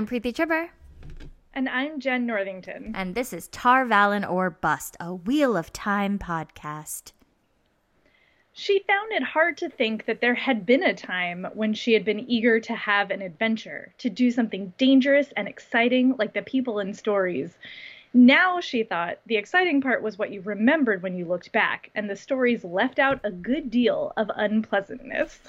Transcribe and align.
I'm 0.00 0.06
Preeti 0.06 0.32
Chhibber. 0.32 0.70
And 1.52 1.68
I'm 1.68 2.00
Jenn 2.00 2.24
Northington. 2.24 2.92
And 2.94 3.14
this 3.14 3.34
is 3.34 3.48
Tar 3.48 3.84
Valon 3.84 4.26
or 4.26 4.48
Bust, 4.48 4.96
a 4.98 5.12
Wheel 5.12 5.58
of 5.58 5.74
Time 5.74 6.18
podcast. 6.18 7.12
She 8.54 8.82
found 8.86 9.12
it 9.12 9.22
hard 9.22 9.58
to 9.58 9.68
think 9.68 10.06
that 10.06 10.22
there 10.22 10.36
had 10.36 10.64
been 10.64 10.82
a 10.82 10.94
time 10.94 11.46
when 11.52 11.74
she 11.74 11.92
had 11.92 12.02
been 12.02 12.20
eager 12.30 12.60
to 12.60 12.74
have 12.74 13.10
an 13.10 13.20
adventure, 13.20 13.92
to 13.98 14.08
do 14.08 14.30
something 14.30 14.72
dangerous 14.78 15.34
and 15.36 15.46
exciting 15.46 16.14
like 16.18 16.32
the 16.32 16.40
people 16.40 16.78
in 16.78 16.94
stories. 16.94 17.58
Now, 18.14 18.58
she 18.58 18.84
thought, 18.84 19.18
the 19.26 19.36
exciting 19.36 19.82
part 19.82 20.02
was 20.02 20.16
what 20.16 20.32
you 20.32 20.40
remembered 20.40 21.02
when 21.02 21.14
you 21.14 21.26
looked 21.26 21.52
back, 21.52 21.90
and 21.94 22.08
the 22.08 22.16
stories 22.16 22.64
left 22.64 22.98
out 22.98 23.20
a 23.22 23.30
good 23.30 23.70
deal 23.70 24.14
of 24.16 24.30
unpleasantness. 24.34 25.40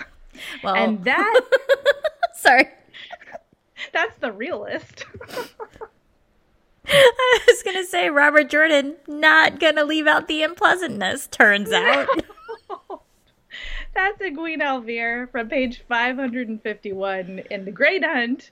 Well, 0.62 0.76
and 0.76 1.02
that. 1.06 1.42
Sorry. 2.34 2.68
That's 3.94 4.18
the 4.20 4.32
realist. 4.32 5.06
I 6.88 7.40
was 7.48 7.64
going 7.64 7.78
to 7.78 7.86
say, 7.86 8.10
Robert 8.10 8.50
Jordan, 8.50 8.96
not 9.08 9.60
going 9.60 9.76
to 9.76 9.84
leave 9.86 10.08
out 10.08 10.28
the 10.28 10.44
unpleasantness, 10.44 11.28
turns 11.28 11.72
out. 11.72 12.08
That's 13.94 14.22
Egwene 14.22 14.62
al'Vere 14.62 15.30
from 15.30 15.50
page 15.50 15.84
551 15.88 17.44
in 17.52 17.66
The 17.66 17.72
Great 17.72 18.04
Hunt, 18.04 18.52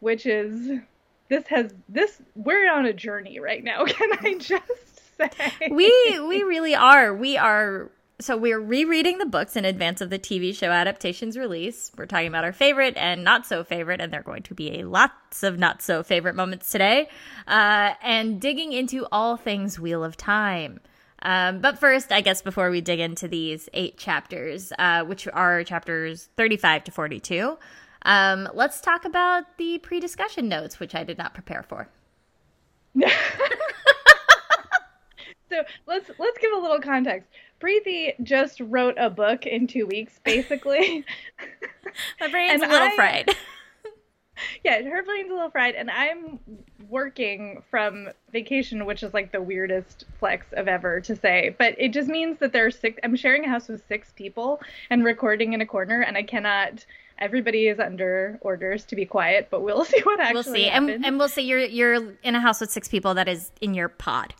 which 0.00 0.26
is 0.26 0.80
this 1.28 1.46
has 1.48 1.72
this 1.88 2.20
we're 2.34 2.72
on 2.72 2.86
a 2.86 2.92
journey 2.92 3.38
right 3.40 3.62
now. 3.62 3.84
Can 3.84 4.10
I 4.20 4.34
just 4.38 5.16
say 5.16 5.30
we 5.70 6.20
we 6.26 6.42
really 6.42 6.74
are. 6.74 7.14
We 7.14 7.36
are. 7.36 7.90
So 8.20 8.36
we're 8.36 8.60
rereading 8.60 9.18
the 9.18 9.26
books 9.26 9.56
in 9.56 9.64
advance 9.64 10.00
of 10.00 10.08
the 10.08 10.20
TV 10.20 10.54
show 10.54 10.70
adaptation's 10.70 11.36
release. 11.36 11.90
We're 11.96 12.06
talking 12.06 12.28
about 12.28 12.44
our 12.44 12.52
favorite 12.52 12.96
and 12.96 13.24
not 13.24 13.44
so 13.44 13.64
favorite, 13.64 14.00
and 14.00 14.12
there 14.12 14.20
are 14.20 14.24
going 14.24 14.44
to 14.44 14.54
be 14.54 14.78
a 14.78 14.84
lots 14.84 15.42
of 15.42 15.58
not 15.58 15.82
so 15.82 16.04
favorite 16.04 16.36
moments 16.36 16.70
today, 16.70 17.08
uh, 17.48 17.94
and 18.02 18.40
digging 18.40 18.72
into 18.72 19.04
all 19.10 19.36
things 19.36 19.80
Wheel 19.80 20.04
of 20.04 20.16
Time. 20.16 20.78
Um, 21.22 21.60
but 21.60 21.80
first, 21.80 22.12
I 22.12 22.20
guess 22.20 22.40
before 22.40 22.70
we 22.70 22.80
dig 22.80 23.00
into 23.00 23.26
these 23.26 23.68
eight 23.72 23.98
chapters, 23.98 24.72
uh, 24.78 25.02
which 25.04 25.26
are 25.26 25.64
chapters 25.64 26.28
35 26.36 26.84
to 26.84 26.92
42, 26.92 27.58
um, 28.02 28.48
let's 28.54 28.80
talk 28.80 29.04
about 29.04 29.58
the 29.58 29.78
pre-discussion 29.78 30.48
notes, 30.48 30.78
which 30.78 30.94
I 30.94 31.02
did 31.02 31.18
not 31.18 31.34
prepare 31.34 31.64
for. 31.64 31.88
so 35.50 35.62
let's 35.88 36.10
let's 36.18 36.38
give 36.38 36.52
a 36.52 36.58
little 36.58 36.80
context. 36.80 37.28
Preeti 37.60 38.14
just 38.22 38.60
wrote 38.60 38.96
a 38.98 39.10
book 39.10 39.46
in 39.46 39.66
two 39.66 39.86
weeks, 39.86 40.20
basically. 40.24 41.04
My 42.20 42.28
brain's 42.28 42.62
and 42.62 42.70
a 42.70 42.74
little 42.74 42.88
I, 42.88 42.96
fried. 42.96 43.30
yeah, 44.64 44.82
her 44.82 45.02
brain's 45.02 45.30
a 45.30 45.34
little 45.34 45.50
fried, 45.50 45.74
and 45.74 45.90
I'm 45.90 46.38
working 46.88 47.62
from 47.70 48.08
vacation, 48.32 48.84
which 48.86 49.02
is 49.02 49.14
like 49.14 49.32
the 49.32 49.40
weirdest 49.40 50.04
flex 50.18 50.46
of 50.52 50.68
ever 50.68 51.00
to 51.02 51.16
say. 51.16 51.54
But 51.58 51.74
it 51.78 51.92
just 51.92 52.08
means 52.08 52.38
that 52.40 52.52
there 52.52 52.66
are 52.66 52.70
six. 52.70 52.98
I'm 53.02 53.16
sharing 53.16 53.44
a 53.44 53.48
house 53.48 53.68
with 53.68 53.82
six 53.88 54.12
people 54.14 54.60
and 54.90 55.04
recording 55.04 55.52
in 55.52 55.60
a 55.60 55.66
corner, 55.66 56.02
and 56.02 56.16
I 56.16 56.22
cannot 56.22 56.84
everybody 57.18 57.68
is 57.68 57.78
under 57.78 58.38
orders 58.40 58.84
to 58.86 58.96
be 58.96 59.06
quiet, 59.06 59.48
but 59.50 59.62
we'll 59.62 59.84
see 59.84 60.00
what 60.02 60.20
actually 60.20 60.34
we'll 60.34 60.42
see. 60.42 60.64
Happens. 60.64 60.90
And, 60.90 61.06
and 61.06 61.18
we'll 61.18 61.28
see 61.28 61.42
you're 61.42 61.60
you're 61.60 62.12
in 62.22 62.34
a 62.34 62.40
house 62.40 62.60
with 62.60 62.70
six 62.70 62.88
people 62.88 63.14
that 63.14 63.28
is 63.28 63.50
in 63.60 63.74
your 63.74 63.88
pod. 63.88 64.34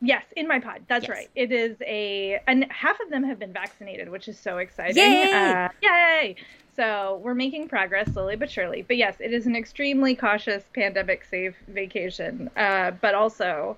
Yes, 0.00 0.24
in 0.36 0.46
my 0.46 0.60
pod. 0.60 0.82
That's 0.88 1.08
yes. 1.08 1.10
right. 1.10 1.30
It 1.34 1.50
is 1.50 1.76
a 1.80 2.40
and 2.46 2.70
half 2.70 3.00
of 3.00 3.10
them 3.10 3.24
have 3.24 3.38
been 3.38 3.52
vaccinated, 3.52 4.08
which 4.08 4.28
is 4.28 4.38
so 4.38 4.58
exciting. 4.58 5.02
Yay! 5.02 5.32
Uh, 5.32 5.68
yay! 5.82 6.36
So 6.76 7.20
we're 7.24 7.34
making 7.34 7.68
progress 7.68 8.12
slowly 8.12 8.36
but 8.36 8.48
surely. 8.48 8.82
But 8.82 8.96
yes, 8.96 9.16
it 9.18 9.32
is 9.32 9.46
an 9.46 9.56
extremely 9.56 10.14
cautious 10.14 10.62
pandemic 10.72 11.24
safe 11.24 11.56
vacation. 11.66 12.48
Uh, 12.56 12.92
but 12.92 13.16
also 13.16 13.76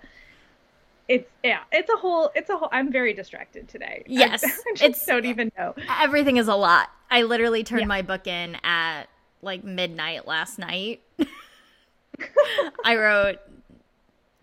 it's 1.08 1.28
yeah, 1.42 1.60
it's 1.72 1.90
a 1.90 1.96
whole 1.96 2.30
it's 2.34 2.50
a 2.50 2.56
whole 2.56 2.68
I'm 2.70 2.92
very 2.92 3.14
distracted 3.14 3.68
today. 3.68 4.04
Yes. 4.08 4.44
I, 4.44 4.48
I 4.48 4.74
just 4.74 5.06
don't 5.06 5.24
even 5.24 5.50
know. 5.56 5.74
Everything 6.00 6.36
is 6.36 6.48
a 6.48 6.54
lot. 6.54 6.90
I 7.10 7.22
literally 7.22 7.64
turned 7.64 7.82
yeah. 7.82 7.86
my 7.86 8.02
book 8.02 8.26
in 8.26 8.56
at 8.62 9.04
like 9.40 9.64
midnight 9.64 10.26
last 10.26 10.58
night. 10.58 11.00
I 12.84 12.96
wrote 12.96 13.38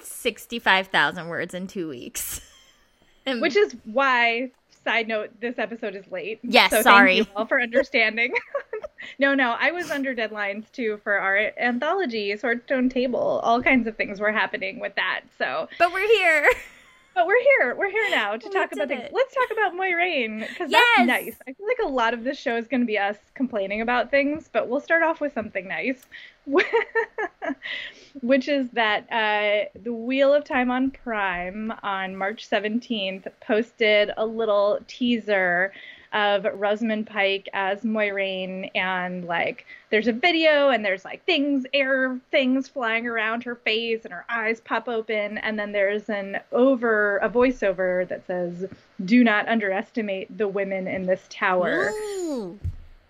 65,000 0.01 1.27
words 1.27 1.53
in 1.53 1.67
2 1.67 1.87
weeks. 1.87 2.41
Which 3.25 3.55
is 3.55 3.75
why 3.83 4.51
side 4.87 5.07
note 5.09 5.29
this 5.41 5.59
episode 5.59 5.95
is 5.95 6.09
late. 6.09 6.39
Yes, 6.43 6.71
so 6.71 6.81
sorry. 6.81 7.17
Thank 7.17 7.27
you 7.27 7.33
all 7.35 7.45
for 7.45 7.61
understanding. 7.61 8.33
no, 9.19 9.33
no, 9.33 9.57
I 9.59 9.71
was 9.71 9.91
under 9.91 10.15
deadlines 10.15 10.71
too 10.71 11.01
for 11.03 11.15
our 11.19 11.51
anthology, 11.59 12.35
Sword 12.37 12.63
Stone 12.63 12.87
Table. 12.87 13.41
All 13.43 13.61
kinds 13.61 13.85
of 13.85 13.97
things 13.97 14.21
were 14.21 14.31
happening 14.31 14.79
with 14.79 14.95
that. 14.95 15.23
So, 15.37 15.67
but 15.77 15.91
we're 15.91 16.07
here. 16.07 16.49
But 17.17 17.25
we're 17.25 17.41
here. 17.41 17.75
We're 17.75 17.89
here 17.89 18.11
now 18.11 18.37
to 18.37 18.49
talk 18.49 18.71
about 18.71 18.89
things. 18.89 19.05
It. 19.05 19.11
Let's 19.11 19.33
talk 19.33 19.49
about 19.51 19.73
Moiraine 19.73 20.47
because 20.47 20.69
yes. 20.69 20.85
that's 20.95 21.07
nice. 21.07 21.35
I 21.47 21.53
feel 21.53 21.65
like 21.65 21.79
a 21.83 21.87
lot 21.87 22.13
of 22.13 22.23
this 22.23 22.37
show 22.37 22.55
is 22.57 22.67
going 22.67 22.81
to 22.81 22.85
be 22.85 22.99
us 22.99 23.17
complaining 23.33 23.81
about 23.81 24.11
things, 24.11 24.47
but 24.53 24.69
we'll 24.69 24.81
start 24.81 25.01
off 25.01 25.19
with 25.19 25.33
something 25.33 25.67
nice, 25.67 26.05
which 28.21 28.47
is 28.47 28.69
that 28.73 29.11
uh, 29.11 29.79
the 29.81 29.91
Wheel 29.91 30.31
of 30.31 30.43
Time 30.43 30.69
on 30.69 30.91
Prime 30.91 31.73
on 31.81 32.15
March 32.15 32.47
17th 32.47 33.25
posted 33.41 34.11
a 34.15 34.23
little 34.23 34.77
teaser 34.87 35.73
of 36.13 36.45
Rosamund 36.53 37.07
Pike 37.07 37.49
as 37.53 37.81
Moiraine, 37.81 38.69
and 38.75 39.25
like 39.25 39.65
there's 39.89 40.07
a 40.07 40.13
video 40.13 40.69
and 40.69 40.83
there's 40.83 41.05
like 41.05 41.23
things, 41.25 41.65
air 41.73 42.19
things 42.31 42.67
flying 42.67 43.07
around 43.07 43.43
her 43.43 43.55
face, 43.55 44.03
and 44.03 44.13
her 44.13 44.25
eyes 44.29 44.61
pop 44.61 44.87
open, 44.87 45.37
and 45.39 45.59
then 45.59 45.71
there's 45.71 46.09
an 46.09 46.39
over 46.51 47.17
a 47.17 47.29
voiceover 47.29 48.07
that 48.07 48.25
says, 48.25 48.65
"Do 49.03 49.23
not 49.23 49.47
underestimate 49.47 50.37
the 50.37 50.47
women 50.47 50.87
in 50.87 51.03
this 51.03 51.25
tower." 51.29 51.89
Ooh. 51.89 52.59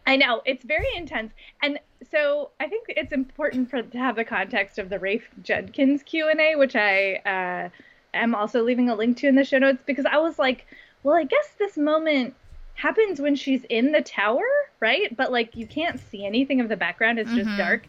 I 0.05 0.15
know 0.15 0.41
it's 0.45 0.63
very 0.63 0.87
intense, 0.95 1.33
and 1.61 1.79
so 2.09 2.51
I 2.59 2.67
think 2.67 2.85
it's 2.87 3.11
important 3.11 3.69
for 3.69 3.81
to 3.81 3.97
have 3.97 4.15
the 4.15 4.23
context 4.23 4.79
of 4.79 4.89
the 4.89 4.99
Rafe 4.99 5.29
Judkins 5.43 6.03
Q 6.03 6.29
and 6.29 6.39
A, 6.39 6.55
which 6.55 6.75
I 6.75 7.15
uh, 7.25 7.69
am 8.13 8.33
also 8.33 8.63
leaving 8.63 8.89
a 8.89 8.95
link 8.95 9.17
to 9.17 9.27
in 9.27 9.35
the 9.35 9.43
show 9.43 9.57
notes 9.57 9.83
because 9.85 10.05
I 10.05 10.17
was 10.17 10.39
like, 10.39 10.65
well, 11.03 11.15
I 11.15 11.23
guess 11.23 11.53
this 11.59 11.77
moment 11.77 12.35
happens 12.77 13.19
when 13.19 13.35
she's 13.35 13.63
in 13.69 13.91
the 13.91 14.01
tower, 14.01 14.45
right? 14.79 15.15
But 15.15 15.31
like 15.31 15.55
you 15.55 15.67
can't 15.67 15.99
see 15.99 16.25
anything 16.25 16.61
of 16.61 16.69
the 16.69 16.77
background; 16.77 17.19
it's 17.19 17.33
just 17.33 17.49
mm-hmm. 17.49 17.57
dark. 17.57 17.87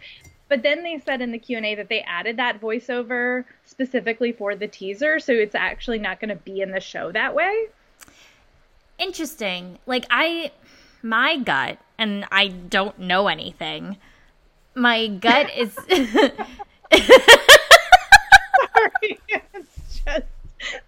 But 0.49 0.63
then 0.63 0.83
they 0.83 0.99
said 0.99 1.21
in 1.21 1.31
the 1.31 1.39
Q 1.39 1.59
and 1.59 1.67
A 1.67 1.75
that 1.77 1.89
they 1.89 2.01
added 2.01 2.39
that 2.39 2.61
voiceover 2.61 3.45
specifically 3.65 4.33
for 4.33 4.57
the 4.57 4.67
teaser, 4.67 5.21
so 5.21 5.33
it's 5.33 5.55
actually 5.55 5.99
not 5.99 6.21
going 6.21 6.31
to 6.31 6.37
be 6.37 6.61
in 6.63 6.73
the 6.73 6.81
show 6.81 7.13
that 7.13 7.35
way. 7.35 7.67
Interesting. 8.99 9.79
Like 9.87 10.07
I, 10.11 10.51
my 11.03 11.37
gut, 11.37 11.79
and 11.99 12.25
I 12.33 12.49
don't 12.49 12.99
know 12.99 13.29
anything. 13.29 13.99
My 14.75 15.07
gut 15.07 15.51
is. 15.57 15.75
Sorry, 18.95 19.19
it's 19.29 20.03
just 20.05 20.25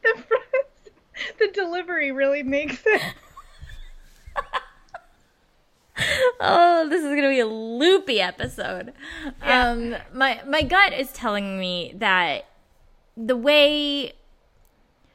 the 0.02 0.24
the 1.38 1.48
delivery 1.52 2.12
really 2.12 2.42
makes 2.42 2.82
it. 2.86 3.02
oh, 6.40 6.88
this 6.88 7.02
is 7.02 7.14
gonna 7.14 7.28
be 7.28 7.40
a 7.40 7.46
loopy 7.46 8.20
episode. 8.20 8.92
Yeah. 9.42 9.70
Um, 9.70 9.96
my 10.12 10.42
my 10.46 10.62
gut 10.62 10.92
is 10.92 11.12
telling 11.12 11.58
me 11.58 11.94
that 11.96 12.46
the 13.16 13.36
way 13.36 14.14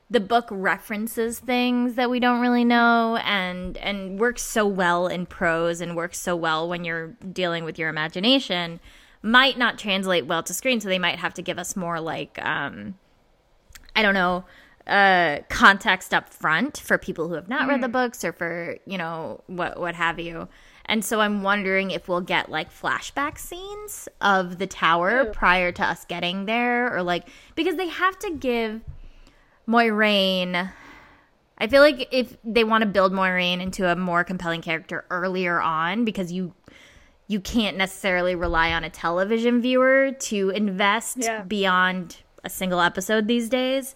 the 0.09 0.20
book 0.20 0.48
references 0.52 1.40
things 1.40 1.96
that 1.96 2.09
we 2.09 2.20
don't 2.20 2.40
really 2.40 2.64
know 2.64 3.18
and 3.24 3.75
and 3.78 4.19
works 4.19 4.44
so 4.44 4.66
well 4.66 5.07
in 5.07 5.25
prose 5.25 5.81
and 5.81 5.95
works 5.95 6.19
so 6.19 6.36
well 6.36 6.69
when 6.69 6.84
you're 6.84 7.07
dealing 7.34 7.63
with 7.63 7.80
your 7.80 7.89
imagination 7.89 8.80
might 9.24 9.57
not 9.57 9.80
translate 9.80 10.28
well 10.28 10.44
to 10.44 10.54
screen 10.54 10.80
so 10.80 10.88
they 10.88 11.00
might 11.00 11.18
have 11.18 11.34
to 11.34 11.42
give 11.42 11.57
us 11.57 11.75
more 11.75 12.00
like 12.00 12.39
um 12.45 12.94
i 13.95 14.04
don't 14.04 14.13
know 14.13 14.45
uh, 14.88 15.40
context 15.50 16.14
up 16.14 16.30
front 16.30 16.78
for 16.78 16.98
people 16.98 17.28
who 17.28 17.34
have 17.34 17.50
not 17.50 17.64
mm. 17.64 17.70
read 17.70 17.82
the 17.82 17.88
mm. 17.88 17.94
books 17.94 18.24
or 18.24 18.32
for 18.32 18.78
you 18.86 18.98
know 18.98 19.42
what 19.48 19.80
what 19.80 19.96
have 19.96 20.20
you. 20.20 20.48
And 20.88 21.04
so 21.04 21.20
I'm 21.20 21.42
wondering 21.42 21.90
if 21.90 22.08
we'll 22.08 22.22
get 22.22 22.50
like 22.50 22.72
flashback 22.72 23.40
scenes 23.40 24.08
of 24.22 24.60
the 24.60 24.68
tower 24.68 25.24
Ew. 25.24 25.32
prior 25.32 25.72
to 25.72 25.84
us 25.84 26.06
getting 26.06 26.46
there, 26.46 26.96
or 26.96 27.02
like 27.02 27.28
because 27.56 27.76
they 27.76 27.88
have 27.88 28.18
to 28.20 28.32
give 28.32 28.82
Moiraine. 29.68 30.72
I 31.58 31.68
feel 31.68 31.82
like 31.82 32.10
if 32.12 32.38
they 32.44 32.64
want 32.64 32.84
to 32.84 32.86
build 32.88 33.14
Moiraine 33.14 33.62
into 33.62 33.90
a 33.90 33.96
more 33.96 34.24
compelling 34.24 34.62
character 34.62 35.06
earlier 35.10 35.60
on, 35.60 36.06
because 36.06 36.32
you 36.32 36.54
you 37.28 37.40
can't 37.40 37.78
necessarily 37.78 38.36
rely 38.36 38.72
on 38.72 38.84
a 38.84 38.90
television 38.92 39.62
viewer 39.62 40.12
to 40.20 40.52
invest 40.52 41.18
yeah. 41.18 41.42
beyond 41.42 42.18
a 42.44 42.50
single 42.52 42.80
episode 42.80 43.28
these 43.28 43.50
days 43.50 43.96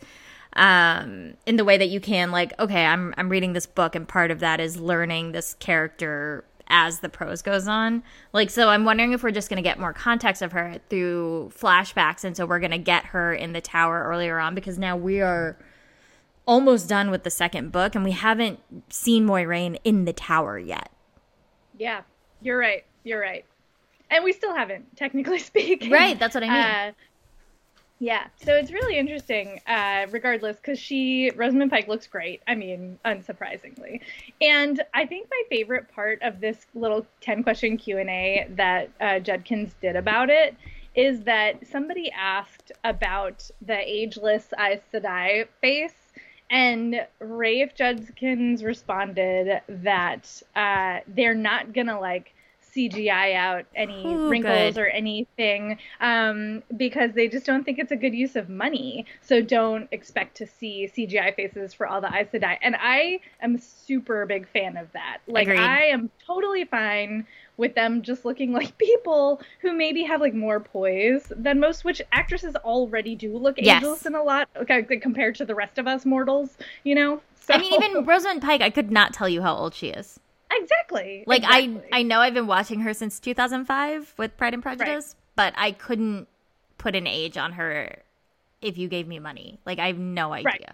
um, 0.54 1.36
in 1.46 1.58
the 1.58 1.64
way 1.64 1.78
that 1.78 1.90
you 1.90 2.00
can 2.00 2.32
like 2.32 2.54
okay 2.60 2.86
i'm 2.86 3.14
i'm 3.18 3.30
reading 3.30 3.54
this 3.54 3.66
book 3.66 3.96
and 3.96 4.08
part 4.08 4.32
of 4.32 4.40
that 4.40 4.60
is 4.60 4.80
learning 4.80 5.32
this 5.32 5.56
character 5.60 6.44
as 6.70 7.00
the 7.00 7.10
prose 7.10 7.42
goes 7.42 7.68
on. 7.68 8.04
Like, 8.32 8.50
so 8.50 8.70
I'm 8.70 8.86
wondering 8.86 9.12
if 9.12 9.24
we're 9.24 9.32
just 9.32 9.50
going 9.50 9.58
to 9.58 9.68
get 9.68 9.80
more 9.80 9.94
context 9.94 10.42
of 10.42 10.52
her 10.52 10.80
through 10.90 11.52
flashbacks. 11.58 12.24
And 12.24 12.38
so 12.38 12.46
we're 12.46 12.60
going 12.60 12.72
to 12.72 12.78
get 12.78 13.06
her 13.06 13.34
in 13.34 13.54
the 13.54 13.62
tower 13.62 14.04
earlier 14.08 14.40
on 14.40 14.56
because 14.56 14.78
now 14.78 14.96
we 14.96 15.22
are 15.22 15.58
almost 16.46 16.88
done 16.88 17.12
with 17.12 17.24
the 17.24 17.30
second 17.30 17.72
book 17.72 17.96
and 17.96 18.04
we 18.04 18.12
haven't 18.12 18.60
seen 18.90 19.26
Moiraine 19.26 19.78
in 19.84 20.06
the 20.06 20.14
tower 20.14 20.58
yet. 20.58 20.92
Yeah, 21.78 22.02
you're 22.42 22.58
right. 22.58 22.86
You're 23.04 23.20
right. 23.20 23.46
And 24.12 24.24
we 24.24 24.34
still 24.34 24.56
haven't, 24.56 24.98
technically 24.98 25.40
speaking. 25.40 25.92
Right, 25.92 26.18
that's 26.18 26.34
what 26.36 26.44
I 26.44 26.48
mean. 26.48 26.58
Uh, 26.58 26.92
yeah, 28.02 28.28
so 28.38 28.56
it's 28.56 28.72
really 28.72 28.98
interesting, 28.98 29.60
uh, 29.68 30.06
regardless, 30.10 30.56
because 30.56 30.80
she 30.80 31.32
Rosamund 31.36 31.70
Pike 31.70 31.90
looks 31.90 32.08
great. 32.08 32.42
I 32.48 32.56
mean, 32.56 32.98
unsurprisingly, 33.04 34.00
and 34.40 34.82
I 34.94 35.06
think 35.06 35.28
my 35.30 35.44
favorite 35.50 35.92
part 35.94 36.22
of 36.22 36.40
this 36.40 36.66
little 36.74 37.06
ten 37.20 37.44
question 37.44 37.76
Q 37.76 37.98
and 37.98 38.10
A 38.10 38.48
that 38.52 38.90
uh, 39.02 39.20
Judkins 39.20 39.76
did 39.82 39.98
about 39.98 40.30
it 40.30 40.56
is 40.96 41.24
that 41.24 41.68
somebody 41.68 42.10
asked 42.12 42.72
about 42.86 43.50
the 43.62 43.78
ageless 43.78 44.48
Aes 44.58 44.80
Sedai 44.94 45.48
face, 45.60 46.14
and 46.50 47.06
Rafe 47.20 47.76
Judkins 47.76 48.64
responded 48.64 49.62
that 49.68 50.42
uh, 50.56 51.00
they're 51.06 51.36
not 51.36 51.74
gonna 51.74 52.00
like 52.00 52.34
CGI 52.76 53.36
out 53.36 53.66
any 53.76 54.06
Ooh, 54.06 54.30
wrinkles 54.30 54.76
good. 54.76 54.82
or 54.82 54.88
anything 54.88 55.78
um, 56.00 56.64
because 56.78 57.12
they 57.14 57.28
just 57.28 57.46
don't 57.46 57.64
think 57.64 57.80
it's 57.80 57.92
a 57.92 57.96
good 57.96 58.14
use 58.14 58.36
of 58.36 58.50
money. 58.50 59.06
So 59.22 59.42
don't 59.42 59.88
expect 59.92 60.38
to 60.38 60.48
see 60.48 60.90
CGI 60.96 61.36
faces 61.36 61.74
for 61.74 61.88
all 61.88 62.02
the 62.02 62.12
eyes 62.14 62.28
Aes 62.34 62.42
Sedai. 62.42 62.58
And 62.62 62.76
I 62.80 63.20
am 63.42 63.56
a 63.56 63.60
super 63.60 64.26
big 64.26 64.48
fan 64.48 64.78
of 64.78 64.92
that. 64.94 65.20
Like 65.28 65.48
Agreed. 65.48 65.60
I 65.60 65.84
am 65.86 66.10
totally 66.26 66.66
fine 66.66 67.26
with 67.58 67.76
them 67.76 68.02
just 68.02 68.26
looking 68.26 68.54
like 68.54 68.78
people 68.78 69.42
who 69.62 69.74
maybe 69.74 70.04
have 70.04 70.22
like 70.22 70.34
more 70.34 70.60
poise 70.60 71.32
than 71.36 71.60
most, 71.60 71.84
which 71.84 72.02
actresses 72.12 72.56
already 72.58 73.16
do 73.16 73.38
look 73.38 73.56
Yes. 73.58 74.06
in 74.06 74.16
a 74.16 74.24
lot 74.24 74.48
okay, 74.56 74.84
compared 74.84 75.36
to 75.36 75.46
the 75.46 75.56
rest 75.56 75.78
of 75.78 75.88
us 75.88 76.06
mortals. 76.06 76.58
You 76.84 76.96
know. 76.96 77.22
So, 77.42 77.54
I 77.56 77.58
mean, 77.58 77.74
even 77.74 78.06
Rosamund 78.06 78.42
Pike, 78.42 78.62
I 78.62 78.70
could 78.70 78.92
not 78.92 79.14
tell 79.14 79.28
you 79.28 79.42
how 79.42 79.56
old 79.56 79.74
she 79.74 79.88
is. 79.88 80.20
exactly. 80.52 80.79
Like 80.92 81.44
exactly. 81.44 81.82
I 81.92 82.00
I 82.00 82.04
know 82.04 82.20
I've 82.20 82.34
been 82.34 82.48
watching 82.48 82.80
her 82.82 82.94
since 82.94 83.20
2005 83.20 84.14
with 84.18 84.36
Pride 84.38 84.54
and 84.54 84.64
Prejudice, 84.64 85.16
but 85.36 85.54
I 85.58 85.72
couldn't 85.72 86.28
put 86.78 86.96
an 86.96 87.08
age 87.08 87.38
on 87.38 87.54
her 87.54 87.98
if 88.62 88.78
you 88.78 88.88
gave 88.88 89.08
me 89.08 89.20
money. 89.20 89.60
Like 89.66 89.80
I 89.80 89.88
have 89.88 89.98
no 90.00 90.34
idea. 90.34 90.46
Right. 90.46 90.70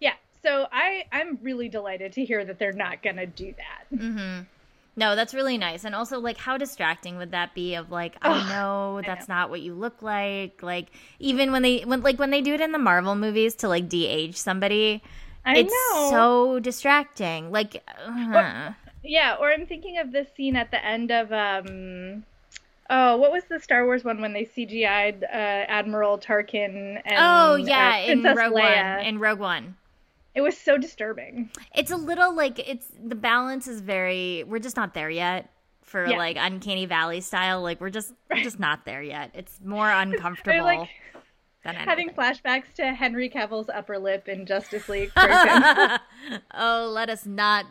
Yeah. 0.00 0.14
So 0.42 0.66
I 0.72 1.04
I'm 1.12 1.38
really 1.42 1.68
delighted 1.68 2.12
to 2.14 2.24
hear 2.24 2.44
that 2.44 2.58
they're 2.58 2.72
not 2.72 3.02
gonna 3.02 3.26
do 3.26 3.54
that. 3.56 3.96
Mm. 3.98 4.46
No, 4.94 5.16
that's 5.16 5.32
really 5.32 5.56
nice. 5.56 5.84
And 5.84 5.94
also 5.94 6.18
like 6.20 6.36
how 6.36 6.58
distracting 6.58 7.16
would 7.16 7.30
that 7.30 7.54
be 7.54 7.76
of 7.76 7.90
like 7.90 8.16
I 8.20 8.30
Ugh, 8.40 8.48
know 8.48 8.98
I 8.98 9.06
that's 9.06 9.28
know. 9.28 9.34
not 9.36 9.50
what 9.50 9.60
you 9.62 9.74
look 9.74 10.02
like. 10.02 10.62
Like 10.62 10.88
even 11.18 11.50
when 11.52 11.62
they 11.62 11.80
when 11.80 12.02
like 12.02 12.18
when 12.18 12.30
they 12.30 12.42
do 12.42 12.54
it 12.54 12.60
in 12.60 12.72
the 12.72 12.78
Marvel 12.78 13.14
movies 13.14 13.54
to 13.56 13.68
like 13.68 13.88
de-age 13.88 14.36
somebody, 14.36 15.02
I 15.46 15.58
it's 15.58 15.72
know. 15.72 16.10
so 16.10 16.60
distracting. 16.60 17.50
Like 17.50 17.82
uh, 18.06 18.72
Yeah, 19.04 19.36
or 19.40 19.50
I'm 19.50 19.66
thinking 19.66 19.98
of 19.98 20.12
this 20.12 20.28
scene 20.36 20.56
at 20.56 20.70
the 20.70 20.84
end 20.84 21.10
of 21.10 21.32
um 21.32 22.24
oh, 22.90 23.16
what 23.16 23.32
was 23.32 23.44
the 23.44 23.58
Star 23.58 23.84
Wars 23.84 24.04
one 24.04 24.20
when 24.20 24.32
they 24.32 24.44
CGI'd 24.44 25.24
uh, 25.24 25.26
Admiral 25.26 26.18
Tarkin 26.18 27.00
and 27.04 27.16
Oh 27.18 27.56
yeah, 27.56 28.04
uh, 28.06 28.10
in 28.12 28.22
Rogue 28.22 28.52
Leia? 28.52 28.96
One. 28.98 29.06
In 29.06 29.18
Rogue 29.18 29.38
One. 29.40 29.76
It 30.34 30.40
was 30.40 30.56
so 30.56 30.78
disturbing. 30.78 31.50
It's 31.74 31.90
a 31.90 31.96
little 31.96 32.34
like 32.34 32.58
it's 32.58 32.88
the 33.02 33.14
balance 33.14 33.66
is 33.66 33.80
very 33.80 34.44
we're 34.46 34.60
just 34.60 34.76
not 34.76 34.94
there 34.94 35.10
yet 35.10 35.50
for 35.82 36.06
Yeah. 36.06 36.16
like 36.16 36.36
uncanny 36.38 36.86
valley 36.86 37.20
style. 37.20 37.60
Like 37.62 37.80
we're 37.80 37.90
just 37.90 38.12
we're 38.30 38.42
just 38.42 38.58
not 38.58 38.84
there 38.84 39.02
yet. 39.02 39.30
It's 39.34 39.60
more 39.64 39.90
uncomfortable 39.90 40.64
like 40.64 40.88
having 41.64 42.10
flashbacks 42.10 42.72
to 42.76 42.92
Henry 42.92 43.28
Cavill's 43.28 43.68
upper 43.68 43.98
lip 43.98 44.26
in 44.28 44.46
Justice 44.46 44.88
League. 44.88 45.12
oh, 45.16 46.90
let 46.92 47.10
us 47.10 47.26
not 47.26 47.66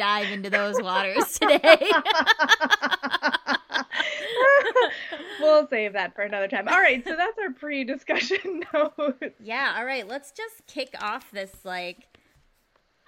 dive 0.00 0.32
into 0.32 0.48
those 0.48 0.80
waters 0.80 1.38
today. 1.38 1.76
we'll 5.40 5.68
save 5.68 5.92
that 5.92 6.14
for 6.14 6.22
another 6.22 6.48
time. 6.48 6.66
All 6.68 6.80
right, 6.80 7.04
so 7.04 7.14
that's 7.16 7.38
our 7.38 7.52
pre-discussion 7.52 8.62
notes. 8.72 9.36
yeah, 9.38 9.74
all 9.76 9.84
right, 9.84 10.08
let's 10.08 10.32
just 10.32 10.66
kick 10.66 10.94
off 11.02 11.30
this 11.32 11.52
like 11.64 12.08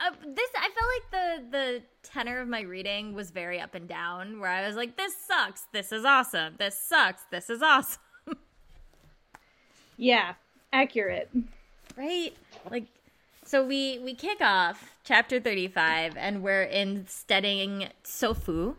uh, 0.00 0.11
this 0.27 0.50
I 0.55 0.69
felt 0.69 0.91
like 0.99 1.11
the 1.11 1.50
the 1.50 1.83
tenor 2.03 2.41
of 2.41 2.49
my 2.49 2.61
reading 2.61 3.15
was 3.15 3.31
very 3.31 3.59
up 3.59 3.75
and 3.75 3.89
down 3.89 4.39
where 4.39 4.50
I 4.50 4.67
was 4.67 4.77
like 4.77 4.99
this 4.99 5.15
sucks, 5.17 5.65
this 5.73 5.93
is 5.93 6.05
awesome. 6.05 6.56
This 6.59 6.79
sucks, 6.79 7.23
this 7.31 7.49
is 7.49 7.62
awesome. 7.62 8.00
Yeah, 9.97 10.35
accurate. 10.75 11.31
right 11.97 12.35
like 12.71 12.85
so 13.44 13.65
we 13.65 13.99
we 14.00 14.15
kick 14.15 14.41
off 14.43 14.92
chapter 15.04 15.40
35 15.40 16.16
and 16.16 16.43
we're 16.43 16.62
in 16.62 17.06
stedding 17.06 17.88
Tsofu. 18.04 18.76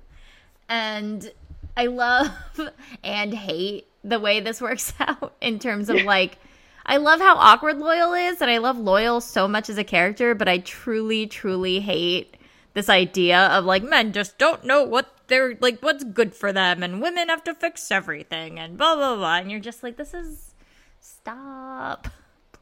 And 0.69 1.31
i 1.75 1.87
love 1.87 2.29
and 3.03 3.33
hate 3.33 3.87
the 4.03 4.19
way 4.19 4.39
this 4.39 4.61
works 4.61 4.93
out 4.99 5.35
in 5.41 5.59
terms 5.59 5.89
of 5.89 6.01
like 6.03 6.37
i 6.85 6.97
love 6.97 7.19
how 7.19 7.35
awkward 7.35 7.77
Loial 7.77 8.31
is 8.31 8.41
and 8.41 8.51
i 8.51 8.57
love 8.57 8.77
Loial 8.77 9.21
so 9.21 9.47
much 9.47 9.69
as 9.69 9.77
a 9.77 9.83
character 9.83 10.35
but 10.35 10.47
i 10.47 10.59
truly 10.59 11.25
truly 11.25 11.79
hate 11.79 12.37
this 12.73 12.89
idea 12.89 13.47
of 13.47 13.65
like 13.65 13.83
men 13.83 14.11
just 14.13 14.37
don't 14.37 14.63
know 14.63 14.83
what 14.83 15.13
they're 15.27 15.57
like 15.61 15.79
what's 15.79 16.03
good 16.03 16.35
for 16.35 16.51
them 16.51 16.83
and 16.83 17.01
women 17.01 17.29
have 17.29 17.43
to 17.43 17.53
fix 17.53 17.89
everything 17.91 18.59
and 18.59 18.77
blah 18.77 18.95
blah 18.95 19.15
blah 19.15 19.37
and 19.37 19.49
you're 19.49 19.59
just 19.59 19.83
like 19.83 19.97
this 19.97 20.13
is 20.13 20.53
stop 20.99 22.07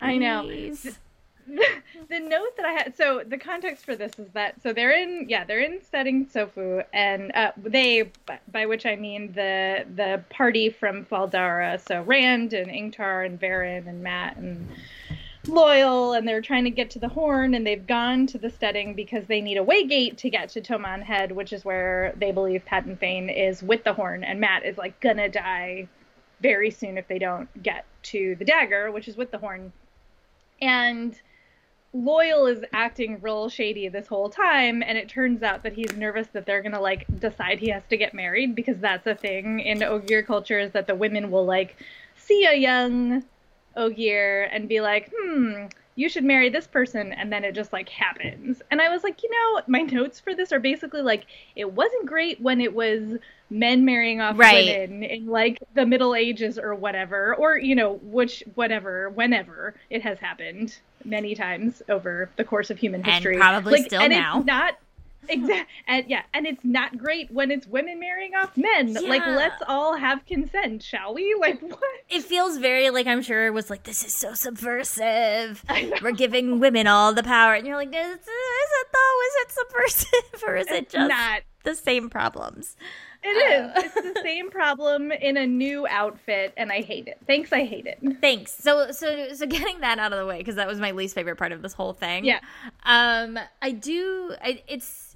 I 0.03 0.17
know. 0.17 0.49
the 2.09 2.19
note 2.19 2.55
that 2.57 2.65
I 2.65 2.71
had, 2.71 2.95
so 2.95 3.23
the 3.25 3.37
context 3.37 3.85
for 3.85 3.95
this 3.95 4.17
is 4.19 4.29
that, 4.33 4.61
so 4.61 4.73
they're 4.73 4.91
in, 4.91 5.25
yeah, 5.27 5.43
they're 5.43 5.59
in 5.59 5.81
stedding 5.83 6.25
Tsofu, 6.25 6.83
and 6.93 7.31
uh, 7.33 7.51
they, 7.57 8.09
by- 8.51 8.65
which 8.65 8.85
I 8.85 8.95
mean 8.95 9.33
the 9.33 9.85
the 9.95 10.23
party 10.29 10.69
from 10.69 11.05
Fal 11.05 11.27
Dara, 11.27 11.79
so 11.79 12.01
Rand 12.03 12.53
and 12.53 12.71
Ingtar 12.71 13.25
and 13.25 13.39
Verin 13.39 13.87
and 13.87 14.01
Mat 14.01 14.37
and 14.37 14.67
Loial, 15.45 16.17
and 16.17 16.27
they're 16.27 16.41
trying 16.41 16.65
to 16.65 16.69
get 16.69 16.91
to 16.91 16.99
the 16.99 17.09
Horn, 17.09 17.53
and 17.55 17.65
they've 17.65 17.85
gone 17.85 18.27
to 18.27 18.37
the 18.37 18.49
stedding 18.49 18.93
because 18.93 19.25
they 19.25 19.41
need 19.41 19.57
a 19.57 19.63
way 19.63 19.85
gate 19.85 20.17
to 20.19 20.29
get 20.29 20.49
to 20.49 20.61
Toman 20.61 21.01
Head, 21.01 21.31
which 21.31 21.51
is 21.51 21.65
where 21.65 22.13
they 22.17 22.31
believe 22.31 22.63
Padan 22.65 22.95
Fain 22.95 23.29
is 23.29 23.63
with 23.63 23.83
the 23.83 23.93
Horn, 23.93 24.23
and 24.23 24.39
Mat 24.39 24.63
is 24.65 24.77
like 24.77 24.99
gonna 24.99 25.27
die 25.27 25.87
very 26.41 26.71
soon 26.71 26.97
if 26.97 27.07
they 27.07 27.19
don't 27.19 27.49
get 27.61 27.85
to 28.03 28.35
the 28.35 28.45
dagger, 28.45 28.91
which 28.91 29.07
is 29.07 29.17
with 29.17 29.31
the 29.31 29.37
Horn. 29.37 29.73
And 30.61 31.19
Loial 31.93 32.49
is 32.49 32.63
acting 32.71 33.19
real 33.21 33.49
shady 33.49 33.89
this 33.89 34.07
whole 34.07 34.29
time, 34.29 34.81
and 34.81 34.97
it 34.97 35.09
turns 35.09 35.43
out 35.43 35.63
that 35.63 35.73
he's 35.73 35.93
nervous 35.95 36.27
that 36.27 36.45
they're 36.45 36.61
gonna 36.61 36.79
like 36.79 37.05
decide 37.19 37.59
he 37.59 37.69
has 37.69 37.83
to 37.89 37.97
get 37.97 38.13
married 38.13 38.55
because 38.55 38.77
that's 38.77 39.07
a 39.07 39.15
thing 39.15 39.59
in 39.59 39.83
Ogier 39.83 40.23
culture 40.23 40.59
is 40.59 40.71
that 40.71 40.87
the 40.87 40.95
women 40.95 41.31
will 41.31 41.45
like 41.45 41.75
see 42.15 42.45
a 42.45 42.55
young 42.55 43.23
Ogier 43.75 44.43
and 44.43 44.69
be 44.69 44.79
like, 44.79 45.11
hmm, 45.13 45.65
you 45.95 46.07
should 46.09 46.23
marry 46.23 46.49
this 46.49 46.67
person, 46.67 47.11
and 47.13 47.31
then 47.31 47.43
it 47.43 47.53
just 47.53 47.73
like 47.73 47.89
happens. 47.89 48.61
And 48.71 48.81
I 48.81 48.89
was 48.89 49.03
like, 49.03 49.21
you 49.23 49.29
know, 49.29 49.61
my 49.67 49.81
notes 49.81 50.19
for 50.19 50.33
this 50.33 50.51
are 50.51 50.59
basically 50.59 51.01
like, 51.01 51.25
it 51.55 51.71
wasn't 51.71 52.05
great 52.05 52.39
when 52.39 52.61
it 52.61 52.73
was 52.73 53.17
men 53.49 53.83
marrying 53.83 54.21
off 54.21 54.37
Right. 54.37 54.65
women 54.65 55.03
in 55.03 55.27
like 55.27 55.59
the 55.73 55.85
Middle 55.85 56.15
Ages 56.15 56.57
or 56.57 56.73
whatever, 56.75 57.35
or 57.35 57.57
you 57.57 57.75
know, 57.75 57.99
which 58.03 58.43
whatever, 58.55 59.09
whenever 59.09 59.75
it 59.89 60.01
has 60.01 60.17
happened 60.19 60.79
many 61.03 61.35
times 61.35 61.81
over 61.89 62.29
the 62.37 62.43
course 62.43 62.69
of 62.69 62.77
human 62.77 63.03
history 63.03 63.33
And 63.33 63.41
probably 63.41 63.73
Like, 63.73 63.87
still 63.87 64.01
and 64.01 64.11
now. 64.11 64.37
It's 64.37 64.45
not 64.45 64.77
exact, 65.29 65.69
and 65.87 66.05
yeah, 66.07 66.23
and 66.33 66.45
it's 66.45 66.63
not 66.63 66.97
great 66.97 67.31
when 67.31 67.51
it's 67.51 67.67
women 67.67 67.99
marrying 67.99 68.35
off 68.35 68.55
men. 68.57 68.93
Like, 68.93 69.25
let's 69.25 69.61
all 69.67 69.95
have 69.95 70.25
consent, 70.25 70.83
shall 70.83 71.13
we? 71.13 71.35
Like, 71.39 71.61
what? 71.61 71.79
It 72.09 72.23
feels 72.23 72.57
very 72.57 72.89
like 72.89 73.07
I'm 73.07 73.21
sure 73.21 73.47
it 73.47 73.53
was 73.53 73.69
like 73.69 73.83
this 73.83 74.05
is 74.05 74.13
so 74.13 74.33
subversive. 74.33 75.63
We're 76.01 76.11
giving 76.11 76.59
women 76.59 76.87
all 76.87 77.13
the 77.13 77.23
power, 77.23 77.53
and 77.53 77.65
you're 77.65 77.77
like, 77.77 77.89
is, 77.89 77.95
is 77.95 78.27
it 78.27 78.87
though? 78.93 79.21
Is 79.21 79.35
it 79.35 79.51
subversive, 79.51 80.43
or 80.47 80.55
is 80.55 80.67
it 80.67 80.89
just 80.89 81.09
not. 81.09 81.41
the 81.63 81.75
same 81.75 82.09
problems? 82.09 82.75
It 83.23 83.27
is. 83.27 83.83
It's 83.85 83.93
the 83.93 84.21
same 84.23 84.49
problem 84.49 85.11
in 85.11 85.37
a 85.37 85.45
new 85.45 85.85
outfit, 85.87 86.53
and 86.57 86.71
I 86.71 86.81
hate 86.81 87.07
it. 87.07 87.19
Thanks, 87.27 87.53
I 87.53 87.65
hate 87.65 87.85
it. 87.85 87.99
Thanks. 88.19 88.51
So 88.51 88.91
so 88.91 89.33
so 89.33 89.45
getting 89.45 89.81
that 89.81 89.99
out 89.99 90.11
of 90.11 90.17
the 90.17 90.25
way 90.25 90.39
because 90.39 90.55
that 90.55 90.67
was 90.67 90.79
my 90.79 90.91
least 90.91 91.13
favorite 91.13 91.35
part 91.35 91.51
of 91.51 91.61
this 91.61 91.73
whole 91.73 91.93
thing. 91.93 92.25
Yeah. 92.25 92.39
Um, 92.83 93.37
I 93.61 93.71
do. 93.71 94.33
I, 94.41 94.63
it's 94.67 95.10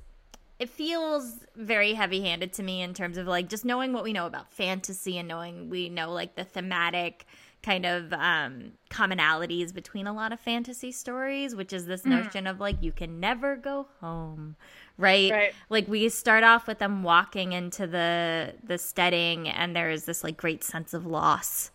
it 0.59 0.69
feels 0.69 1.45
very 1.55 1.93
heavy-handed 1.93 2.53
to 2.53 2.63
me 2.63 2.81
in 2.81 2.93
terms 2.93 3.17
of 3.17 3.27
like 3.27 3.49
just 3.49 3.65
knowing 3.65 3.91
what 3.91 4.03
we 4.03 4.13
know 4.13 4.25
about 4.25 4.51
fantasy 4.51 5.17
and 5.17 5.27
knowing 5.27 5.69
we 5.69 5.89
know 5.89 6.11
like 6.11 6.35
the 6.35 6.45
thematic 6.45 7.25
kind 7.65 7.85
of 7.85 8.13
um, 8.13 8.71
commonalities 8.91 9.73
between 9.73 10.05
a 10.05 10.13
lot 10.13 10.31
of 10.31 10.39
fantasy 10.39 10.91
stories, 10.91 11.55
which 11.55 11.73
is 11.73 11.87
this 11.87 12.03
mm. 12.03 12.11
notion 12.11 12.45
of 12.45 12.59
like 12.59 12.81
you 12.81 12.91
can 12.91 13.19
never 13.19 13.55
go 13.55 13.87
home, 13.99 14.55
right? 14.97 15.31
right? 15.31 15.53
Like 15.69 15.87
we 15.87 16.07
start 16.09 16.43
off 16.43 16.67
with 16.67 16.77
them 16.77 17.01
walking 17.01 17.53
into 17.53 17.87
the 17.87 18.53
the 18.63 18.77
stedding, 18.77 19.49
and 19.49 19.75
there 19.75 19.89
is 19.89 20.05
this 20.05 20.23
like 20.23 20.37
great 20.37 20.63
sense 20.63 20.93
of 20.93 21.07
loss. 21.07 21.71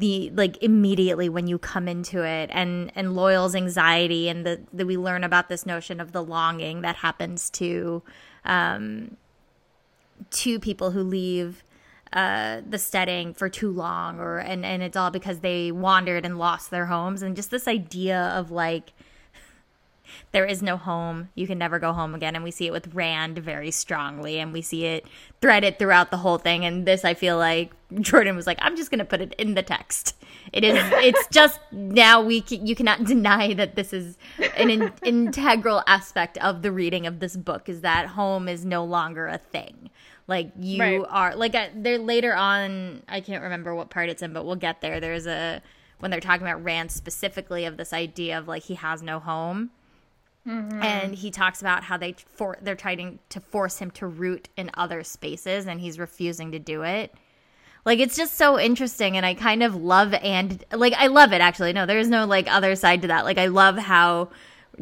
The 0.00 0.30
like 0.34 0.62
immediately 0.62 1.28
when 1.28 1.46
you 1.46 1.58
come 1.58 1.86
into 1.86 2.24
it, 2.24 2.48
and 2.52 2.90
and 2.94 3.08
Loial's 3.08 3.54
anxiety, 3.54 4.28
and 4.28 4.46
the 4.46 4.60
that 4.72 4.86
we 4.86 4.96
learn 4.96 5.24
about 5.24 5.48
this 5.48 5.66
notion 5.66 6.00
of 6.00 6.12
the 6.12 6.22
longing 6.22 6.80
that 6.80 6.96
happens 6.96 7.50
to 7.50 8.02
um, 8.44 9.16
to 10.30 10.58
people 10.58 10.92
who 10.92 11.02
leave 11.02 11.62
uh, 12.12 12.60
the 12.68 12.78
stedding 12.78 13.34
for 13.34 13.48
too 13.48 13.70
long 13.70 14.18
or 14.18 14.38
and 14.38 14.64
and 14.64 14.82
it's 14.82 14.96
all 14.96 15.10
because 15.10 15.40
they 15.40 15.70
wandered 15.70 16.24
and 16.24 16.38
lost 16.38 16.70
their 16.70 16.86
homes. 16.86 17.22
And 17.22 17.36
just 17.36 17.50
this 17.50 17.68
idea 17.68 18.32
of 18.34 18.50
like 18.50 18.92
there 20.32 20.44
is 20.44 20.62
no 20.62 20.76
home 20.76 21.28
you 21.34 21.46
can 21.46 21.58
never 21.58 21.78
go 21.78 21.92
home 21.92 22.14
again 22.14 22.34
and 22.34 22.44
we 22.44 22.50
see 22.50 22.66
it 22.66 22.72
with 22.72 22.92
rand 22.94 23.38
very 23.38 23.70
strongly 23.70 24.38
and 24.38 24.52
we 24.52 24.62
see 24.62 24.84
it 24.84 25.04
threaded 25.40 25.78
throughout 25.78 26.10
the 26.10 26.16
whole 26.18 26.38
thing 26.38 26.64
and 26.64 26.86
this 26.86 27.04
i 27.04 27.14
feel 27.14 27.36
like 27.36 27.72
jordan 28.00 28.36
was 28.36 28.46
like 28.46 28.58
i'm 28.62 28.76
just 28.76 28.90
going 28.90 28.98
to 28.98 29.04
put 29.04 29.20
it 29.20 29.34
in 29.34 29.54
the 29.54 29.62
text 29.62 30.16
it 30.52 30.64
is 30.64 30.76
it's 30.94 31.26
just 31.28 31.60
now 31.72 32.22
we 32.22 32.44
you 32.48 32.74
cannot 32.74 33.04
deny 33.04 33.52
that 33.54 33.74
this 33.74 33.92
is 33.92 34.16
an 34.56 34.70
in, 34.70 34.92
integral 35.02 35.82
aspect 35.86 36.38
of 36.38 36.62
the 36.62 36.72
reading 36.72 37.06
of 37.06 37.20
this 37.20 37.36
book 37.36 37.68
is 37.68 37.80
that 37.80 38.06
home 38.08 38.48
is 38.48 38.64
no 38.64 38.84
longer 38.84 39.26
a 39.26 39.38
thing 39.38 39.90
like 40.30 40.52
you 40.60 40.80
right. 40.80 41.04
are 41.08 41.34
like 41.34 41.56
uh, 41.56 41.66
they're 41.74 41.98
later 41.98 42.32
on. 42.32 43.02
I 43.08 43.20
can't 43.20 43.42
remember 43.42 43.74
what 43.74 43.90
part 43.90 44.08
it's 44.08 44.22
in, 44.22 44.32
but 44.32 44.46
we'll 44.46 44.54
get 44.54 44.80
there. 44.80 45.00
There's 45.00 45.26
a 45.26 45.60
when 45.98 46.12
they're 46.12 46.20
talking 46.20 46.46
about 46.46 46.62
Rand 46.62 46.92
specifically 46.92 47.64
of 47.64 47.76
this 47.76 47.92
idea 47.92 48.38
of 48.38 48.46
like 48.46 48.62
he 48.62 48.76
has 48.76 49.02
no 49.02 49.18
home. 49.18 49.70
Mm-hmm. 50.50 50.82
And 50.82 51.14
he 51.14 51.30
talks 51.30 51.60
about 51.60 51.84
how 51.84 51.96
they 51.96 52.16
for 52.34 52.58
they're 52.60 52.74
trying 52.74 53.20
to 53.28 53.40
force 53.40 53.78
him 53.78 53.92
to 53.92 54.06
root 54.08 54.48
in 54.56 54.68
other 54.74 55.04
spaces, 55.04 55.66
and 55.66 55.80
he's 55.80 55.98
refusing 55.98 56.50
to 56.52 56.58
do 56.58 56.82
it. 56.82 57.14
Like 57.84 58.00
it's 58.00 58.16
just 58.16 58.34
so 58.34 58.58
interesting, 58.58 59.16
and 59.16 59.24
I 59.24 59.34
kind 59.34 59.62
of 59.62 59.76
love 59.76 60.12
and 60.12 60.64
like 60.72 60.92
I 60.94 61.06
love 61.06 61.32
it 61.32 61.40
actually. 61.40 61.72
No, 61.72 61.86
there's 61.86 62.08
no 62.08 62.26
like 62.26 62.52
other 62.52 62.74
side 62.74 63.02
to 63.02 63.08
that. 63.08 63.24
Like 63.24 63.38
I 63.38 63.46
love 63.46 63.78
how 63.78 64.30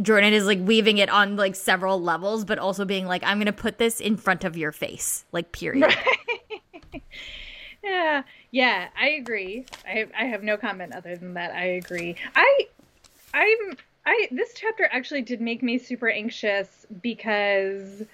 Jordan 0.01 0.33
is 0.33 0.47
like 0.47 0.59
weaving 0.63 0.99
it 0.99 1.11
on 1.11 1.37
like 1.37 1.55
several 1.55 2.01
levels, 2.01 2.47
but 2.47 2.59
also 2.59 2.87
being 2.87 3.07
like, 3.07 3.23
I'm 3.23 3.39
gonna 3.39 3.53
put 3.53 3.77
this 3.77 4.01
in 4.01 4.17
front 4.17 4.45
of 4.45 4.57
your 4.57 4.73
face, 4.73 5.27
like 5.33 5.53
period. 5.53 5.95
Right. 6.93 7.03
yeah, 7.85 8.23
yeah, 8.53 8.89
I 8.99 9.09
agree. 9.11 9.67
I 9.87 10.07
I 10.19 10.25
have 10.25 10.43
no 10.43 10.57
comment 10.57 10.95
other 10.95 11.15
than 11.15 11.35
that. 11.35 11.53
I 11.53 11.65
agree. 11.65 12.17
I 12.35 12.69
I'm 13.35 13.77
I 14.09 14.29
this 14.31 14.55
chapter 14.55 14.89
actually 14.91 15.21
did 15.21 15.43
make 15.43 15.63
me 15.63 15.77
super 15.77 16.09
anxious 16.09 16.87
because 17.03 18.05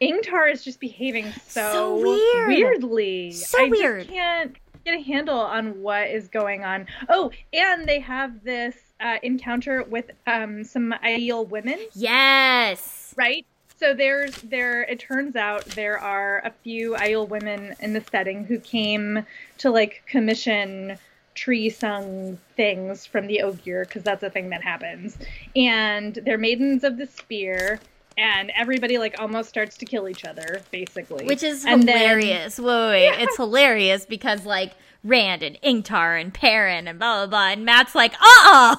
Ingtar 0.00 0.50
is 0.50 0.64
just 0.64 0.80
behaving 0.80 1.30
so, 1.46 1.72
so 1.72 1.96
weird. 2.00 2.48
weirdly. 2.48 3.32
So 3.32 3.66
I 3.66 3.68
weird. 3.68 4.04
Just 4.04 4.14
can't 4.14 4.56
get 4.86 4.94
a 4.94 5.02
handle 5.02 5.38
on 5.38 5.82
what 5.82 6.08
is 6.08 6.28
going 6.28 6.64
on. 6.64 6.86
Oh, 7.10 7.32
and 7.52 7.86
they 7.86 8.00
have 8.00 8.42
this 8.44 8.74
uh, 8.98 9.18
encounter 9.22 9.82
with 9.82 10.10
um, 10.26 10.64
some 10.64 10.94
Aiel 11.04 11.46
women. 11.46 11.78
Yes. 11.92 13.14
Right. 13.14 13.44
So 13.78 13.92
there's 13.92 14.36
there. 14.36 14.84
It 14.84 15.00
turns 15.00 15.36
out 15.36 15.66
there 15.66 15.98
are 15.98 16.40
a 16.46 16.50
few 16.50 16.94
Aiel 16.94 17.28
women 17.28 17.74
in 17.80 17.92
the 17.92 18.00
stedding 18.00 18.46
who 18.46 18.58
came 18.58 19.26
to 19.58 19.70
like 19.70 20.02
commission 20.06 20.96
tree 21.36 21.70
sung 21.70 22.38
things 22.56 23.06
from 23.06 23.28
the 23.28 23.42
Ogier 23.42 23.84
because 23.84 24.02
that's 24.02 24.24
a 24.24 24.30
thing 24.30 24.48
that 24.50 24.62
happens, 24.62 25.16
and 25.54 26.16
they're 26.24 26.38
maidens 26.38 26.82
of 26.82 26.98
the 26.98 27.06
spear. 27.06 27.78
And 28.18 28.50
everybody 28.56 28.96
like 28.96 29.20
almost 29.20 29.50
starts 29.50 29.76
to 29.76 29.84
kill 29.84 30.08
each 30.08 30.24
other, 30.24 30.62
basically. 30.70 31.26
Which 31.26 31.42
is 31.42 31.66
and 31.66 31.86
hilarious. 31.86 32.56
Then, 32.56 32.64
wait, 32.64 32.72
wait, 32.72 32.88
wait. 32.88 33.04
Yeah. 33.04 33.24
It's 33.24 33.36
hilarious 33.36 34.06
because 34.06 34.46
like 34.46 34.72
Rand 35.04 35.42
and 35.42 35.60
Ingtar 35.60 36.18
and 36.18 36.32
Perrin 36.32 36.88
and 36.88 36.98
blah 36.98 37.18
blah 37.18 37.26
blah, 37.26 37.48
and 37.52 37.66
Mat's 37.66 37.94
like, 37.94 38.14
uh 38.14 38.24
uh 38.24 38.76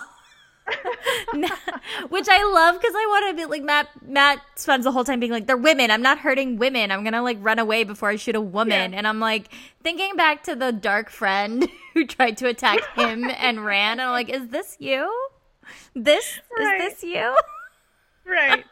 Which 2.10 2.28
I 2.30 2.44
love 2.44 2.80
because 2.80 2.94
I 2.96 3.06
want 3.10 3.38
to 3.38 3.42
be 3.42 3.46
like 3.46 3.64
Mat. 3.64 3.90
Mat 4.06 4.42
spends 4.56 4.84
the 4.84 4.92
whole 4.92 5.04
time 5.04 5.20
being 5.20 5.32
like, 5.32 5.48
"They're 5.48 5.58
women. 5.58 5.92
I'm 5.92 6.02
not 6.02 6.20
hurting 6.20 6.58
women. 6.58 6.92
I'm 6.92 7.04
gonna 7.04 7.22
like 7.22 7.38
run 7.42 7.60
away 7.60 7.84
before 7.84 8.10
I 8.10 8.16
shoot 8.16 8.36
a 8.36 8.42
woman." 8.42 8.92
Yeah. 8.92 8.98
And 8.98 9.08
I'm 9.08 9.20
like 9.20 9.50
thinking 9.82 10.16
back 10.16 10.44
to 10.44 10.56
the 10.56 10.72
dark 10.72 11.10
friend 11.10 11.68
who 11.94 12.06
tried 12.06 12.38
to 12.38 12.48
attack 12.48 12.80
him 12.96 13.30
and 13.38 13.66
ran. 13.66 13.94
And 13.94 14.02
I'm 14.02 14.12
like, 14.12 14.30
"Is 14.30 14.48
this 14.50 14.78
you? 14.80 15.12
This 15.96 16.40
right. 16.58 16.82
is 16.82 16.94
this 16.94 17.04
you?" 17.04 17.36
right, 18.26 18.66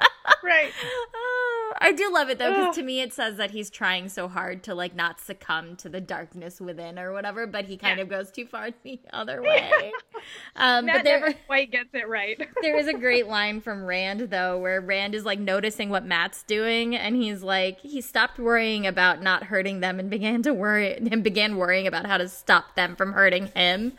right. 0.43 0.71
Ah, 1.15 1.77
I 1.81 1.91
do 1.91 2.11
love 2.11 2.29
it 2.29 2.37
though, 2.37 2.53
because 2.53 2.75
to 2.75 2.83
me 2.83 3.01
it 3.01 3.13
says 3.13 3.37
that 3.37 3.51
he's 3.51 3.69
trying 3.69 4.09
so 4.09 4.27
hard 4.27 4.63
to 4.63 4.75
like 4.75 4.95
not 4.95 5.19
succumb 5.19 5.75
to 5.77 5.89
the 5.89 6.01
darkness 6.01 6.61
within 6.61 6.99
or 6.99 7.11
whatever, 7.11 7.47
but 7.47 7.65
he 7.65 7.77
kind 7.77 7.97
yeah. 7.97 8.03
of 8.03 8.09
goes 8.09 8.31
too 8.31 8.45
far 8.45 8.69
the 8.83 8.99
other 9.11 9.41
way. 9.41 9.91
um, 10.55 10.85
Mat 10.85 10.97
but 10.97 11.03
there, 11.03 11.19
never 11.19 11.33
quite 11.45 11.71
gets 11.71 11.89
it 11.93 12.07
right. 12.07 12.37
there 12.61 12.77
is 12.77 12.87
a 12.87 12.93
great 12.93 13.27
line 13.35 13.61
from 13.61 13.85
Rand 13.85 14.21
though, 14.29 14.57
where 14.57 14.81
Rand 14.81 15.15
is 15.15 15.25
like 15.25 15.39
noticing 15.39 15.89
what 15.89 16.05
Mat's 16.05 16.43
doing, 16.43 16.95
and 16.95 17.15
he's 17.15 17.43
like, 17.43 17.79
he 17.79 18.01
stopped 18.01 18.39
worrying 18.39 18.87
about 18.87 19.21
not 19.21 19.43
hurting 19.43 19.79
them 19.79 19.99
and 19.99 20.09
began 20.09 20.41
to 20.43 20.53
worry 20.53 20.95
and 20.95 21.23
began 21.23 21.57
worrying 21.57 21.87
about 21.87 22.05
how 22.05 22.17
to 22.17 22.27
stop 22.27 22.75
them 22.75 22.95
from 22.95 23.13
hurting 23.13 23.47
him. 23.47 23.93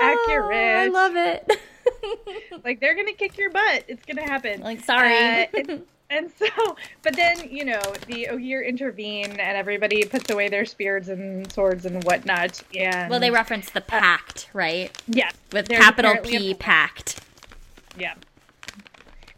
Accurate. 0.00 0.52
Oh, 0.52 0.80
I 0.80 0.88
love 0.88 1.16
it. 1.16 1.50
like 2.64 2.80
they're 2.80 2.94
gonna 2.94 3.12
kick 3.12 3.36
your 3.36 3.50
butt. 3.50 3.84
It's 3.88 4.04
gonna 4.04 4.22
happen. 4.22 4.60
Like 4.60 4.80
sorry. 4.80 5.46
Uh, 5.46 5.78
and, 6.10 6.30
so, 6.36 6.76
but 7.02 7.16
then 7.16 7.48
you 7.48 7.64
know 7.64 7.80
the 8.06 8.28
Ogier 8.28 8.62
intervene 8.62 9.30
and 9.30 9.56
everybody 9.56 10.04
puts 10.04 10.30
away 10.30 10.48
their 10.48 10.64
spears 10.64 11.08
and 11.08 11.50
swords 11.52 11.86
and 11.86 12.02
whatnot. 12.04 12.62
And 12.76 13.10
well, 13.10 13.20
they 13.20 13.30
reference 13.30 13.70
the 13.70 13.80
uh, 13.80 13.86
pact, 13.86 14.48
uh, 14.48 14.58
right? 14.58 15.02
Yes, 15.06 15.34
with 15.52 15.68
capital 15.68 16.16
P 16.22 16.54
pact. 16.54 17.20
Yeah. 17.98 18.14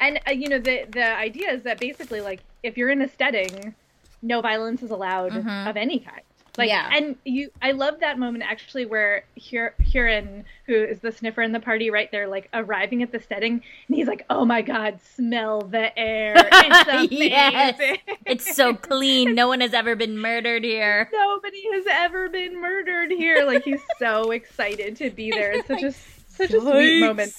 And 0.00 0.20
uh, 0.26 0.32
you 0.32 0.48
know 0.48 0.58
the 0.58 0.86
the 0.90 1.14
idea 1.16 1.52
is 1.52 1.62
that 1.62 1.78
basically 1.78 2.20
like 2.20 2.40
if 2.62 2.76
you're 2.76 2.90
in 2.90 3.02
a 3.02 3.08
stedding, 3.08 3.74
no 4.22 4.40
violence 4.40 4.82
is 4.82 4.90
allowed 4.90 5.32
mm-hmm. 5.32 5.68
of 5.68 5.76
any 5.76 5.98
kind. 5.98 6.22
Like, 6.58 6.68
yeah. 6.68 6.90
and 6.92 7.16
you, 7.24 7.50
I 7.62 7.72
love 7.72 8.00
that 8.00 8.18
moment 8.18 8.44
actually 8.46 8.84
where 8.84 9.24
Hur- 9.50 9.74
Hurin, 9.80 10.44
who 10.66 10.74
is 10.74 10.98
the 11.00 11.10
sniffer 11.10 11.40
in 11.40 11.52
the 11.52 11.60
party, 11.60 11.88
right 11.88 12.10
there, 12.12 12.28
like 12.28 12.50
arriving 12.52 13.02
at 13.02 13.10
the 13.10 13.20
stedding, 13.20 13.62
and 13.88 13.96
he's 13.96 14.06
like, 14.06 14.26
"Oh 14.28 14.44
my 14.44 14.60
God, 14.60 15.00
smell 15.14 15.62
the 15.62 15.98
air! 15.98 16.34
It's 16.36 16.88
amazing! 16.90 17.30
yes. 17.30 17.98
It's 18.26 18.54
so 18.54 18.74
clean. 18.74 19.34
No 19.34 19.48
one 19.48 19.62
has 19.62 19.72
ever 19.72 19.96
been 19.96 20.18
murdered 20.18 20.62
here. 20.62 21.08
Nobody 21.12 21.62
has 21.72 21.84
ever 21.88 22.28
been 22.28 22.60
murdered 22.60 23.10
here. 23.10 23.46
Like 23.46 23.64
he's 23.64 23.82
so 23.98 24.30
excited 24.32 24.96
to 24.96 25.08
be 25.08 25.30
there. 25.30 25.52
It's 25.52 25.68
such 25.68 25.82
a 25.82 25.92
such 26.28 26.50
a 26.50 26.60
sweet 26.60 27.00
moment." 27.00 27.34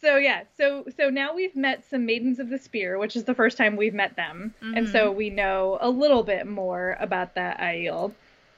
So 0.00 0.16
yeah, 0.16 0.44
so 0.56 0.84
so 0.96 1.10
now 1.10 1.34
we've 1.34 1.54
met 1.54 1.84
some 1.88 2.06
maidens 2.06 2.38
of 2.38 2.48
the 2.48 2.58
spear, 2.58 2.98
which 2.98 3.16
is 3.16 3.24
the 3.24 3.34
first 3.34 3.58
time 3.58 3.76
we've 3.76 3.94
met 3.94 4.16
them, 4.16 4.54
mm-hmm. 4.62 4.76
and 4.76 4.88
so 4.88 5.08
mm-hmm. 5.08 5.18
we 5.18 5.30
know 5.30 5.78
a 5.80 5.90
little 5.90 6.22
bit 6.22 6.46
more 6.46 6.96
about 7.00 7.34
that 7.34 7.58
Aiel. 7.58 8.12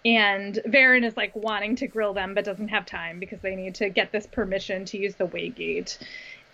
And 0.04 0.58
Verin 0.66 1.04
is 1.04 1.16
like 1.16 1.34
wanting 1.36 1.76
to 1.76 1.86
grill 1.86 2.12
them, 2.12 2.34
but 2.34 2.44
doesn't 2.44 2.68
have 2.68 2.86
time 2.86 3.20
because 3.20 3.40
they 3.40 3.54
need 3.54 3.76
to 3.76 3.88
get 3.88 4.10
this 4.10 4.26
permission 4.26 4.84
to 4.86 4.98
use 4.98 5.14
the 5.14 5.26
Waygate. 5.26 5.96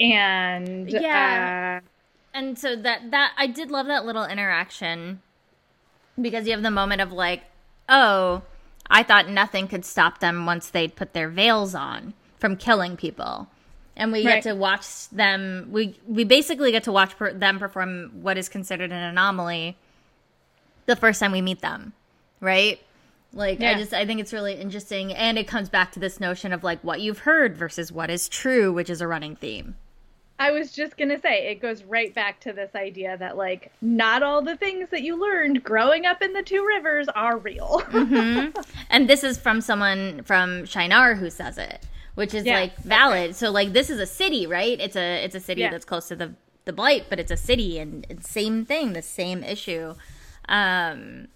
And 0.00 0.90
yeah, 0.90 1.80
uh, 1.82 1.88
and 2.34 2.58
so 2.58 2.76
that 2.76 3.10
that 3.10 3.32
I 3.36 3.46
did 3.46 3.70
love 3.70 3.86
that 3.86 4.04
little 4.04 4.24
interaction 4.24 5.20
because 6.20 6.46
you 6.46 6.52
have 6.52 6.62
the 6.62 6.70
moment 6.70 7.00
of 7.00 7.12
like, 7.12 7.42
oh, 7.88 8.42
I 8.90 9.02
thought 9.02 9.28
nothing 9.28 9.68
could 9.68 9.84
stop 9.84 10.20
them 10.20 10.46
once 10.46 10.70
they'd 10.70 10.96
put 10.96 11.12
their 11.12 11.28
veils 11.28 11.74
on 11.74 12.14
from 12.38 12.56
killing 12.56 12.96
people 12.96 13.48
and 13.98 14.12
we 14.12 14.24
right. 14.24 14.42
get 14.42 14.44
to 14.44 14.54
watch 14.54 15.10
them. 15.10 15.68
We 15.70 15.98
we 16.06 16.24
basically 16.24 16.70
get 16.70 16.84
to 16.84 16.92
watch 16.92 17.16
per, 17.18 17.32
them 17.32 17.58
perform 17.58 18.22
what 18.22 18.38
is 18.38 18.48
considered 18.48 18.92
an 18.92 19.02
anomaly 19.02 19.76
the 20.86 20.96
first 20.96 21.20
time 21.20 21.32
we 21.32 21.42
meet 21.42 21.60
them, 21.60 21.92
right? 22.40 22.80
Like 23.34 23.60
yeah. 23.60 23.72
I 23.72 23.74
just 23.74 23.92
I 23.92 24.06
think 24.06 24.20
it's 24.20 24.32
really 24.32 24.54
interesting, 24.54 25.12
and 25.12 25.36
it 25.36 25.46
comes 25.46 25.68
back 25.68 25.92
to 25.92 26.00
this 26.00 26.20
notion 26.20 26.52
of 26.52 26.64
like 26.64 26.82
what 26.82 27.00
you've 27.00 27.18
heard 27.18 27.56
versus 27.56 27.92
what 27.92 28.08
is 28.08 28.28
true, 28.28 28.72
which 28.72 28.88
is 28.88 29.02
a 29.02 29.06
running 29.06 29.36
theme. 29.36 29.76
I 30.40 30.52
was 30.52 30.70
just 30.70 30.96
gonna 30.96 31.20
say 31.20 31.48
it 31.48 31.60
goes 31.60 31.82
right 31.82 32.14
back 32.14 32.38
to 32.42 32.52
this 32.52 32.70
idea 32.76 33.16
that 33.18 33.36
like 33.36 33.72
not 33.82 34.22
all 34.22 34.40
the 34.40 34.56
things 34.56 34.88
that 34.90 35.02
you 35.02 35.20
learned 35.20 35.64
growing 35.64 36.06
up 36.06 36.22
in 36.22 36.32
the 36.32 36.42
two 36.44 36.64
rivers 36.64 37.08
are 37.08 37.36
real. 37.36 37.82
mm-hmm. 37.88 38.58
And 38.90 39.10
this 39.10 39.24
is 39.24 39.36
from 39.36 39.60
someone 39.60 40.22
from 40.22 40.62
Shienar 40.62 41.18
who 41.18 41.28
says 41.28 41.58
it 41.58 41.84
which 42.18 42.34
is 42.34 42.44
yeah, 42.44 42.58
like 42.58 42.76
valid. 42.78 43.36
So 43.36 43.52
like 43.52 43.72
this 43.72 43.90
is 43.90 44.00
a 44.00 44.06
city, 44.06 44.44
right? 44.44 44.80
It's 44.80 44.96
a 44.96 45.22
it's 45.22 45.36
a 45.36 45.40
city 45.40 45.60
yeah. 45.60 45.70
that's 45.70 45.84
close 45.84 46.08
to 46.08 46.16
the 46.16 46.34
the 46.64 46.72
blight, 46.72 47.04
but 47.08 47.20
it's 47.20 47.30
a 47.30 47.36
city 47.36 47.78
and 47.78 48.04
same 48.26 48.64
thing, 48.64 48.92
the 48.92 49.02
same 49.02 49.44
issue. 49.44 49.94
Um 50.48 51.28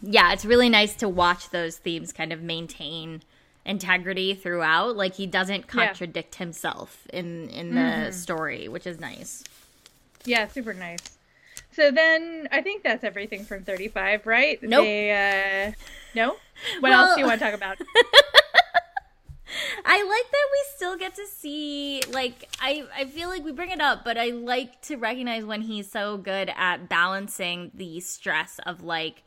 yeah, 0.00 0.32
it's 0.32 0.44
really 0.44 0.68
nice 0.68 0.94
to 0.94 1.08
watch 1.08 1.50
those 1.50 1.76
themes 1.76 2.12
kind 2.12 2.32
of 2.32 2.40
maintain 2.40 3.24
integrity 3.64 4.32
throughout. 4.32 4.96
Like 4.96 5.14
he 5.14 5.26
doesn't 5.26 5.66
contradict 5.66 6.36
yeah. 6.36 6.38
himself 6.38 7.08
in 7.12 7.48
in 7.48 7.74
the 7.74 7.80
mm-hmm. 7.80 8.12
story, 8.12 8.68
which 8.68 8.86
is 8.86 9.00
nice. 9.00 9.42
Yeah, 10.24 10.46
super 10.46 10.72
nice. 10.72 11.18
So 11.72 11.90
then 11.90 12.48
I 12.52 12.62
think 12.62 12.84
that's 12.84 13.02
everything 13.02 13.44
from 13.44 13.64
35, 13.64 14.24
right? 14.24 14.62
Nope. 14.62 14.84
They, 14.84 15.10
uh, 15.10 15.72
no? 16.14 16.36
What 16.80 16.90
well, 16.90 17.06
else 17.06 17.14
do 17.14 17.22
you 17.22 17.26
want 17.26 17.40
to 17.40 17.44
talk 17.46 17.54
about? 17.54 17.78
I 19.84 20.02
like 20.02 20.30
that 20.30 20.48
we 20.52 20.64
still 20.76 20.96
get 20.96 21.14
to 21.16 21.26
see 21.26 22.02
like 22.10 22.48
I 22.60 22.84
I 22.94 23.04
feel 23.06 23.28
like 23.28 23.44
we 23.44 23.52
bring 23.52 23.70
it 23.70 23.80
up, 23.80 24.04
but 24.04 24.16
I 24.18 24.30
like 24.30 24.80
to 24.82 24.96
recognize 24.96 25.44
when 25.44 25.62
he's 25.62 25.90
so 25.90 26.16
good 26.16 26.50
at 26.56 26.88
balancing 26.88 27.70
the 27.74 28.00
stress 28.00 28.60
of 28.66 28.82
like 28.82 29.22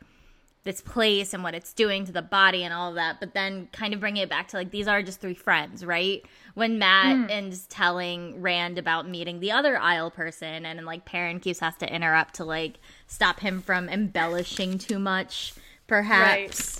this 0.63 0.79
place 0.79 1.33
and 1.33 1.43
what 1.43 1.53
it's 1.53 1.73
doing 1.73 2.05
to 2.05 2.11
the 2.11 2.21
body 2.21 2.63
and 2.63 2.73
all 2.73 2.89
of 2.89 2.95
that, 2.95 3.19
but 3.19 3.33
then 3.33 3.67
kind 3.73 3.93
of 3.93 3.99
bring 3.99 4.17
it 4.17 4.29
back 4.29 4.47
to 4.49 4.57
like 4.57 4.71
these 4.71 4.87
are 4.87 5.01
just 5.03 5.19
three 5.19 5.33
friends, 5.33 5.85
right? 5.85 6.25
When 6.53 6.79
Mat 6.79 7.29
mm. 7.29 7.49
is 7.49 7.65
telling 7.67 8.41
Rand 8.41 8.77
about 8.77 9.09
meeting 9.09 9.39
the 9.39 9.51
other 9.51 9.75
Aiel 9.75 10.13
person, 10.13 10.65
and 10.65 10.85
like 10.85 11.03
Perrin 11.03 11.39
keeps 11.39 11.59
has 11.59 11.75
to 11.77 11.93
interrupt 11.93 12.35
to 12.35 12.45
like 12.45 12.79
stop 13.07 13.39
him 13.39 13.61
from 13.61 13.89
embellishing 13.89 14.77
too 14.77 14.99
much, 14.99 15.53
perhaps. 15.87 16.79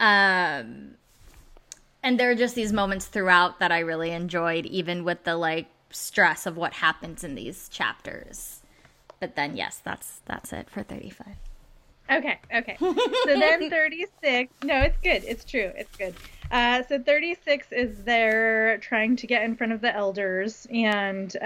Right. 0.00 0.60
Um, 0.60 0.96
and 2.04 2.20
there 2.20 2.30
are 2.30 2.34
just 2.36 2.54
these 2.54 2.72
moments 2.72 3.06
throughout 3.06 3.58
that 3.58 3.72
I 3.72 3.80
really 3.80 4.10
enjoyed, 4.10 4.66
even 4.66 5.02
with 5.02 5.24
the 5.24 5.36
like 5.36 5.66
stress 5.90 6.46
of 6.46 6.56
what 6.56 6.74
happens 6.74 7.24
in 7.24 7.34
these 7.34 7.68
chapters. 7.68 8.60
But 9.18 9.34
then, 9.34 9.56
yes, 9.56 9.80
that's 9.82 10.20
that's 10.26 10.52
it 10.52 10.70
for 10.70 10.82
thirty-five. 10.82 11.36
Okay, 12.10 12.38
okay. 12.54 12.76
So 12.80 13.40
then 13.40 13.70
36. 13.70 14.52
No, 14.62 14.82
it's 14.82 14.98
good. 15.02 15.24
It's 15.24 15.44
true. 15.44 15.72
It's 15.74 15.96
good. 15.96 16.14
Uh, 16.50 16.82
so 16.88 16.98
36 16.98 17.72
is 17.72 18.04
they're 18.04 18.78
trying 18.78 19.16
to 19.16 19.26
get 19.26 19.42
in 19.42 19.56
front 19.56 19.72
of 19.72 19.80
the 19.80 19.94
elders, 19.94 20.66
and 20.70 21.34
uh, 21.36 21.44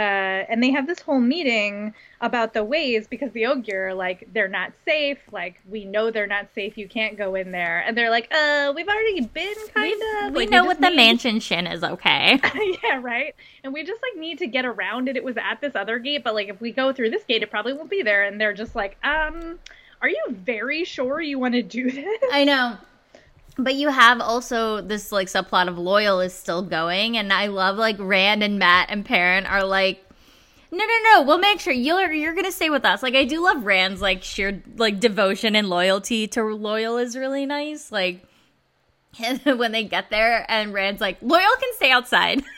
and 0.48 0.62
they 0.62 0.70
have 0.70 0.86
this 0.86 1.00
whole 1.00 1.20
meeting 1.20 1.94
about 2.20 2.52
the 2.52 2.64
ways 2.64 3.06
because 3.06 3.30
the 3.32 3.46
Ogier 3.46 3.94
like 3.94 4.28
they're 4.32 4.48
not 4.48 4.72
safe. 4.84 5.18
Like 5.32 5.60
we 5.68 5.84
know 5.84 6.10
they're 6.10 6.26
not 6.26 6.48
safe. 6.54 6.76
You 6.76 6.88
can't 6.88 7.16
go 7.16 7.34
in 7.34 7.52
there, 7.52 7.82
and 7.86 7.96
they're 7.96 8.10
like, 8.10 8.32
uh, 8.32 8.72
we've 8.74 8.88
already 8.88 9.20
been 9.20 9.54
kind 9.74 10.02
of. 10.24 10.34
We 10.34 10.40
like, 10.40 10.50
know 10.50 10.62
we 10.62 10.68
what 10.68 10.80
the 10.80 10.90
Machin 10.90 11.40
Shin 11.40 11.66
is 11.66 11.82
okay. 11.82 12.40
yeah, 12.82 13.00
right. 13.00 13.34
And 13.64 13.72
we 13.72 13.84
just 13.84 14.02
like 14.02 14.20
need 14.20 14.38
to 14.38 14.46
get 14.46 14.64
around 14.64 15.08
it. 15.08 15.16
It 15.16 15.24
was 15.24 15.36
at 15.36 15.60
this 15.60 15.74
other 15.74 15.98
gate, 15.98 16.24
but 16.24 16.34
like 16.34 16.48
if 16.48 16.60
we 16.60 16.72
go 16.72 16.92
through 16.92 17.10
this 17.10 17.24
gate, 17.24 17.42
it 17.42 17.50
probably 17.50 17.72
won't 17.72 17.90
be 17.90 18.02
there. 18.02 18.24
And 18.24 18.40
they're 18.40 18.52
just 18.52 18.74
like, 18.74 18.98
um 19.04 19.58
are 20.00 20.08
you 20.08 20.24
very 20.28 20.84
sure 20.84 21.20
you 21.20 21.38
want 21.38 21.54
to 21.54 21.62
do 21.62 21.90
this? 21.90 22.22
I 22.32 22.44
know. 22.44 22.76
But 23.58 23.74
you 23.74 23.88
have 23.88 24.20
also 24.20 24.80
this 24.80 25.10
like 25.10 25.26
subplot 25.26 25.68
of 25.68 25.74
Loial 25.74 26.24
is 26.24 26.32
still 26.32 26.62
going, 26.62 27.16
and 27.16 27.32
I 27.32 27.48
love 27.48 27.76
like 27.76 27.96
Rand 27.98 28.42
and 28.42 28.58
Mat 28.58 28.86
and 28.88 29.04
Perrin 29.04 29.46
are 29.46 29.64
like, 29.64 30.04
no, 30.70 30.78
no, 30.78 30.94
no, 31.04 31.22
we'll 31.22 31.38
make 31.38 31.58
sure 31.60 31.72
you're 31.72 32.12
you're 32.12 32.34
gonna 32.34 32.52
stay 32.52 32.70
with 32.70 32.84
us. 32.84 33.02
Like 33.02 33.14
I 33.14 33.24
do 33.24 33.42
love 33.42 33.64
Rand's 33.64 34.00
like 34.00 34.22
sheer 34.22 34.62
like 34.76 35.00
devotion 35.00 35.56
and 35.56 35.68
loyalty 35.68 36.28
to 36.28 36.40
Loial 36.40 37.02
is 37.02 37.16
really 37.16 37.46
nice. 37.46 37.90
Like 37.90 38.24
when 39.44 39.72
they 39.72 39.84
get 39.84 40.10
there 40.10 40.44
and 40.48 40.72
Rand's 40.72 41.00
like, 41.00 41.20
Loial 41.20 41.58
can 41.60 41.74
stay 41.74 41.90
outside. 41.90 42.42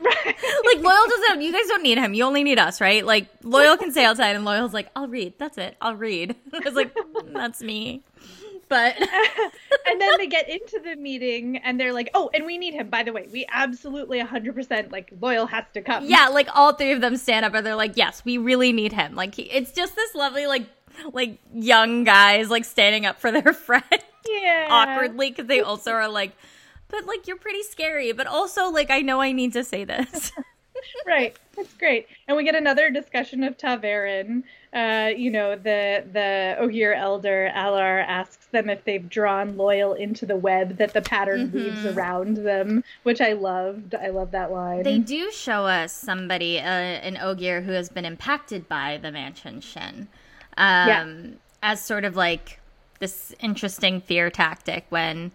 Like 0.00 0.78
Loial 0.78 1.08
doesn't. 1.08 1.40
You 1.40 1.52
guys 1.52 1.66
don't 1.68 1.82
need 1.82 1.96
him. 1.96 2.12
You 2.12 2.24
only 2.24 2.42
need 2.42 2.58
us, 2.58 2.80
right? 2.80 3.06
Like 3.06 3.40
Loial 3.42 3.78
can 3.78 3.90
stay 3.90 4.04
outside, 4.04 4.36
and 4.36 4.44
Loial's 4.44 4.74
like, 4.74 4.90
"I'll 4.94 5.08
read. 5.08 5.34
That's 5.38 5.56
it. 5.56 5.76
I'll 5.80 5.96
read." 5.96 6.34
I 6.52 6.58
was 6.58 6.74
like, 6.74 6.94
"That's 7.32 7.62
me." 7.62 8.02
But 8.68 8.96
and 9.86 10.00
then 10.00 10.18
they 10.18 10.26
get 10.26 10.48
into 10.48 10.80
the 10.82 10.96
meeting, 10.96 11.58
and 11.58 11.78
they're 11.78 11.92
like, 11.92 12.10
"Oh, 12.14 12.30
and 12.34 12.46
we 12.46 12.58
need 12.58 12.74
him. 12.74 12.88
By 12.88 13.02
the 13.02 13.12
way, 13.12 13.28
we 13.30 13.46
absolutely 13.50 14.18
100 14.18 14.54
percent 14.54 14.92
like 14.92 15.10
Loial 15.18 15.48
has 15.48 15.64
to 15.74 15.82
come." 15.82 16.06
Yeah, 16.06 16.28
like 16.28 16.48
all 16.54 16.72
three 16.74 16.92
of 16.92 17.00
them 17.00 17.16
stand 17.16 17.44
up, 17.44 17.54
and 17.54 17.66
they're 17.66 17.76
like, 17.76 17.96
"Yes, 17.96 18.24
we 18.24 18.38
really 18.38 18.72
need 18.72 18.92
him." 18.92 19.14
Like 19.14 19.34
he, 19.34 19.42
it's 19.42 19.72
just 19.72 19.94
this 19.96 20.14
lovely 20.14 20.46
like 20.46 20.66
like 21.12 21.38
young 21.52 22.04
guys 22.04 22.50
like 22.50 22.64
standing 22.64 23.06
up 23.06 23.20
for 23.20 23.30
their 23.30 23.52
friend. 23.52 23.84
Yeah, 24.28 24.68
awkwardly 24.70 25.30
because 25.30 25.46
they 25.46 25.60
also 25.60 25.92
are 25.92 26.08
like 26.08 26.32
but 26.88 27.06
like 27.06 27.26
you're 27.26 27.36
pretty 27.36 27.62
scary, 27.62 28.12
but 28.12 28.26
also 28.26 28.70
like 28.70 28.90
I 28.90 29.00
know 29.00 29.20
I 29.20 29.32
need 29.32 29.52
to 29.54 29.64
say 29.64 29.84
this. 29.84 30.32
right. 31.06 31.36
That's 31.56 31.72
great. 31.74 32.06
And 32.26 32.36
we 32.36 32.44
get 32.44 32.54
another 32.54 32.90
discussion 32.90 33.44
of 33.44 33.56
ta'veren. 33.56 34.42
Uh, 34.72 35.10
you 35.16 35.30
know, 35.30 35.54
the 35.54 36.04
the 36.12 36.56
Ogier 36.58 36.94
elder 36.94 37.50
Alar 37.54 38.04
asks 38.06 38.46
them 38.46 38.68
if 38.68 38.84
they've 38.84 39.08
drawn 39.08 39.54
Loial 39.54 39.96
into 39.96 40.26
the 40.26 40.36
web 40.36 40.76
that 40.78 40.92
the 40.92 41.02
pattern 41.02 41.48
mm-hmm. 41.48 41.56
weaves 41.56 41.86
around 41.86 42.38
them, 42.38 42.82
which 43.04 43.20
I 43.20 43.34
loved. 43.34 43.94
I 43.94 44.08
love 44.08 44.32
that 44.32 44.50
line. 44.50 44.82
They 44.82 44.98
do 44.98 45.30
show 45.30 45.66
us 45.66 45.92
somebody, 45.92 46.58
uh, 46.58 46.62
an 46.62 47.16
Ogier 47.18 47.62
who 47.62 47.72
has 47.72 47.88
been 47.88 48.04
impacted 48.04 48.68
by 48.68 48.98
the 49.00 49.12
Machin 49.12 49.60
Shin, 49.60 50.08
um, 50.56 50.88
yeah. 50.88 51.26
as 51.62 51.80
sort 51.80 52.04
of 52.04 52.16
like 52.16 52.60
this 52.98 53.34
interesting 53.40 54.00
fear 54.00 54.30
tactic 54.30 54.86
when 54.88 55.30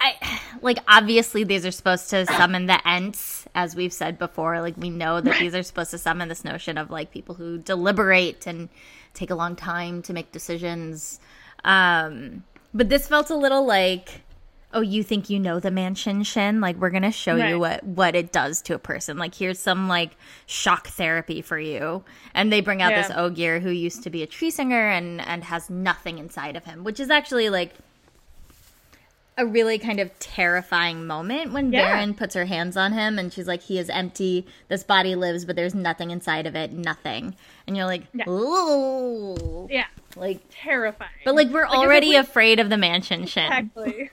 I 0.00 0.40
like 0.62 0.78
obviously 0.88 1.44
these 1.44 1.66
are 1.66 1.70
supposed 1.70 2.10
to 2.10 2.26
summon 2.26 2.66
the 2.66 2.80
Ents, 2.86 3.46
as 3.54 3.74
we've 3.74 3.92
said 3.92 4.18
before. 4.18 4.60
Like 4.60 4.76
we 4.76 4.90
know 4.90 5.20
that 5.20 5.38
these 5.38 5.54
are 5.54 5.62
supposed 5.62 5.90
to 5.92 5.98
summon 5.98 6.28
this 6.28 6.44
notion 6.44 6.78
of 6.78 6.90
like 6.90 7.10
people 7.10 7.34
who 7.34 7.58
deliberate 7.58 8.46
and 8.46 8.68
take 9.14 9.30
a 9.30 9.34
long 9.34 9.56
time 9.56 10.02
to 10.02 10.12
make 10.12 10.32
decisions. 10.32 11.20
Um, 11.64 12.44
but 12.72 12.88
this 12.88 13.08
felt 13.08 13.30
a 13.30 13.36
little 13.36 13.64
like, 13.64 14.22
oh, 14.72 14.82
you 14.82 15.02
think 15.02 15.30
you 15.30 15.40
know 15.40 15.58
the 15.58 15.70
Machin 15.70 16.22
Shin? 16.22 16.60
Like 16.60 16.76
we're 16.76 16.90
gonna 16.90 17.10
show 17.10 17.36
right. 17.36 17.50
you 17.50 17.58
what 17.58 17.82
what 17.84 18.14
it 18.14 18.30
does 18.32 18.62
to 18.62 18.74
a 18.74 18.78
person. 18.78 19.16
Like 19.16 19.34
here's 19.34 19.58
some 19.58 19.88
like 19.88 20.16
shock 20.46 20.88
therapy 20.88 21.42
for 21.42 21.58
you. 21.58 22.04
And 22.34 22.52
they 22.52 22.60
bring 22.60 22.82
out 22.82 22.92
yeah. 22.92 23.02
this 23.02 23.16
Ogier 23.16 23.60
who 23.60 23.70
used 23.70 24.02
to 24.04 24.10
be 24.10 24.22
a 24.22 24.26
tree 24.26 24.50
singer 24.50 24.88
and 24.88 25.20
and 25.22 25.44
has 25.44 25.68
nothing 25.68 26.18
inside 26.18 26.56
of 26.56 26.64
him, 26.64 26.84
which 26.84 27.00
is 27.00 27.10
actually 27.10 27.50
like 27.50 27.74
a 29.38 29.46
really 29.46 29.78
kind 29.78 30.00
of 30.00 30.16
terrifying 30.18 31.06
moment 31.06 31.52
when 31.52 31.72
yeah. 31.72 31.96
Verin 31.96 32.16
puts 32.16 32.34
her 32.34 32.44
hands 32.44 32.76
on 32.76 32.92
him 32.92 33.18
and 33.18 33.32
she's 33.32 33.46
like, 33.46 33.62
he 33.62 33.78
is 33.78 33.88
empty. 33.88 34.44
This 34.66 34.82
body 34.82 35.14
lives, 35.14 35.44
but 35.44 35.54
there's 35.54 35.76
nothing 35.76 36.10
inside 36.10 36.46
of 36.46 36.56
it. 36.56 36.72
Nothing. 36.72 37.36
And 37.66 37.76
you're 37.76 37.86
like, 37.86 38.02
yeah. 38.12 38.28
ooh. 38.28 39.68
Yeah. 39.70 39.86
Like, 40.16 40.40
terrifying. 40.50 41.10
But 41.24 41.36
like, 41.36 41.50
we're 41.50 41.68
like, 41.68 41.78
already 41.78 42.16
afraid 42.16 42.58
of 42.58 42.68
the 42.68 42.76
Machin 42.76 43.26
Shin. 43.26 43.44
Exactly. 43.44 44.10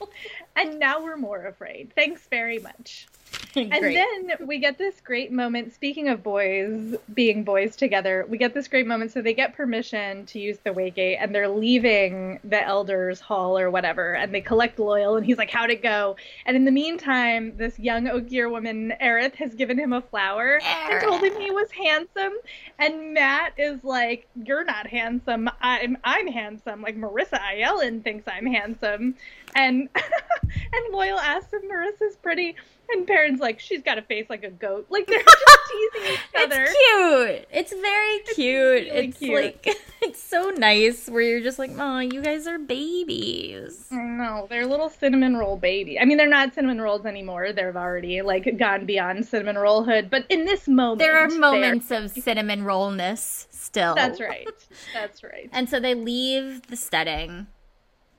and 0.56 0.78
now 0.78 1.02
we're 1.02 1.16
more 1.16 1.46
afraid. 1.46 1.92
Thanks 1.96 2.28
very 2.28 2.60
much. 2.60 3.08
and 3.56 3.72
then 3.82 4.46
we 4.46 4.58
get 4.58 4.76
this 4.76 5.00
great 5.00 5.32
moment. 5.32 5.72
Speaking 5.72 6.08
of 6.08 6.22
boys 6.22 6.94
being 7.14 7.42
boys 7.42 7.74
together, 7.74 8.26
we 8.28 8.36
get 8.36 8.52
this 8.52 8.68
great 8.68 8.86
moment. 8.86 9.12
So 9.12 9.22
they 9.22 9.32
get 9.32 9.54
permission 9.54 10.26
to 10.26 10.38
use 10.38 10.58
the 10.62 10.70
Waygate, 10.70 11.16
and 11.20 11.34
they're 11.34 11.48
leaving 11.48 12.38
the 12.44 12.62
Elders 12.62 13.20
Hall 13.20 13.58
or 13.58 13.70
whatever, 13.70 14.14
and 14.14 14.34
they 14.34 14.42
collect 14.42 14.78
Loial. 14.78 15.16
And 15.16 15.24
he's 15.24 15.38
like, 15.38 15.50
"How'd 15.50 15.70
it 15.70 15.82
go?" 15.82 16.16
And 16.44 16.56
in 16.56 16.64
the 16.64 16.70
meantime, 16.70 17.56
this 17.56 17.78
young 17.78 18.08
Ogier 18.08 18.48
woman, 18.48 18.92
Erith, 19.00 19.34
has 19.36 19.54
given 19.54 19.78
him 19.78 19.92
a 19.92 20.02
flower 20.02 20.60
Erith. 20.62 21.02
and 21.02 21.02
told 21.02 21.22
him 21.22 21.40
he 21.40 21.50
was 21.50 21.70
handsome. 21.70 22.34
And 22.78 23.14
Mat 23.14 23.54
is 23.56 23.82
like, 23.82 24.28
"You're 24.44 24.64
not 24.64 24.86
handsome. 24.86 25.48
I'm 25.60 25.96
I'm 26.04 26.26
handsome. 26.26 26.82
Like 26.82 26.96
Marissa 26.96 27.40
Ayelen 27.40 28.02
thinks 28.02 28.28
I'm 28.28 28.46
handsome." 28.46 29.14
And 29.54 29.88
and 29.94 30.94
Loial 30.94 31.18
asks 31.18 31.52
if 31.52 31.62
Marissa's 31.64 32.16
pretty 32.16 32.56
and 32.88 33.06
Perrin's 33.06 33.40
like, 33.40 33.60
she's 33.60 33.82
got 33.82 33.98
a 33.98 34.02
face 34.02 34.26
like 34.28 34.44
a 34.44 34.50
goat. 34.50 34.86
Like 34.90 35.06
they're 35.06 35.22
just 35.22 35.44
teasing 35.94 36.12
each 36.12 36.20
other. 36.44 36.66
It's 36.68 36.72
cute. 36.72 37.48
It's 37.52 37.72
very 37.72 38.18
cute. 38.34 38.86
It's, 38.86 38.92
really 38.92 39.06
it's 39.06 39.18
cute. 39.18 39.34
like 39.66 39.76
it's 40.02 40.22
so 40.22 40.50
nice 40.50 41.08
where 41.08 41.22
you're 41.22 41.40
just 41.40 41.58
like, 41.58 41.72
oh, 41.78 41.98
you 41.98 42.22
guys 42.22 42.46
are 42.46 42.58
babies. 42.58 43.86
No, 43.90 44.46
they're 44.48 44.66
little 44.66 44.88
cinnamon 44.88 45.36
roll 45.36 45.56
baby. 45.56 45.98
I 45.98 46.04
mean, 46.04 46.16
they're 46.16 46.28
not 46.28 46.54
cinnamon 46.54 46.80
rolls 46.80 47.06
anymore. 47.06 47.52
They've 47.52 47.76
already 47.76 48.22
like 48.22 48.56
gone 48.58 48.86
beyond 48.86 49.26
cinnamon 49.26 49.56
roll 49.56 49.84
hood. 49.84 50.10
But 50.10 50.26
in 50.28 50.44
this 50.44 50.68
moment, 50.68 50.98
there 51.00 51.18
are 51.18 51.28
moments 51.28 51.90
of 51.90 52.10
cinnamon 52.10 52.64
rollness 52.64 53.48
still. 53.50 53.94
That's 53.94 54.20
right. 54.20 54.48
That's 54.94 55.22
right. 55.22 55.48
and 55.52 55.68
so 55.68 55.80
they 55.80 55.94
leave 55.94 56.66
the 56.68 56.76
stedding 56.76 57.46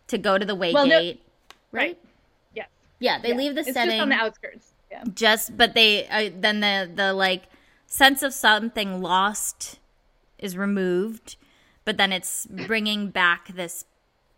to 0.07 0.17
go 0.17 0.37
to 0.37 0.45
the 0.45 0.55
Waygate. 0.55 0.73
Well, 0.73 0.87
no, 0.87 1.13
right? 1.71 1.97
Yeah, 2.99 3.19
they 3.21 3.29
yeah. 3.29 3.35
leave 3.35 3.55
the 3.55 3.61
it's 3.61 3.73
setting 3.73 3.91
just 3.91 4.01
on 4.01 4.09
the 4.09 4.15
outskirts. 4.15 4.73
Yeah. 4.91 5.03
Just, 5.13 5.57
but 5.57 5.73
they 5.73 6.07
uh, 6.07 6.31
then 6.33 6.59
the 6.61 6.89
the 6.93 7.13
like 7.13 7.43
sense 7.85 8.23
of 8.23 8.33
something 8.33 9.01
lost 9.01 9.79
is 10.39 10.57
removed, 10.57 11.35
but 11.85 11.97
then 11.97 12.11
it's 12.11 12.45
bringing 12.47 13.09
back 13.09 13.49
this 13.49 13.85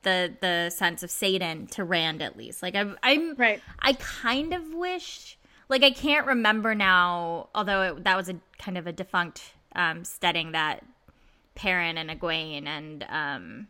the 0.03 0.33
the 0.41 0.69
sense 0.69 1.03
of 1.03 1.09
saidin 1.09 1.69
to 1.71 1.83
Rand 1.83 2.21
at 2.21 2.37
least. 2.37 2.63
Like 2.63 2.75
I'm, 2.75 2.97
I'm 3.03 3.35
right. 3.35 3.61
I 3.79 3.93
kind 3.93 4.53
of 4.53 4.73
wish, 4.73 5.37
like 5.67 5.83
I 5.83 5.91
can't 5.91 6.25
remember 6.25 6.73
now, 6.73 7.49
although 7.53 7.81
it, 7.81 8.03
that 8.03 8.17
was 8.17 8.29
a 8.29 8.35
kind 8.57 8.77
of 8.77 8.87
a 8.87 8.91
defunct 8.91 9.53
um, 9.75 10.03
stedding 10.03 10.53
that 10.53 10.83
Perrin 11.55 11.97
and 11.97 12.09
Egwene 12.09 12.65
and 12.65 13.05
um, 13.09 13.67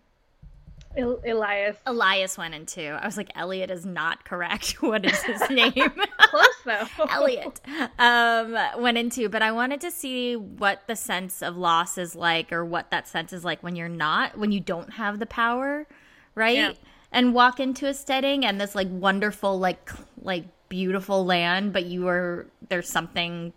El- 0.97 1.17
Elyas. 1.17 1.75
Elyas 1.85 2.37
went 2.37 2.55
into. 2.55 2.81
I 2.81 3.05
was 3.05 3.15
like, 3.15 3.31
Elliot 3.35 3.69
is 3.69 3.85
not 3.85 4.25
correct. 4.25 4.77
What 4.81 5.05
is 5.05 5.21
his 5.23 5.47
name? 5.49 5.71
Close 5.73 6.45
though. 6.65 6.87
Elliot 7.09 7.61
um, 7.99 8.57
went 8.81 8.97
into, 8.97 9.29
but 9.29 9.41
I 9.41 9.51
wanted 9.51 9.81
to 9.81 9.91
see 9.91 10.35
what 10.35 10.87
the 10.87 10.95
sense 10.95 11.41
of 11.43 11.57
loss 11.57 11.97
is 11.97 12.15
like, 12.15 12.51
or 12.51 12.65
what 12.65 12.89
that 12.91 13.07
sense 13.07 13.33
is 13.33 13.45
like 13.45 13.61
when 13.61 13.75
you're 13.75 13.87
not, 13.89 14.37
when 14.37 14.51
you 14.51 14.59
don't 14.59 14.93
have 14.93 15.19
the 15.19 15.25
power, 15.25 15.87
right? 16.33 16.57
Yeah. 16.57 16.73
And 17.11 17.33
walk 17.33 17.59
into 17.59 17.87
a 17.87 17.93
stedding 17.93 18.45
and 18.45 18.59
this 18.59 18.75
like 18.75 18.87
wonderful, 18.89 19.59
like 19.59 19.91
like 20.21 20.45
beautiful 20.69 21.25
land, 21.25 21.73
but 21.73 21.85
you 21.85 22.07
are 22.07 22.47
there's 22.69 22.89
something 22.89 23.53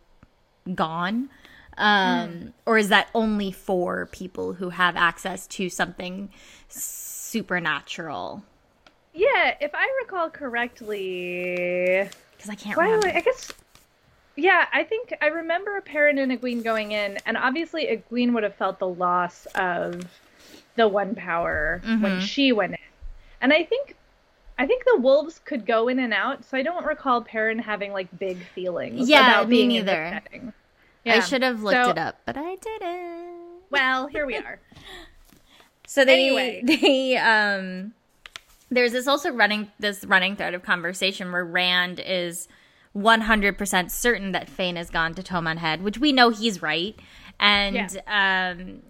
gone. 0.75 1.31
Um, 1.79 2.53
or 2.67 2.77
is 2.77 2.91
that 2.91 3.09
only 3.15 3.51
for 3.51 4.07
people 4.13 4.53
who 4.53 4.69
have 4.69 4.95
access 4.95 5.47
to 5.49 5.71
something 5.71 6.31
supernatural? 7.33 8.43
Yeah, 9.15 9.55
if 9.61 9.73
I 9.75 9.89
recall 10.03 10.31
correctly, 10.31 12.09
Because 12.37 12.51
I 12.51 12.55
can't 12.55 12.77
why 12.77 12.85
remember. 12.85 13.09
I, 13.09 13.21
guess. 13.21 13.53
Yeah, 14.37 14.67
I 14.73 14.85
think 14.85 15.15
I 15.21 15.27
remember 15.27 15.77
a 15.77 15.83
Perrin 15.83 16.19
and 16.19 16.33
Egwene 16.33 16.63
going 16.63 16.93
in, 16.93 17.19
and 17.27 17.37
obviously 17.37 17.87
Egwene 17.87 18.33
would 18.35 18.43
have 18.43 18.55
felt 18.55 18.79
the 18.79 18.89
loss 18.89 19.47
of 19.55 20.05
the 20.77 20.89
one 20.89 21.15
power 21.15 21.81
when 21.85 22.01
Mm-hmm. 22.01 22.21
she 22.21 22.53
went 22.53 22.73
in, 22.73 22.79
and 23.41 23.53
I 23.53 23.65
think. 23.65 23.97
I 24.59 24.67
think 24.67 24.85
the 24.85 25.01
wolves 25.01 25.41
could 25.47 25.65
go 25.67 25.89
in 25.89 25.99
and 25.99 26.13
out, 26.13 26.45
so 26.45 26.57
I 26.59 26.63
don't 26.63 26.85
recall 26.85 27.23
Perrin 27.23 27.59
having 27.59 27.93
like 27.93 28.07
big 28.19 28.37
feelings 28.55 29.09
Yeah, 29.09 29.31
about 29.31 29.49
me 29.49 29.57
being 29.57 29.71
in 29.73 29.87
the 29.87 29.93
neither. 29.93 30.21
setting. 30.23 30.53
I 31.07 31.21
should 31.21 31.43
have 31.43 31.63
looked 31.63 31.85
So- 31.85 31.91
it 31.91 31.99
up, 31.99 32.19
but 32.27 32.37
I 32.37 32.57
didn't. 32.57 33.63
Well, 33.71 34.07
here 34.09 34.27
we 34.27 34.37
are. 34.37 34.61
So 35.93 36.07
they 36.07 36.29
Anyway. 36.29 36.63
they 36.81 37.17
um 37.19 37.93
there's 38.71 38.93
this 38.93 39.07
also 39.07 39.31
running 39.31 39.71
this 39.79 40.07
running 40.07 40.37
thread 40.37 40.55
of 40.55 40.63
conversation 40.63 41.31
where 41.33 41.45
Rand 41.45 42.01
is 42.01 42.49
100% 42.97 43.91
certain 43.91 44.33
that 44.33 44.49
Fain 44.49 44.77
has 44.77 44.89
gone 44.89 45.15
to 45.15 45.23
Toman 45.23 45.59
Head, 45.59 45.83
which 45.83 45.99
we 45.99 46.13
know 46.13 46.31
he's 46.31 46.63
right, 46.63 46.99
and 47.39 48.01
um 48.07 48.83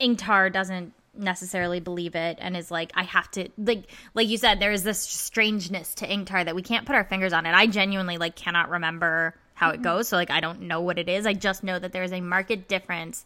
Ingtar 0.00 0.52
doesn't 0.52 0.92
necessarily 1.18 1.80
believe 1.80 2.14
it 2.14 2.38
and 2.40 2.56
is 2.56 2.70
like 2.70 2.92
I 2.94 3.02
have 3.02 3.28
to 3.32 3.48
like 3.58 3.90
like 4.14 4.28
you 4.28 4.38
said 4.38 4.60
there 4.60 4.70
is 4.70 4.84
this 4.84 5.00
strangeness 5.00 5.92
to 5.96 6.06
Ingtar 6.06 6.44
that 6.44 6.54
we 6.54 6.62
can't 6.62 6.86
put 6.86 6.94
our 6.94 7.02
fingers 7.04 7.32
on 7.32 7.46
it. 7.46 7.52
I 7.52 7.66
genuinely 7.66 8.16
like 8.16 8.36
cannot 8.36 8.70
remember 8.70 9.34
how 9.54 9.70
it 9.70 9.82
goes, 9.82 10.06
so 10.06 10.16
like 10.16 10.30
I 10.30 10.38
don't 10.38 10.60
know 10.60 10.82
what 10.82 11.00
it 11.00 11.08
is. 11.08 11.26
I 11.26 11.32
just 11.32 11.64
know 11.64 11.80
that 11.80 11.90
there 11.90 12.04
is 12.04 12.12
a 12.12 12.20
marked 12.20 12.68
difference 12.68 13.24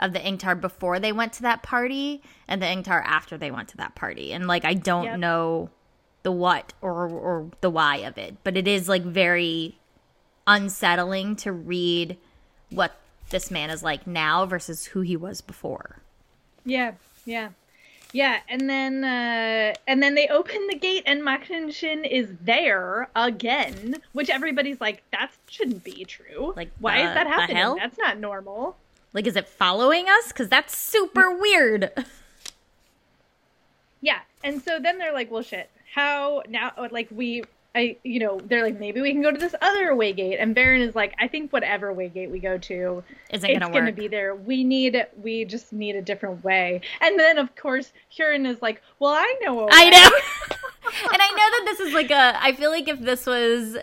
of 0.00 0.12
the 0.12 0.18
Ingtar 0.20 0.60
before 0.60 0.98
they 1.00 1.12
went 1.12 1.32
to 1.34 1.42
that 1.42 1.62
party 1.62 2.22
and 2.46 2.62
the 2.62 2.66
Ingtar 2.66 3.02
after 3.04 3.36
they 3.36 3.50
went 3.50 3.68
to 3.68 3.76
that 3.78 3.94
party. 3.94 4.32
And 4.32 4.46
like 4.46 4.64
I 4.64 4.74
don't 4.74 5.04
Yep. 5.04 5.18
know 5.18 5.70
the 6.22 6.32
what 6.32 6.72
or 6.82 7.08
or 7.08 7.50
the 7.60 7.70
why 7.70 7.96
of 7.98 8.18
it, 8.18 8.36
but 8.44 8.56
it 8.56 8.66
is 8.68 8.88
like 8.88 9.02
very 9.02 9.78
unsettling 10.46 11.36
to 11.36 11.52
read 11.52 12.16
what 12.70 12.96
this 13.30 13.50
man 13.50 13.70
is 13.70 13.82
like 13.82 14.06
now 14.06 14.46
versus 14.46 14.86
who 14.86 15.00
he 15.00 15.16
was 15.16 15.40
before. 15.40 16.00
Yeah, 16.64 16.92
yeah, 17.24 17.50
yeah. 18.12 18.38
And 18.48 18.68
then, 18.68 19.04
uh, 19.04 19.74
and 19.86 20.02
then 20.02 20.14
they 20.14 20.28
open 20.28 20.66
the 20.68 20.74
gate, 20.76 21.02
and 21.06 21.22
Machin 21.22 21.70
Shin 21.70 22.04
is 22.04 22.28
there 22.40 23.10
again, 23.14 23.96
which 24.12 24.30
everybody's 24.30 24.80
like, 24.80 25.02
that 25.12 25.30
shouldn't 25.48 25.84
be 25.84 26.04
true. 26.04 26.52
Like, 26.56 26.70
why 26.80 27.02
the- 27.02 27.08
is 27.08 27.14
that 27.14 27.26
happening? 27.26 27.76
That's 27.76 27.98
not 27.98 28.18
normal. 28.18 28.76
Like 29.12 29.26
is 29.26 29.36
it 29.36 29.48
following 29.48 30.06
us 30.08 30.32
cuz 30.32 30.48
that's 30.48 30.76
super 30.76 31.30
weird. 31.30 31.90
Yeah. 34.00 34.20
And 34.44 34.62
so 34.62 34.78
then 34.78 34.98
they're 34.98 35.12
like, 35.12 35.30
well, 35.30 35.42
shit. 35.42 35.70
How 35.94 36.42
now? 36.48 36.72
Uh, 36.76 36.88
like 36.90 37.08
we. 37.10 37.44
I, 37.74 37.96
you 38.02 38.18
know, 38.18 38.40
they're 38.40 38.64
like, 38.64 38.80
maybe 38.80 39.00
we 39.02 39.12
can 39.12 39.20
go 39.22 39.30
to 39.30 39.38
this 39.38 39.54
other 39.60 39.94
way 39.94 40.12
gate. 40.12 40.38
And 40.40 40.56
Verin 40.56 40.80
is 40.80 40.96
like, 40.96 41.14
I 41.20 41.28
think 41.28 41.52
whatever 41.52 41.92
way 41.92 42.08
gate 42.08 42.28
we 42.30 42.40
go 42.40 42.56
to, 42.58 42.74
Isn't 42.74 43.04
it's 43.30 43.42
going 43.44 43.60
to 43.60 43.66
going 43.66 43.84
to 43.84 43.90
work. 43.92 43.96
be 43.96 44.08
there. 44.08 44.34
We 44.34 44.64
need, 44.64 45.06
we 45.22 45.44
just 45.44 45.72
need 45.72 45.94
a 45.94 46.02
different 46.02 46.42
way. 46.42 46.80
And 47.02 47.20
then, 47.20 47.38
of 47.38 47.54
course, 47.54 47.92
Hurin 48.16 48.48
is 48.48 48.62
like, 48.62 48.82
well, 48.98 49.12
I 49.12 49.32
know 49.42 49.60
a 49.60 49.64
way. 49.66 49.70
I 49.70 49.90
know. 49.90 50.10
and 51.12 51.22
I 51.22 51.28
know 51.28 51.36
that 51.36 51.62
this 51.66 51.80
is 51.80 51.94
like 51.94 52.10
a 52.10 52.42
I 52.42 52.52
feel 52.52 52.70
like 52.70 52.88
if 52.88 53.00
this 53.00 53.26
was 53.26 53.76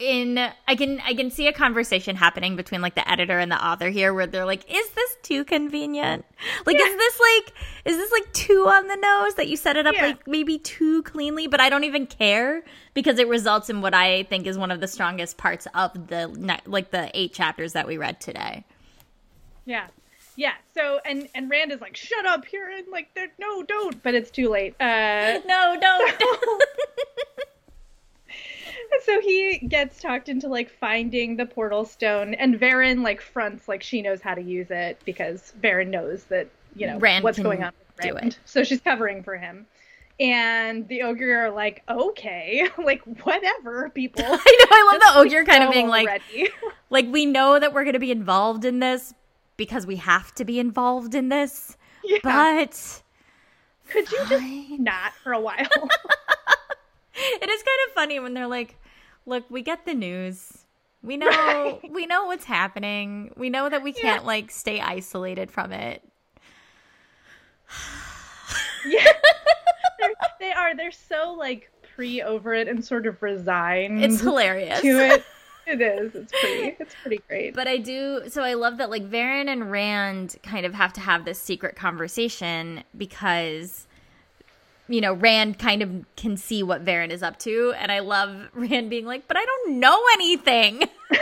in 0.00 0.38
I 0.66 0.74
can 0.74 1.00
I 1.04 1.14
can 1.14 1.30
see 1.30 1.46
a 1.46 1.52
conversation 1.52 2.16
happening 2.16 2.56
between 2.56 2.80
like 2.82 2.94
the 2.96 3.08
editor 3.08 3.38
and 3.38 3.50
the 3.50 3.64
author 3.64 3.88
here 3.90 4.12
where 4.12 4.26
they're 4.26 4.44
like 4.44 4.64
is 4.68 4.90
this 4.90 5.16
too 5.22 5.44
convenient? 5.44 6.24
Like 6.66 6.76
is 6.76 6.96
this 6.96 7.20
like 7.20 7.54
is 7.84 7.96
this 7.96 8.10
like 8.10 8.32
too 8.32 8.66
on 8.68 8.88
the 8.88 8.96
nose 8.96 9.34
that 9.34 9.46
you 9.48 9.56
set 9.56 9.76
it 9.76 9.86
up 9.86 9.94
Yeah. 9.94 10.06
like 10.06 10.26
maybe 10.26 10.58
too 10.58 11.02
cleanly 11.04 11.46
but 11.46 11.60
I 11.60 11.68
don't 11.70 11.84
even 11.84 12.06
care 12.06 12.64
because 12.92 13.18
it 13.20 13.28
results 13.28 13.70
in 13.70 13.82
what 13.82 13.94
I 13.94 14.24
think 14.24 14.46
is 14.48 14.58
one 14.58 14.72
of 14.72 14.80
the 14.80 14.88
strongest 14.88 15.36
parts 15.38 15.68
of 15.74 15.92
the 16.08 16.60
like 16.66 16.90
the 16.90 17.10
eight 17.14 17.32
chapters 17.32 17.72
that 17.74 17.86
we 17.86 17.96
read 17.96 18.20
today. 18.20 18.64
Yeah. 19.64 19.86
Yeah. 20.36 20.54
So 20.76 20.98
and 21.06 21.28
and 21.36 21.48
Rand 21.48 21.70
is 21.70 21.80
like, 21.80 21.96
"Shut 21.96 22.26
up, 22.26 22.44
Hurin!" 22.44 22.90
Like, 22.90 23.14
they're- 23.14 23.30
no, 23.38 23.62
don't. 23.62 24.02
But 24.02 24.14
it's 24.16 24.32
too 24.32 24.48
late. 24.48 24.74
Uh, 24.80 25.38
No, 25.46 25.76
don't. 25.80 26.14
so 29.04 29.20
he 29.20 29.58
gets 29.58 30.00
talked 30.00 30.28
into 30.28 30.48
like 30.48 30.70
finding 30.70 31.36
the 31.36 31.46
portal 31.46 31.84
stone, 31.84 32.34
and 32.34 32.58
Verin 32.58 33.02
like 33.02 33.20
fronts 33.20 33.68
like 33.68 33.82
she 33.82 34.02
knows 34.02 34.20
how 34.20 34.34
to 34.34 34.42
use 34.42 34.70
it 34.70 35.00
because 35.04 35.52
Verin 35.62 35.88
knows 35.88 36.24
that 36.24 36.48
you 36.76 36.86
know 36.86 36.98
Rand 36.98 37.24
what's 37.24 37.38
going 37.38 37.62
on 37.62 37.72
with 37.96 38.06
do 38.06 38.16
it. 38.16 38.38
So 38.44 38.64
she's 38.64 38.80
covering 38.80 39.22
for 39.22 39.36
him. 39.36 39.66
And 40.20 40.86
the 40.86 41.02
Ogier 41.02 41.46
are 41.46 41.50
like, 41.50 41.82
okay, 41.88 42.68
like 42.78 43.02
whatever, 43.24 43.90
people. 43.90 44.24
I 44.28 44.28
know 44.28 44.66
I 44.70 44.90
love 44.92 45.00
the 45.00 45.20
Ogier 45.20 45.44
kind 45.44 45.64
of 45.64 45.72
being 45.72 45.88
like 45.88 46.06
already. 46.06 46.48
Like 46.90 47.06
we 47.10 47.26
know 47.26 47.58
that 47.58 47.72
we're 47.72 47.82
going 47.82 47.94
to 47.94 47.98
be 47.98 48.12
involved 48.12 48.64
in 48.64 48.78
this 48.78 49.14
because 49.56 49.84
we 49.84 49.96
have 49.96 50.32
to 50.36 50.44
be 50.44 50.60
involved 50.60 51.14
in 51.16 51.28
this. 51.28 51.76
yeah. 52.04 52.18
But 52.22 53.02
Could 53.88 54.12
you 54.12 54.18
just 54.28 54.80
not 54.80 55.12
for 55.24 55.32
a 55.32 55.40
while? 55.40 55.58
it 55.58 57.50
is 57.50 57.62
kind 57.62 57.78
of 57.88 57.94
funny 57.94 58.20
when 58.20 58.34
they're 58.34 58.46
like, 58.46 58.76
"Look, 59.26 59.50
we 59.50 59.62
get 59.62 59.84
the 59.86 59.94
news. 59.94 60.64
We 61.02 61.16
know 61.16 61.28
Right. 61.28 61.80
we 61.90 62.06
know 62.06 62.26
what's 62.26 62.44
happening. 62.44 63.32
We 63.36 63.50
know 63.50 63.68
that 63.68 63.82
we 63.82 63.92
can't 63.92 64.24
like 64.24 64.50
stay 64.50 64.80
isolated 64.80 65.50
from 65.50 65.72
it." 65.72 66.02
Yeah. 68.86 69.02
they're, 69.98 70.10
they 70.40 70.52
are. 70.52 70.76
They're 70.76 70.90
so 70.90 71.32
like 71.38 71.70
pre 71.96 72.20
over 72.20 72.52
it 72.52 72.68
and 72.68 72.84
sort 72.84 73.06
of 73.06 73.22
resigned 73.22 74.04
It's 74.04 74.20
hilarious. 74.20 74.80
to 74.82 74.88
it. 74.88 75.24
It 75.66 75.80
is. 75.80 76.14
It's 76.14 76.30
pretty. 76.38 76.76
It's 76.78 76.94
pretty 77.00 77.22
great. 77.26 77.54
But 77.54 77.66
I 77.66 77.78
do 77.78 78.24
so 78.28 78.42
I 78.42 78.52
love 78.52 78.76
that 78.76 78.90
like 78.90 79.08
Verin 79.10 79.48
and 79.48 79.70
Rand 79.70 80.36
kind 80.42 80.66
of 80.66 80.74
have 80.74 80.92
to 80.94 81.00
have 81.00 81.24
this 81.24 81.38
secret 81.38 81.76
conversation 81.76 82.84
because 82.98 83.86
you 84.88 85.00
know, 85.00 85.14
Rand 85.14 85.58
kind 85.58 85.82
of 85.82 86.04
can 86.16 86.36
see 86.36 86.62
what 86.62 86.84
Verin 86.84 87.10
is 87.10 87.22
up 87.22 87.38
to 87.40 87.74
and 87.78 87.90
I 87.90 88.00
love 88.00 88.48
Rand 88.54 88.90
being 88.90 89.06
like, 89.06 89.28
"But 89.28 89.36
I 89.36 89.44
don't 89.44 89.80
know 89.80 90.00
anything." 90.14 90.84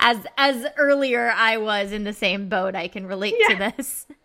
as 0.00 0.26
as 0.36 0.66
earlier 0.76 1.30
I 1.30 1.56
was 1.56 1.92
in 1.92 2.04
the 2.04 2.12
same 2.12 2.48
boat, 2.48 2.74
I 2.74 2.88
can 2.88 3.06
relate 3.06 3.34
to 3.48 3.56
this. 3.56 4.06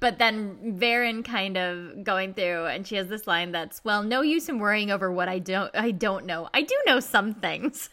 But 0.00 0.18
then 0.18 0.76
Verin 0.78 1.24
kind 1.24 1.56
of 1.56 2.04
going 2.04 2.34
through 2.34 2.66
and 2.66 2.86
she 2.86 2.96
has 2.96 3.08
this 3.08 3.26
line 3.26 3.52
that's, 3.52 3.82
"Well, 3.84 4.02
no 4.02 4.20
use 4.20 4.50
in 4.50 4.58
worrying 4.58 4.90
over 4.90 5.10
what 5.10 5.30
I 5.30 5.38
don't 5.38 5.74
I 5.74 5.92
don't 5.92 6.26
know. 6.26 6.50
I 6.52 6.60
do 6.60 6.74
know 6.84 7.00
some 7.00 7.32
things." 7.32 7.88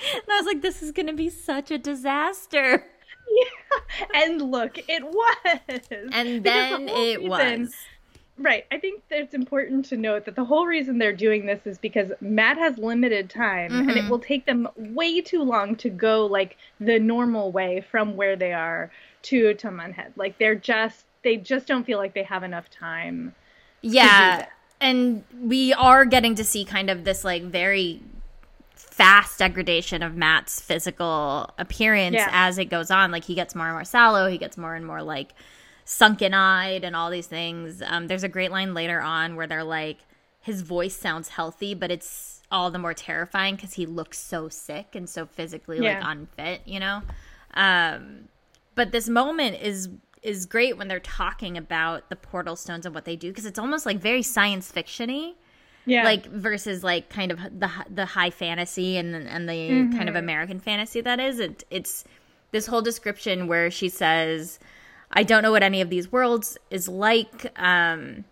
And 0.00 0.22
I 0.30 0.38
was 0.38 0.46
like, 0.46 0.62
this 0.62 0.82
is 0.82 0.92
going 0.92 1.06
to 1.06 1.12
be 1.12 1.28
such 1.28 1.70
a 1.70 1.78
disaster. 1.78 2.84
Yeah. 3.28 3.44
And 4.14 4.50
look, 4.50 4.78
it 4.88 5.04
was. 5.04 5.80
And 5.90 6.10
Because 6.10 6.10
the 6.12 6.40
then 6.40 6.88
it 6.88 7.18
reason- 7.20 7.28
was. 7.28 7.74
Right. 8.36 8.66
I 8.72 8.78
think 8.78 9.02
that 9.10 9.20
it's 9.20 9.34
important 9.34 9.84
to 9.86 9.96
note 9.96 10.24
that 10.24 10.34
the 10.34 10.44
whole 10.44 10.66
reason 10.66 10.98
they're 10.98 11.12
doing 11.12 11.46
this 11.46 11.60
is 11.66 11.78
because 11.78 12.10
Mat 12.20 12.58
has 12.58 12.76
limited 12.78 13.30
time 13.30 13.72
and 13.72 13.90
it 13.92 14.04
Mhm. 14.04 14.08
will 14.08 14.18
take 14.18 14.44
them 14.46 14.66
way 14.76 15.20
too 15.20 15.42
long 15.44 15.76
to 15.76 15.88
go 15.88 16.26
like 16.26 16.56
the 16.80 16.98
normal 16.98 17.52
way 17.52 17.80
from 17.88 18.16
where 18.16 18.34
they 18.34 18.52
are 18.52 18.90
to 19.22 19.54
Toman 19.54 19.92
Head. 19.94 20.12
Like 20.16 20.38
they're 20.38 20.56
just 20.56 21.04
they 21.22 21.36
just 21.36 21.68
don't 21.68 21.84
feel 21.84 21.98
like 21.98 22.12
they 22.14 22.24
have 22.24 22.42
enough 22.42 22.68
time. 22.70 23.34
Yeah. 23.82 24.46
And 24.80 25.22
we 25.40 25.72
are 25.72 26.04
getting 26.04 26.34
to 26.34 26.42
see 26.44 26.64
kind 26.64 26.90
of 26.90 27.04
this 27.04 27.22
like 27.24 27.44
very 27.44 28.00
fast 28.96 29.40
degradation 29.40 30.02
of 30.04 30.14
Mat's 30.14 30.60
physical 30.60 31.50
appearance 31.58 32.14
Yeah. 32.14 32.28
as 32.30 32.58
it 32.58 32.66
goes 32.66 32.92
on. 32.92 33.10
Like 33.10 33.24
he 33.24 33.34
gets 33.34 33.54
more 33.54 33.66
and 33.66 33.74
more 33.74 33.84
sallow, 33.84 34.28
he 34.28 34.38
gets 34.38 34.56
more 34.56 34.76
and 34.76 34.86
more 34.86 35.02
like 35.02 35.34
sunken 35.84 36.32
eyed 36.32 36.84
and 36.84 36.94
all 36.94 37.10
these 37.10 37.26
things. 37.26 37.82
Um, 37.84 38.06
there's 38.06 38.22
a 38.22 38.28
great 38.28 38.52
line 38.52 38.72
later 38.72 39.00
on 39.00 39.34
where 39.34 39.48
they're 39.48 39.64
like, 39.64 39.98
his 40.40 40.62
voice 40.62 40.94
sounds 40.96 41.30
healthy, 41.30 41.74
but 41.74 41.90
it's 41.90 42.42
all 42.52 42.70
the 42.70 42.78
more 42.78 42.94
terrifying 42.94 43.56
because 43.56 43.72
he 43.72 43.84
looks 43.84 44.18
so 44.18 44.48
sick 44.48 44.94
and 44.94 45.08
so 45.10 45.26
physically 45.26 45.80
like 45.80 45.98
unfit, 46.00 46.60
you 46.64 46.78
know? 46.78 47.02
Um, 47.54 48.28
but 48.76 48.92
this 48.92 49.08
moment 49.08 49.60
is 49.60 49.88
is 50.22 50.46
great 50.46 50.78
when 50.78 50.88
they're 50.88 51.00
talking 51.00 51.58
about 51.58 52.08
the 52.10 52.16
portal 52.16 52.56
stones 52.56 52.86
and 52.86 52.94
what 52.94 53.04
they 53.04 53.16
do 53.16 53.28
because 53.28 53.44
it's 53.44 53.58
almost 53.58 53.84
like 53.86 53.98
very 53.98 54.22
science 54.22 54.70
fictiony. 54.72 55.34
Yeah. 55.86 56.04
Like 56.04 56.26
versus 56.26 56.82
like 56.82 57.10
kind 57.10 57.30
of 57.30 57.38
the 57.38 57.70
the 57.90 58.06
high 58.06 58.30
fantasy 58.30 58.96
and 58.96 59.14
and 59.14 59.48
the 59.48 59.52
mm-hmm. 59.52 59.96
kind 59.96 60.08
of 60.08 60.16
American 60.16 60.60
fantasy 60.60 61.00
that 61.02 61.20
is. 61.20 61.38
It 61.38 61.64
it's 61.70 62.04
this 62.52 62.66
whole 62.66 62.82
description 62.82 63.48
where 63.48 63.70
she 63.70 63.88
says, 63.88 64.58
"I 65.10 65.22
don't 65.22 65.42
know 65.42 65.52
what 65.52 65.62
any 65.62 65.80
of 65.80 65.90
these 65.90 66.10
worlds 66.10 66.56
is 66.70 66.88
like. 66.88 67.52
Um, 67.60 68.24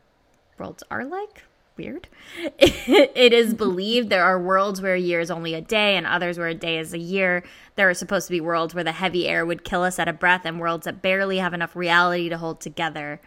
worlds 0.59 0.83
are 0.91 1.05
like." 1.05 1.45
weird. 1.77 2.09
it 2.59 3.33
is 3.33 3.55
believed 3.65 4.09
there 4.09 4.25
are 4.25 4.41
worlds 4.41 4.81
where 4.81 4.95
a 4.95 5.01
year 5.01 5.21
is 5.21 5.31
only 5.31 5.55
a 5.55 5.61
day 5.61 5.97
and 5.97 6.07
others 6.07 6.39
where 6.39 6.49
a 6.49 6.55
day 6.55 6.79
is 6.79 6.93
a 6.93 6.99
year. 6.99 7.43
There 7.77 7.89
are 7.89 7.95
supposed 7.95 8.27
to 8.29 8.33
be 8.33 8.41
worlds 8.41 8.75
where 8.75 8.85
the 8.85 8.93
heavy 8.93 9.29
air 9.29 9.45
would 9.45 9.65
kill 9.65 9.83
us 9.83 9.99
at 9.99 10.09
a 10.09 10.13
breath 10.13 10.43
and 10.45 10.61
worlds 10.61 10.85
that 10.85 11.03
barely 11.03 11.39
have 11.39 11.55
enough 11.55 11.77
reality 11.77 12.29
to 12.29 12.39
hold 12.39 12.61
together. 12.61 13.21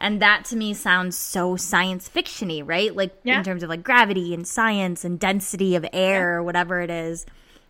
And 0.00 0.20
that 0.22 0.46
to 0.46 0.56
me 0.56 0.72
sounds 0.72 1.16
so 1.16 1.56
science 1.56 2.08
fictiony, 2.08 2.62
right? 2.66 2.96
Like 2.96 3.14
yeah. 3.22 3.38
in 3.38 3.44
terms 3.44 3.62
of 3.62 3.68
like 3.68 3.84
gravity 3.84 4.32
and 4.32 4.48
science 4.48 5.04
and 5.04 5.20
density 5.20 5.76
of 5.76 5.84
air 5.92 6.30
yeah. 6.30 6.36
or 6.36 6.42
whatever 6.42 6.80
it 6.80 6.90
is. 6.90 7.26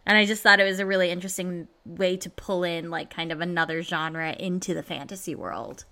And 0.07 0.16
I 0.16 0.25
just 0.25 0.43
thought 0.43 0.61
it 0.61 0.64
was 0.64 0.79
a 0.79 0.87
really 0.87 1.11
interesting 1.11 1.66
way 1.85 2.16
to 2.19 2.31
pull 2.31 2.62
in 2.62 2.88
like 2.88 3.11
kind 3.11 3.33
of 3.33 3.40
another 3.40 3.83
genre 3.83 4.35
into 4.38 4.75
the 4.75 4.83
fantasy 4.83 5.35
world. 5.35 5.85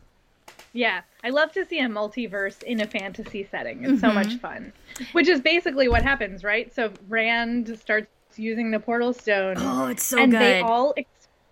Yeah, 0.73 1.01
I 1.25 1.31
love 1.31 1.51
to 1.53 1.65
see 1.65 1.81
a 1.81 1.89
multiverse 1.89 2.63
in 2.63 2.81
a 2.81 2.87
fantasy 2.87 3.47
setting. 3.51 3.83
It's 3.83 3.95
mm-hmm. 3.95 4.01
so 4.01 4.13
much 4.13 4.37
fun. 4.37 4.73
Which 5.13 5.27
is 5.27 5.41
basically 5.41 5.89
what 5.89 6.03
happens, 6.03 6.45
right? 6.45 6.73
So 6.73 6.93
Rand 7.09 7.77
starts 7.79 8.09
using 8.37 8.71
the 8.71 8.79
portal 8.79 9.13
stone. 9.13 9.57
Oh, 9.59 9.87
it's 9.87 10.05
so 10.05 10.23
and 10.23 10.31
good. 10.31 10.41
they 10.41 10.61
all 10.61 10.95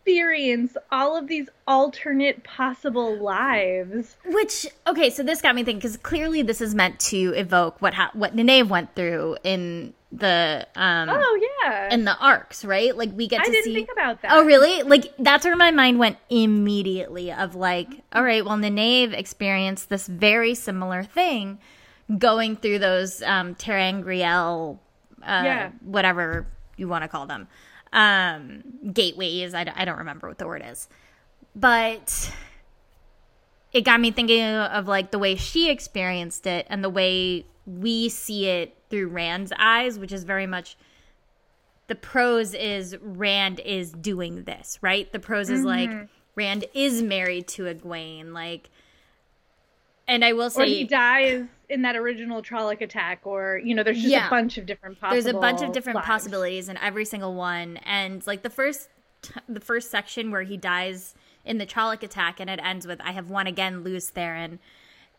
experience 0.06 0.76
all 0.92 1.16
of 1.16 1.26
these 1.26 1.48
alternate 1.66 2.44
possible 2.44 3.16
lives. 3.16 4.16
Which 4.24 4.66
okay, 4.86 5.10
so 5.10 5.22
this 5.24 5.42
got 5.42 5.54
me 5.54 5.64
thinking 5.64 5.78
because 5.78 5.96
clearly 5.96 6.42
this 6.42 6.60
is 6.60 6.74
meant 6.74 7.00
to 7.00 7.32
evoke 7.34 7.82
what 7.82 7.94
ha- 7.94 8.10
what 8.12 8.36
Nynaeve 8.36 8.68
went 8.68 8.94
through 8.94 9.36
in 9.42 9.94
the 10.12 10.66
um 10.76 11.08
oh 11.10 11.48
yeah. 11.64 11.92
in 11.92 12.04
the 12.04 12.16
arcs 12.18 12.64
right? 12.64 12.96
Like 12.96 13.10
we 13.14 13.26
get 13.26 13.42
to 13.42 13.50
I 13.50 13.52
didn't 13.52 13.64
see 13.64 13.74
think 13.74 13.90
about 13.92 14.22
that. 14.22 14.30
Oh 14.32 14.44
really? 14.44 14.84
Like 14.84 15.12
that's 15.18 15.44
where 15.44 15.56
my 15.56 15.72
mind 15.72 15.98
went 15.98 16.18
immediately 16.30 17.32
of 17.32 17.56
like 17.56 17.88
all 18.12 18.22
right 18.22 18.44
well 18.44 18.56
Nynaeve 18.56 19.12
experienced 19.12 19.88
this 19.88 20.06
very 20.06 20.54
similar 20.54 21.02
thing 21.02 21.58
going 22.16 22.54
through 22.54 22.78
those 22.78 23.22
um 23.22 23.56
ter'angreal 23.56 24.78
uh 25.22 25.42
yeah. 25.44 25.70
whatever 25.80 26.46
you 26.76 26.86
want 26.86 27.02
to 27.02 27.08
call 27.08 27.26
them 27.26 27.48
um 27.96 28.62
gateways 28.92 29.54
I, 29.54 29.72
I 29.74 29.84
don't 29.84 29.98
remember 29.98 30.28
what 30.28 30.38
the 30.38 30.46
word 30.46 30.62
is 30.64 30.88
but 31.56 32.30
it 33.72 33.82
got 33.82 34.00
me 34.00 34.10
thinking 34.10 34.42
of 34.42 34.86
like 34.86 35.10
the 35.10 35.18
way 35.18 35.34
she 35.34 35.70
experienced 35.70 36.46
it 36.46 36.66
and 36.70 36.84
the 36.84 36.90
way 36.90 37.44
we 37.66 38.08
see 38.08 38.46
it 38.46 38.76
through 38.88 39.08
Rand's 39.08 39.52
eyes, 39.58 39.98
which 39.98 40.12
is 40.12 40.24
very 40.24 40.46
much 40.46 40.76
the 41.88 41.94
prose 41.94 42.54
is 42.54 42.96
Rand 43.00 43.60
is 43.60 43.92
doing 43.92 44.44
this, 44.44 44.78
right? 44.82 45.12
The 45.12 45.18
prose 45.18 45.50
is 45.50 45.64
mm-hmm. 45.64 45.98
like 45.98 46.08
Rand 46.34 46.64
is 46.74 47.02
married 47.02 47.48
to 47.48 47.64
Egwene, 47.64 48.32
like 48.32 48.70
and 50.08 50.24
I 50.24 50.32
will 50.32 50.50
say 50.50 50.62
or 50.62 50.66
he 50.66 50.84
dies 50.84 51.46
in 51.68 51.82
that 51.82 51.96
original 51.96 52.42
Trolloc 52.42 52.80
attack, 52.80 53.20
or 53.24 53.60
you 53.64 53.74
know, 53.74 53.82
there's 53.82 53.98
just 53.98 54.08
yeah. 54.08 54.26
a 54.26 54.30
bunch 54.30 54.58
of 54.58 54.66
different 54.66 54.98
There's 55.00 55.26
a 55.26 55.34
bunch 55.34 55.62
of 55.62 55.72
different 55.72 55.96
lives. 55.96 56.06
possibilities 56.06 56.68
in 56.68 56.76
every 56.78 57.04
single 57.04 57.34
one, 57.34 57.78
and 57.78 58.26
like 58.26 58.42
the 58.42 58.50
first, 58.50 58.88
the 59.48 59.60
first 59.60 59.90
section 59.90 60.30
where 60.30 60.42
he 60.42 60.56
dies 60.56 61.14
in 61.44 61.58
the 61.58 61.66
Trolloc 61.66 62.02
attack, 62.02 62.40
and 62.40 62.50
it 62.50 62.60
ends 62.62 62.86
with 62.86 63.00
"I 63.02 63.12
have 63.12 63.30
won 63.30 63.46
again, 63.46 63.82
Lews 63.82 64.10
Therin," 64.10 64.58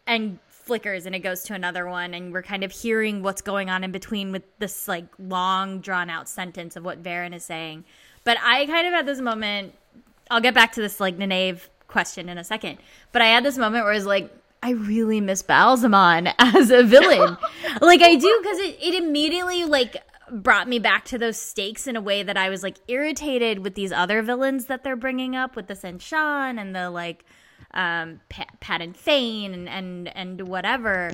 and 0.06 0.40
flickers 0.50 1.06
and 1.06 1.16
it 1.16 1.20
goes 1.20 1.44
to 1.44 1.54
another 1.54 1.88
one 1.88 2.14
and 2.14 2.34
we're 2.34 2.44
kind 2.44 2.62
of 2.62 2.74
hearing 2.74 3.24
what's 3.24 3.42
going 3.42 3.70
on 3.70 3.86
in 3.86 3.92
between 3.94 4.34
with 4.34 4.44
this 4.60 4.86
like 4.86 5.06
long 5.18 5.80
drawn 5.80 6.10
out 6.10 6.28
sentence 6.28 6.76
of 6.76 6.84
what 6.84 7.02
Verin 7.02 7.34
is 7.34 7.46
saying. 7.46 7.86
But 8.26 8.38
I 8.44 8.66
kind 8.66 8.86
of 8.86 8.92
had 8.92 9.06
this 9.06 9.22
moment 9.22 9.74
I'll 10.30 10.42
get 10.42 10.54
back 10.54 10.74
to 10.74 10.82
this 10.82 11.00
like 11.00 11.18
Nynaeve 11.18 11.70
question 11.88 12.30
in 12.30 12.38
a 12.38 12.44
second. 12.44 12.78
But 13.12 13.22
I 13.22 13.28
had 13.28 13.44
this 13.44 13.58
moment 13.58 13.84
where 13.84 13.94
I 13.94 13.96
was 13.96 14.06
like, 14.06 14.32
I 14.62 14.72
really 14.72 15.22
miss 15.22 15.44
Ba'alzamon 15.44 16.34
as 16.40 16.72
a 16.72 16.84
villain. 16.84 17.38
like 17.82 18.02
I 18.02 18.16
do 18.16 18.40
because 18.42 18.60
it, 18.60 18.78
it 18.82 18.96
immediately 18.96 19.66
like 19.66 19.98
brought 20.32 20.68
me 20.68 20.80
back 20.80 21.06
to 21.06 21.18
those 21.18 21.40
stakes 21.40 21.88
in 21.88 21.96
a 21.96 22.02
way 22.02 22.24
that 22.24 22.38
I 22.38 22.50
was 22.50 22.64
like 22.64 22.78
irritated 22.88 23.60
with 23.60 23.76
these 23.76 23.92
other 23.92 24.22
villains 24.22 24.66
that 24.66 24.84
they're 24.84 24.96
bringing 24.96 25.36
up 25.36 25.56
with 25.56 25.68
the 25.68 25.74
Seanchan 25.74 26.60
and 26.60 26.76
the 26.76 26.90
like 26.90 27.24
um, 27.74 28.22
Padan 28.30 28.94
Fain 28.94 29.54
and, 29.54 29.70
and 29.70 30.08
and 30.16 30.48
whatever. 30.48 31.12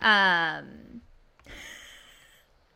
Um, 0.00 1.02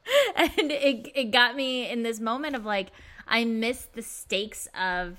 and 0.37 0.71
it 0.71 1.11
it 1.15 1.31
got 1.31 1.57
me 1.57 1.89
in 1.89 2.03
this 2.03 2.21
moment 2.21 2.55
of 2.57 2.65
like 2.65 2.89
I 3.27 3.45
miss 3.45 3.87
the 3.93 4.03
stakes 4.03 4.69
of 4.79 5.17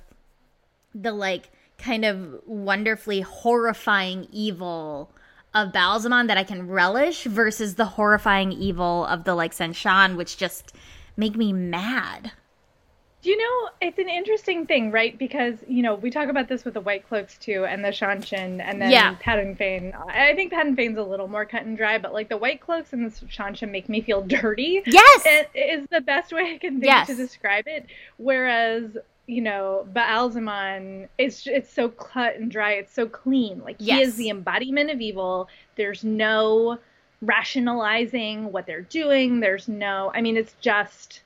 the 0.94 1.12
like 1.12 1.50
kind 1.78 2.06
of 2.06 2.40
wonderfully 2.46 3.22
horrifying 3.22 4.28
evil 4.32 5.12
of 5.54 5.72
Ba'alzamon 5.72 6.28
that 6.28 6.38
I 6.38 6.44
can 6.44 6.68
relish 6.68 7.26
versus 7.26 7.76
the 7.76 7.86
horrifying 7.86 8.52
evil 8.52 9.06
of 9.06 9.24
the 9.24 9.36
like 9.36 9.54
Seanchan, 9.54 10.16
which 10.16 10.38
just 10.38 10.74
make 11.16 11.36
me 11.36 11.54
mad. 11.54 12.32
Do 13.22 13.30
you 13.30 13.38
know 13.38 13.70
it's 13.80 14.00
an 14.00 14.10
interesting 14.10 14.66
thing, 14.66 14.92
right? 14.92 15.18
Because 15.18 15.56
you 15.66 15.82
know 15.82 15.96
we 15.96 16.12
talk 16.12 16.28
about 16.28 16.50
this 16.50 16.66
with 16.66 16.74
the 16.74 16.82
White 16.82 17.08
Cloaks 17.08 17.38
too, 17.38 17.64
and 17.64 17.84
the 17.84 17.90
Seanchan, 17.90 18.62
and 18.62 18.82
then 18.82 18.92
yeah. 18.92 19.16
Padan 19.22 19.56
Fain. 19.56 19.94
I 20.10 20.34
think 20.36 20.52
Padan 20.52 20.76
Fain's 20.76 20.98
a 20.98 21.04
little 21.04 21.30
more 21.30 21.46
cut 21.46 21.64
and 21.64 21.78
dry, 21.78 21.98
but 21.98 22.12
like 22.12 22.28
the 22.28 22.36
White 22.36 22.60
Cloaks 22.60 22.92
and 22.92 23.06
the 23.06 23.26
Seanchan 23.28 23.72
make 23.72 23.88
me 23.88 24.02
feel 24.02 24.24
dirty. 24.24 24.82
Yes, 24.86 25.22
it 25.26 25.50
is 25.56 25.88
the 25.90 26.02
best 26.02 26.34
way 26.34 26.54
I 26.54 26.58
can 26.58 26.82
think 26.82 26.86
yes. 26.86 27.08
to 27.08 27.16
describe 27.16 27.66
it. 27.68 27.86
Whereas 28.18 28.98
you 29.28 29.42
know 29.42 29.88
Ba'alzamon, 29.94 31.08
it's 31.18 31.48
it's 31.48 31.72
so 31.72 31.90
cut 31.90 32.36
and 32.36 32.52
dry. 32.52 32.74
It's 32.74 32.94
so 32.94 33.08
clean. 33.08 33.62
Like 33.64 33.78
yes. 33.80 33.98
he 33.98 34.04
is 34.04 34.16
the 34.16 34.30
embodiment 34.30 34.90
of 34.90 35.02
evil. 35.02 35.48
There's 35.76 36.04
no 36.04 36.80
rationalizing 37.22 38.52
what 38.52 38.66
they're 38.66 38.82
doing. 38.82 39.40
There's 39.40 39.68
no. 39.68 40.12
I 40.14 40.22
mean, 40.22 40.38
it's 40.38 40.56
just 40.62 41.22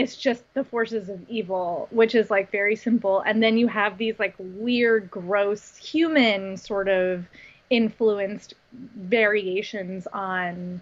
it's 0.00 0.16
just 0.16 0.42
the 0.54 0.64
forces 0.64 1.08
of 1.08 1.20
evil, 1.28 1.88
which 1.90 2.14
is 2.14 2.30
like 2.30 2.50
very 2.50 2.76
simple. 2.76 3.20
And 3.20 3.42
then 3.42 3.58
you 3.58 3.68
have 3.68 3.98
these 3.98 4.18
like 4.18 4.34
weird, 4.38 5.10
gross, 5.10 5.76
human 5.76 6.56
sort 6.56 6.88
of 6.88 7.26
influenced 7.68 8.54
variations 8.72 10.06
on 10.12 10.80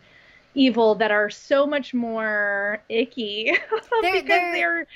evil 0.55 0.95
that 0.97 1.11
are 1.11 1.31
so 1.31 1.67
much 1.67 1.93
more 1.95 2.83
icky 2.89 3.53
they're, 4.03 4.13
because 4.13 4.29
they're, 4.29 4.53
they're 4.53 4.87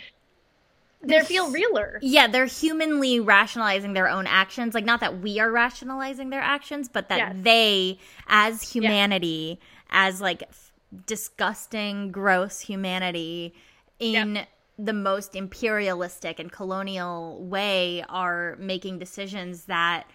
they 1.02 1.20
feel 1.20 1.50
realer. 1.50 1.98
Yeah, 2.02 2.26
they're 2.26 2.46
humanly 2.46 3.20
rationalizing 3.20 3.92
their 3.92 4.08
own 4.08 4.26
actions. 4.26 4.74
Like, 4.74 4.84
not 4.84 5.00
that 5.00 5.20
we 5.20 5.40
are 5.40 5.50
rationalizing 5.50 6.30
their 6.30 6.40
actions, 6.40 6.88
but 6.88 7.08
that 7.08 7.18
yes. 7.18 7.36
they, 7.40 7.98
as 8.28 8.62
humanity, 8.62 9.58
yes. 9.58 9.68
as 9.90 10.20
like 10.20 10.42
f- 10.42 10.72
disgusting, 11.06 12.12
gross 12.12 12.60
humanity, 12.60 13.54
in 13.98 14.36
yep. 14.36 14.48
the 14.78 14.92
most 14.92 15.34
imperialistic 15.34 16.38
and 16.38 16.50
colonial 16.50 17.42
way 17.44 18.04
are 18.08 18.56
making 18.58 18.98
decisions 18.98 19.64
that 19.64 20.06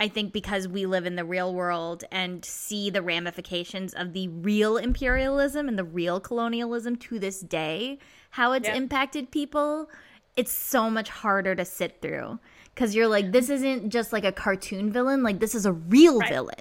I 0.00 0.08
think 0.08 0.32
because 0.32 0.66
we 0.66 0.86
live 0.86 1.06
in 1.06 1.14
the 1.14 1.24
real 1.24 1.54
world 1.54 2.04
and 2.10 2.44
see 2.44 2.90
the 2.90 3.00
ramifications 3.00 3.94
of 3.94 4.12
the 4.12 4.26
real 4.28 4.76
imperialism 4.76 5.68
and 5.68 5.78
the 5.78 5.84
real 5.84 6.18
colonialism 6.18 6.96
to 6.96 7.18
this 7.20 7.40
day, 7.40 7.98
how 8.34 8.50
it's 8.50 8.66
yep. 8.66 8.76
impacted 8.76 9.30
people, 9.30 9.88
it's 10.36 10.52
so 10.52 10.90
much 10.90 11.08
harder 11.08 11.54
to 11.54 11.64
sit 11.64 12.02
through. 12.02 12.40
Because 12.74 12.92
you're 12.92 13.06
like, 13.06 13.30
this 13.30 13.48
isn't 13.48 13.90
just 13.90 14.12
like 14.12 14.24
a 14.24 14.32
cartoon 14.32 14.90
villain, 14.90 15.22
like, 15.22 15.38
this 15.38 15.54
is 15.54 15.64
a 15.64 15.72
real 15.72 16.18
right. 16.18 16.28
villain. 16.28 16.56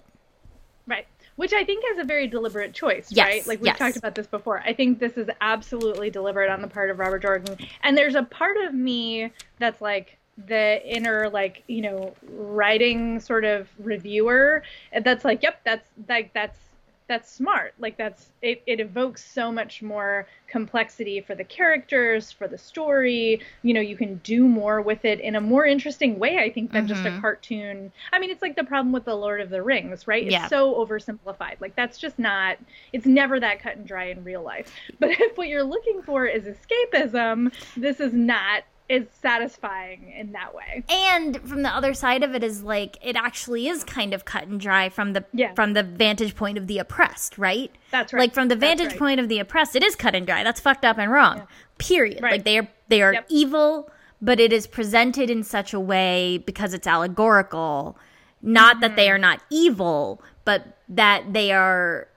Right 0.86 1.07
which 1.36 1.51
I 1.51 1.63
think 1.63 1.83
is 1.89 1.97
a 1.97 2.03
very 2.03 2.27
deliberate 2.27 2.75
choice, 2.75 3.07
yes, 3.09 3.25
right? 3.25 3.47
Like 3.47 3.59
we've 3.59 3.65
yes. 3.65 3.79
talked 3.79 3.97
about 3.97 4.13
this 4.13 4.27
before. 4.27 4.59
I 4.59 4.71
think 4.71 4.99
this 4.99 5.17
is 5.17 5.27
absolutely 5.41 6.12
deliberate 6.12 6.51
on 6.51 6.62
the 6.62 6.67
part 6.67 6.91
of 6.91 6.99
Robert 6.99 7.23
Jordan. 7.23 7.57
And 7.81 7.97
there's 7.97 8.13
a 8.13 8.21
part 8.21 8.55
of 8.57 8.75
me 8.75 9.31
that's 9.57 9.81
like 9.81 10.19
the 10.45 10.79
inner 10.86 11.27
like, 11.29 11.63
you 11.65 11.81
know, 11.81 12.13
writing 12.33 13.19
sort 13.19 13.45
of 13.45 13.67
reviewer 13.79 14.62
that's 15.01 15.25
like, 15.25 15.41
yep, 15.41 15.62
that's 15.63 15.89
like 16.07 16.31
that's 16.33 16.59
that's 17.07 17.31
smart. 17.31 17.73
Like 17.79 17.97
that's 17.97 18.31
it, 18.41 18.61
it 18.65 18.79
evokes 18.79 19.23
so 19.23 19.51
much 19.51 19.81
more 19.81 20.27
complexity 20.47 21.21
for 21.21 21.35
the 21.35 21.43
characters, 21.43 22.31
for 22.31 22.47
the 22.47 22.57
story. 22.57 23.41
You 23.61 23.73
know, 23.73 23.81
you 23.81 23.97
can 23.97 24.15
do 24.23 24.47
more 24.47 24.81
with 24.81 25.03
it 25.05 25.19
in 25.19 25.35
a 25.35 25.41
more 25.41 25.65
interesting 25.65 26.19
way, 26.19 26.37
I 26.37 26.51
think, 26.51 26.71
than 26.71 26.85
mm-hmm. 26.85 26.93
just 26.93 27.05
a 27.05 27.09
mm-hmm. 27.09 27.21
cartoon. 27.21 27.91
I 28.11 28.19
mean, 28.19 28.29
it's 28.29 28.41
like 28.41 28.55
the 28.55 28.63
problem 28.63 28.91
with 28.91 29.05
the 29.05 29.15
Lord 29.15 29.41
of 29.41 29.49
the 29.49 29.61
Rings, 29.61 30.07
right? 30.07 30.23
It's 30.23 30.31
yeah. 30.31 30.47
so 30.47 30.73
oversimplified. 30.75 31.59
Like 31.59 31.75
that's 31.75 31.97
just 31.97 32.19
not 32.19 32.57
it's 32.91 33.05
never 33.05 33.39
that 33.39 33.61
cut 33.61 33.77
and 33.77 33.85
dry 33.85 34.05
in 34.05 34.23
real 34.23 34.43
life. 34.43 34.73
But 34.99 35.19
if 35.19 35.37
what 35.37 35.49
you're 35.49 35.63
looking 35.63 36.01
for 36.01 36.25
is 36.25 36.45
escapism, 36.45 37.51
this 37.75 37.99
is 37.99 38.13
not 38.13 38.63
is 38.89 39.08
satisfying 39.22 40.12
in 40.17 40.34
that 40.34 40.54
way. 40.54 40.84
And 40.89 41.39
from 41.48 41.62
the 41.63 41.69
other 41.69 41.93
side 41.93 42.22
of 42.22 42.36
it 42.36 42.43
is 42.43 42.63
like 42.63 42.98
it 43.02 43.15
actually 43.15 43.67
is 43.67 43.84
kind 43.84 44.13
of 44.13 44.26
cut 44.26 44.48
and 44.48 44.60
dry 44.60 44.89
from 44.89 45.13
the 45.13 45.24
Yeah. 45.34 45.54
from 45.54 45.74
the 45.74 45.84
vantage 45.84 46.36
point 46.36 46.58
of 46.58 46.67
the 46.67 46.80
oppressed, 46.80 47.38
right? 47.38 47.72
That's 47.91 48.12
right. 48.13 48.19
Like 48.19 48.34
from 48.34 48.50
the 48.50 48.56
vantage 48.56 48.89
right. 48.89 49.00
point 49.00 49.19
of 49.19 49.30
the 49.30 49.39
oppressed, 49.39 49.76
it 49.76 49.84
is 49.84 49.96
cut 49.96 50.15
and 50.15 50.26
dry. 50.28 50.43
That's 50.43 50.60
fucked 50.60 50.84
up 50.86 50.98
and 50.98 51.12
wrong. 51.12 51.48
Period. 51.78 52.22
Right. 52.22 52.34
Like 52.34 52.43
they 52.43 52.58
are 52.60 52.67
they 52.89 53.02
are 53.02 53.13
Yep. 53.13 53.26
evil, 53.30 53.89
but 54.22 54.39
it 54.39 54.52
is 54.54 54.67
presented 54.67 55.30
in 55.30 55.43
such 55.43 55.74
a 55.74 55.80
way 55.80 56.38
because 56.46 56.74
it's 56.74 56.86
allegorical, 56.86 57.98
not 58.41 58.82
that 58.82 58.91
Mm-hmm. 58.91 58.96
they 58.98 59.10
are 59.10 59.17
not 59.17 59.41
evil, 59.50 60.22
but 60.46 60.78
that 60.89 61.32
they 61.34 61.52
are 61.52 62.08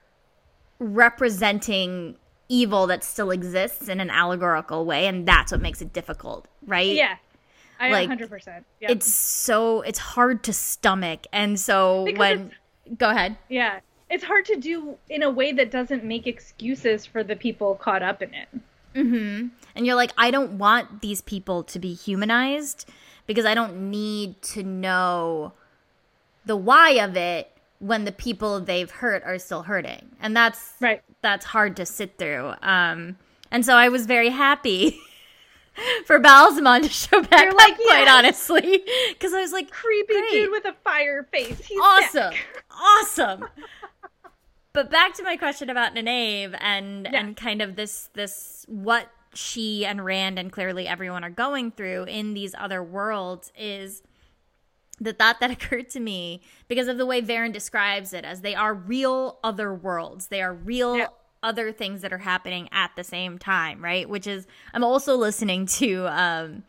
representing 0.78 2.16
evil 2.48 2.86
that 2.86 3.02
still 3.04 3.30
exists 3.30 3.88
in 3.88 4.00
an 4.00 4.10
allegorical 4.10 4.84
way 4.84 5.06
and 5.06 5.26
that's 5.26 5.52
what 5.52 5.60
makes 5.60 5.82
it 5.82 5.92
difficult, 5.92 6.46
right? 6.66 6.94
Yeah. 6.94 7.16
I 7.78 7.90
Like, 7.90 8.08
100%. 8.08 8.64
Yeah. 8.80 8.90
It's 8.90 9.12
so 9.12 9.82
it's 9.82 9.98
hard 9.98 10.42
to 10.44 10.52
stomach. 10.52 11.26
And 11.32 11.58
so 11.60 12.04
Because 12.06 12.18
when 12.18 12.52
go 12.96 13.10
ahead. 13.10 13.36
yeah. 13.48 13.80
It's 14.08 14.22
hard 14.22 14.44
to 14.46 14.56
do 14.56 14.96
in 15.10 15.24
a 15.24 15.30
way 15.30 15.50
that 15.52 15.70
doesn't 15.72 16.04
make 16.04 16.28
excuses 16.28 17.04
for 17.04 17.24
the 17.24 17.34
people 17.34 17.74
caught 17.74 18.02
up 18.04 18.22
in 18.22 18.32
it. 18.34 18.48
mm-hmm. 18.94 19.48
and 19.74 19.86
you're 19.86 19.96
like, 19.96 20.12
I 20.16 20.30
don't 20.30 20.58
want 20.58 21.02
these 21.02 21.20
people 21.20 21.64
to 21.64 21.78
be 21.80 21.92
humanized 21.92 22.88
because 23.26 23.44
I 23.44 23.54
don't 23.54 23.90
need 23.90 24.40
to 24.42 24.62
know 24.62 25.52
the 26.44 26.56
why 26.56 26.90
of 26.92 27.16
it 27.16 27.50
when 27.80 28.04
the 28.04 28.12
people 28.12 28.60
they've 28.60 28.90
hurt 28.90 29.22
are 29.24 29.38
still 29.38 29.62
hurting. 29.64 30.10
And 30.20 30.36
that's 30.36 30.74
Right. 30.80 31.02
That's 31.26 31.44
hard 31.46 31.74
to 31.78 31.84
sit 31.86 32.18
through. 32.18 32.52
Um 32.62 33.16
and 33.50 33.64
so 33.66 33.74
I 33.74 33.88
was 33.88 34.06
very 34.06 34.28
happy 34.30 35.00
for 36.06 36.20
Ba'alzamon 36.20 36.82
to 36.84 36.88
show 36.88 37.20
back 37.22 37.44
You're 37.46 37.54
like, 37.54 37.72
up, 37.72 37.78
quite 37.88 38.08
honestly. 38.08 38.84
Because 39.10 39.34
I 39.34 39.40
was 39.40 39.50
like, 39.50 39.70
Creepy 39.72 40.12
Great. 40.14 40.30
dude 40.30 40.50
with 40.52 40.64
a 40.66 40.74
fire 40.84 41.24
face. 41.32 41.64
He's 41.66 41.80
awesome 41.82 42.32
sick. 42.32 42.64
awesome 42.70 43.44
but 44.72 44.90
back 44.90 45.14
to 45.14 45.22
my 45.24 45.36
question 45.36 45.68
about 45.70 45.94
Nynaeve 45.94 46.54
and 46.60 47.08
Yeah. 47.10 47.18
and 47.20 47.36
kind 47.36 47.60
of 47.62 47.74
this 47.76 48.08
this 48.14 48.64
what 48.68 49.10
she 49.34 49.84
and 49.84 50.04
Rand 50.04 50.38
and 50.38 50.52
clearly 50.52 50.86
everyone 50.86 51.24
are 51.24 51.30
going 51.30 51.70
through 51.72 52.04
in 52.04 52.34
these 52.34 52.54
other 52.58 52.82
worlds 52.82 53.52
is 53.58 54.02
the 55.00 55.12
thought 55.12 55.40
that 55.40 55.50
occurred 55.56 55.90
to 55.90 56.00
me 56.00 56.42
because 56.68 56.88
of 56.88 56.98
the 56.98 57.06
way 57.06 57.20
Verin 57.22 57.52
describes 57.52 58.12
it 58.12 58.24
as 58.24 58.40
they 58.40 58.54
are 58.54 58.72
real 58.74 59.38
other 59.44 59.74
worlds. 59.74 60.28
They 60.28 60.40
are 60.42 60.54
real 60.54 60.96
Yeah. 60.96 61.06
other 61.42 61.70
things 61.72 62.00
that 62.02 62.12
are 62.12 62.18
happening 62.18 62.68
at 62.72 62.90
the 62.96 63.04
same 63.04 63.38
time, 63.38 63.82
right? 63.84 64.08
Which 64.08 64.26
is 64.26 64.46
I'm 64.72 64.82
also 64.84 65.16
listening 65.16 65.66
to 65.66 66.06
um 66.08 66.62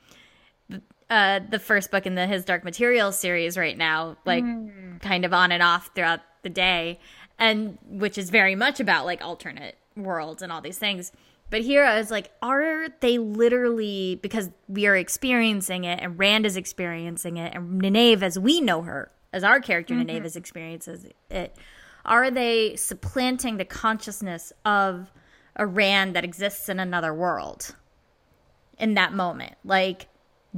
uh 1.09 1.39
the 1.49 1.59
first 1.59 1.89
book 1.91 2.05
in 2.05 2.15
the 2.15 2.27
His 2.27 2.43
Dark 2.43 2.63
Materials 2.63 3.17
series 3.17 3.57
right 3.57 3.77
now, 3.77 4.17
like 4.25 4.43
kind 5.01 5.23
of 5.25 5.33
on 5.33 5.51
and 5.51 5.63
off 5.63 5.91
throughout 5.95 6.19
the 6.43 6.49
day, 6.49 6.99
and 7.39 7.77
which 7.87 8.17
is 8.17 8.29
very 8.29 8.55
much 8.55 8.79
about 8.79 9.05
like 9.05 9.23
alternate 9.23 9.77
worlds 9.95 10.41
and 10.41 10.51
all 10.51 10.61
these 10.61 10.77
things. 10.77 11.11
But 11.49 11.61
here 11.61 11.83
I 11.85 11.97
was 11.97 12.11
like, 12.11 12.31
are 12.41 12.89
they 12.99 13.17
literally 13.17 14.19
because 14.21 14.49
we 14.67 14.85
are 14.85 14.95
experiencing 14.95 15.85
it 15.85 15.99
and 16.01 16.19
Rand 16.19 16.45
is 16.45 16.57
experiencing 16.57 17.37
it 17.37 17.53
and 17.55 17.81
Nynaeve 17.81 18.21
as 18.21 18.37
we 18.37 18.59
know 18.59 18.81
her, 18.81 19.11
as 19.31 19.43
our 19.43 19.59
character 19.59 19.93
mm-hmm. 19.93 20.09
Nynaeve 20.09 20.25
is 20.25 20.35
experiences 20.35 21.05
it, 21.29 21.55
are 22.05 22.29
they 22.29 22.75
supplanting 22.75 23.57
the 23.57 23.65
consciousness 23.65 24.51
of 24.65 25.11
a 25.55 25.65
Rand 25.65 26.15
that 26.15 26.23
exists 26.23 26.69
in 26.69 26.79
another 26.79 27.13
world 27.13 27.75
in 28.77 28.93
that 28.95 29.13
moment? 29.13 29.55
Like 29.63 30.07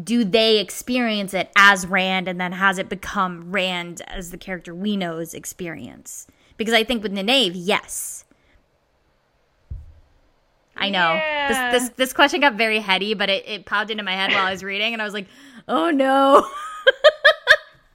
do 0.02 0.23
they 0.23 0.60
experience 0.60 1.34
it 1.34 1.52
as 1.56 1.86
Rand 1.86 2.28
and 2.28 2.39
then 2.39 2.54
has 2.54 2.78
it 2.78 2.89
become 2.89 3.52
Rand 3.52 4.02
as 4.08 4.32
the 4.32 4.38
character 4.38 4.73
we 4.73 4.97
know's 4.97 5.34
experience? 5.34 6.28
Because 6.58 6.73
I 6.73 6.84
think 6.84 7.04
with 7.04 7.13
Nynaeve, 7.13 7.54
yes. 7.56 8.25
I 10.79 10.89
know. 10.89 11.13
Yeah. 11.13 11.71
This 11.71 11.81
this 11.81 11.89
this 11.97 12.13
question 12.13 12.41
got 12.41 12.55
very 12.55 12.79
heady, 12.79 13.13
but 13.13 13.29
it, 13.29 13.47
it 13.47 13.65
popped 13.65 13.91
into 13.91 14.03
my 14.03 14.13
head 14.13 14.31
while 14.31 14.45
I 14.45 14.51
was 14.51 14.63
reading 14.63 14.93
and 14.93 15.01
I 15.01 15.05
was 15.05 15.13
like, 15.13 15.27
oh 15.67 15.91
no. 15.91 16.47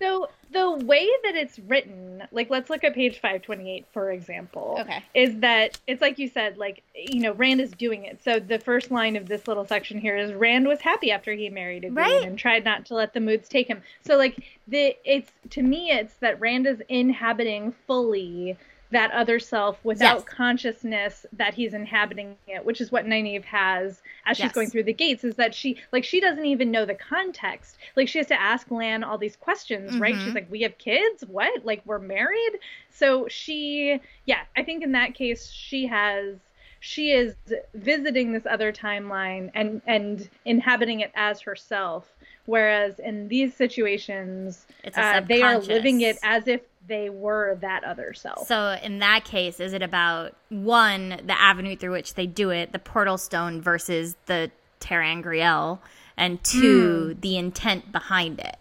So 0.01 0.29
the 0.53 0.71
way 0.71 1.09
that 1.23 1.35
it's 1.35 1.59
written, 1.61 2.25
like 2.31 2.51
let's 2.51 2.69
look 2.69 2.85
at 2.85 2.95
page 2.95 3.15
528 3.21 3.87
for 3.93 4.11
example. 4.11 4.77
Okay. 4.81 5.03
Is 5.15 5.39
that 5.39 5.79
it's 5.87 6.03
like 6.03 6.19
you 6.19 6.29
said, 6.29 6.59
like 6.59 6.83
you 6.95 7.21
know, 7.21 7.33
Rand 7.33 7.61
is 7.63 7.71
doing 7.71 8.05
it. 8.05 8.23
So 8.23 8.39
the 8.39 8.59
first 8.59 8.91
line 8.91 9.17
of 9.17 9.29
this 9.29 9.49
little 9.49 9.65
section 9.67 9.99
here 9.99 10.17
is 10.17 10.33
Rand 10.35 10.69
was 10.69 10.81
happy 10.83 11.11
after 11.11 11.33
he 11.33 11.49
married 11.49 11.85
Egwene 11.85 11.97
Right. 11.97 12.23
and 12.23 12.39
tried 12.39 12.65
not 12.65 12.85
to 12.87 12.95
let 12.95 13.15
the 13.15 13.21
moods 13.21 13.49
take 13.49 13.67
him. 13.69 13.81
So 14.05 14.19
like 14.19 14.43
the 14.69 14.95
it's 15.07 15.33
to 15.51 15.63
me 15.63 15.91
it's 15.91 16.15
that 16.17 16.39
Rand 16.39 16.67
is 16.67 16.83
inhabiting 16.89 17.73
fully 17.87 18.59
that 18.91 19.11
other 19.11 19.39
self 19.41 19.79
without 19.85 20.19
Yes. 20.19 20.25
consciousness 20.25 21.27
that 21.33 21.55
he's 21.55 21.75
inhabiting 21.75 22.37
it, 22.47 22.65
which 22.65 22.81
is 22.81 22.93
what 22.93 23.07
Nynaeve 23.07 23.45
has 23.45 24.03
as 24.27 24.37
she's 24.37 24.45
Yes. 24.45 24.55
going 24.55 24.71
through 24.71 24.85
the 24.85 24.93
gates, 24.93 25.25
is 25.25 25.37
that 25.37 25.55
she 25.55 25.79
like 25.93 26.05
she 26.05 26.21
doesn't 26.21 26.45
even 26.47 26.71
know 26.71 26.85
the 26.85 26.95
context. 26.95 27.77
Like 27.97 28.09
she 28.09 28.19
has 28.19 28.27
to 28.29 28.41
ask 28.41 28.71
Lan 28.71 29.03
all 29.03 29.19
these 29.19 29.37
questions, 29.37 29.97
right? 29.99 30.15
Mhm. 30.15 30.25
She's 30.25 30.35
like, 30.35 30.51
We 30.51 30.63
have 30.63 30.79
kids? 30.79 31.25
What? 31.27 31.65
Like 31.65 31.83
we're 31.85 31.99
married? 31.99 32.59
So 32.91 33.27
she 33.29 34.01
yeah, 34.27 34.43
I 34.57 34.63
think 34.63 34.83
in 34.85 34.93
that 34.93 35.15
case 35.15 35.51
she 35.51 35.87
has 35.87 36.37
she 36.81 37.13
is 37.13 37.35
visiting 37.73 38.33
this 38.33 38.45
other 38.47 38.71
timeline 38.73 39.51
and 39.55 39.81
and 39.87 40.29
inhabiting 40.45 41.01
it 41.01 41.11
as 41.15 41.41
herself. 41.41 42.07
Whereas 42.47 42.99
in 42.99 43.29
these 43.29 43.55
situations, 43.55 44.67
uh, 44.95 45.21
they 45.23 45.41
are 45.41 45.59
living 45.59 46.03
it 46.03 46.19
as 46.23 46.47
if 46.47 46.61
they 46.87 47.09
were 47.11 47.57
that 47.61 47.83
other 47.85 48.13
self. 48.13 48.47
So 48.47 48.77
in 48.83 48.99
that 48.99 49.25
case, 49.25 49.61
is 49.61 49.73
it 49.73 49.83
about 49.83 50.35
one, 50.51 51.21
the 51.25 51.39
avenue 51.41 51.77
through 51.77 51.93
which 51.93 52.15
they 52.15 52.27
do 52.27 52.51
it, 52.51 52.73
the 52.73 52.79
portal 52.79 53.17
stone 53.19 53.61
versus 53.61 54.17
the 54.27 54.51
ter'angreal, 54.81 55.79
and 56.17 56.43
two, 56.45 57.17
the 57.21 57.37
intent 57.37 57.91
behind 57.93 58.39
it? 58.41 58.57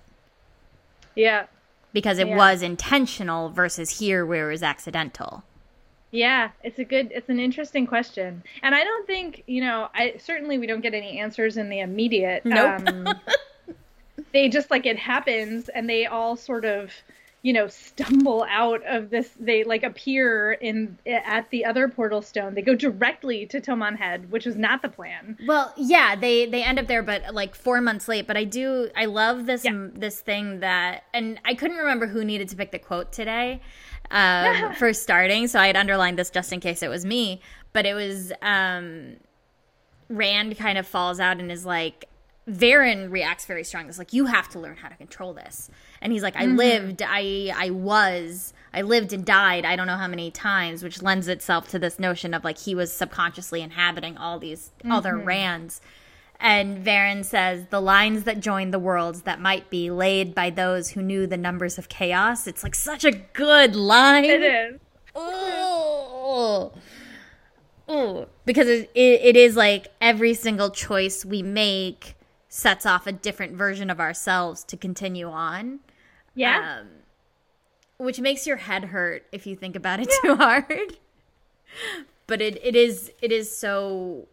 yeah. 1.15 1.45
Because 1.91 2.17
it 2.17 2.27
Yeah. 2.27 2.37
was 2.37 2.63
intentional 2.63 3.49
versus 3.49 3.99
here 3.99 4.25
where 4.25 4.49
it 4.49 4.53
was 4.53 4.63
accidental. 4.63 5.43
Yeah, 6.09 6.49
it's 6.63 6.79
a 6.79 6.83
good 6.83 7.11
it's 7.13 7.29
an 7.29 7.39
interesting 7.39 7.85
question. 7.85 8.43
And 8.63 8.73
I 8.73 8.83
don't 8.83 9.05
think, 9.05 9.43
you 9.45 9.61
know, 9.61 9.89
I 9.93 10.15
certainly 10.17 10.57
we 10.57 10.65
don't 10.65 10.81
get 10.81 10.95
any 10.95 11.19
answers 11.19 11.55
in 11.57 11.69
the 11.69 11.81
immediate. 11.81 12.45
Nope. 12.45 12.81
Um, 12.87 13.07
they 14.31 14.49
just 14.49 14.71
like 14.71 14.87
it 14.87 14.97
happens 14.97 15.69
and 15.69 15.87
they 15.87 16.07
all 16.07 16.35
sort 16.35 16.65
of, 16.65 16.91
you 17.43 17.51
know, 17.51 17.67
stumble 17.67 18.45
out 18.49 18.81
of 18.87 19.09
this 19.09 19.29
they 19.37 19.65
like 19.65 19.83
appear 19.83 20.53
in 20.53 20.97
at 21.05 21.49
the 21.49 21.65
other 21.65 21.89
portal 21.89 22.21
stone. 22.21 22.55
They 22.55 22.61
go 22.61 22.73
directly 22.73 23.45
to 23.47 23.59
Toman 23.59 23.97
Head, 23.97 24.31
which 24.31 24.45
was 24.45 24.55
not 24.55 24.81
the 24.81 24.87
plan. 24.87 25.37
Well, 25.45 25.73
yeah, 25.75 26.15
they 26.15 26.45
they 26.45 26.63
end 26.63 26.79
up 26.79 26.87
there, 26.87 27.03
but 27.03 27.33
like 27.33 27.53
four 27.53 27.81
months 27.81 28.07
late. 28.07 28.27
But 28.27 28.37
I 28.37 28.45
do, 28.45 28.89
I 28.95 29.05
love 29.05 29.45
this 29.45 29.65
Yeah. 29.65 29.89
this 29.93 30.21
thing 30.21 30.61
that, 30.61 31.03
and 31.13 31.37
I 31.43 31.53
couldn't 31.53 31.77
remember 31.77 32.07
who 32.07 32.23
needed 32.23 32.47
to 32.49 32.55
pick 32.55 32.71
the 32.71 32.79
quote 32.79 33.11
today 33.11 33.59
um, 34.09 34.73
for 34.79 34.93
starting, 34.93 35.47
so 35.49 35.59
I 35.59 35.67
had 35.67 35.75
underlined 35.75 36.17
this 36.17 36.29
just 36.29 36.53
in 36.53 36.61
case 36.61 36.81
it 36.81 36.89
was 36.89 37.05
me. 37.05 37.41
But 37.73 37.85
it 37.85 37.93
was 37.93 38.31
um, 38.41 39.17
Rand 40.09 40.57
kind 40.57 40.77
of 40.77 40.87
falls 40.87 41.19
out 41.19 41.39
and 41.39 41.51
is 41.51 41.65
like, 41.65 42.05
Verin 42.49 43.09
reacts 43.09 43.45
very 43.45 43.63
strongly. 43.63 43.89
It's 43.89 43.97
like 43.97 44.13
you 44.13 44.25
have 44.25 44.49
to 44.49 44.59
learn 44.59 44.75
how 44.75 44.89
to 44.89 44.95
control 44.95 45.33
this, 45.33 45.69
and 46.01 46.11
he's 46.11 46.23
like, 46.23 46.35
I 46.35 46.45
mm-hmm. 46.45 46.57
lived, 46.57 47.01
I 47.01 47.53
I 47.55 47.69
was, 47.69 48.53
I 48.73 48.81
lived 48.81 49.13
and 49.13 49.25
died. 49.25 49.63
I 49.65 49.75
don't 49.75 49.87
know 49.87 49.97
how 49.97 50.07
many 50.09 50.29
times, 50.29 50.83
which 50.83 51.01
lends 51.01 51.27
itself 51.27 51.69
to 51.69 51.79
this 51.79 51.99
notion 51.99 52.33
of 52.33 52.43
like 52.43 52.59
he 52.59 52.75
was 52.75 52.91
subconsciously 52.91 53.61
inhabiting 53.61 54.17
all 54.17 54.39
these 54.39 54.71
other 54.89 55.13
mm-hmm. 55.13 55.27
Rands. 55.27 55.81
And 56.39 56.85
Verin 56.85 57.23
says 57.23 57.67
the 57.69 57.79
lines 57.79 58.23
that 58.25 58.41
join 58.41 58.71
the 58.71 58.79
worlds 58.79 59.21
that 59.21 59.39
might 59.39 59.69
be 59.69 59.89
laid 59.89 60.35
by 60.35 60.49
those 60.49 60.89
who 60.89 61.01
knew 61.01 61.25
the 61.25 61.37
numbers 61.37 61.77
of 61.77 61.87
chaos. 61.87 62.47
It's 62.47 62.63
like 62.63 62.75
such 62.75 63.05
a 63.05 63.11
good 63.11 63.77
line. 63.77 64.25
It 64.25 64.41
is. 64.41 64.79
Oh, 65.15 66.73
oh, 67.87 68.27
because 68.45 68.67
it, 68.67 68.91
it, 68.93 69.21
it 69.21 69.35
is 69.37 69.55
like 69.55 69.87
every 70.01 70.33
single 70.33 70.69
choice 70.69 71.23
we 71.23 71.41
make 71.41 72.15
sets 72.55 72.85
off 72.85 73.07
a 73.07 73.11
different 73.11 73.53
version 73.55 73.89
of 73.89 73.99
ourselves 73.99 74.63
to 74.63 74.77
continue 74.77 75.27
on. 75.27 75.79
Yeah. 76.35 76.81
Um, 76.81 76.87
which 77.97 78.19
makes 78.19 78.45
your 78.45 78.57
head 78.57 78.85
hurt 78.85 79.25
if 79.31 79.47
you 79.47 79.55
think 79.55 79.75
about 79.75 79.99
it 79.99 80.09
too 80.21 80.35
hard. 80.35 80.97
But 82.27 82.41
it, 82.41 82.63
it 82.63 82.75
is 82.75 83.11
it 83.23 83.31
is 83.31 83.55
so 83.57 84.27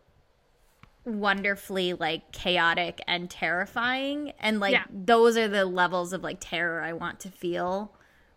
wonderfully 1.07 1.95
like 1.95 2.31
chaotic 2.31 3.01
and 3.09 3.31
terrifying 3.31 4.33
and 4.39 4.61
like 4.61 4.73
Yeah. 4.73 4.85
those 4.93 5.39
are 5.39 5.49
the 5.49 5.65
levels 5.65 6.13
of 6.13 6.23
like 6.23 6.37
terror 6.41 6.83
I 6.83 6.93
want 6.93 7.21
to 7.21 7.31
feel 7.31 7.93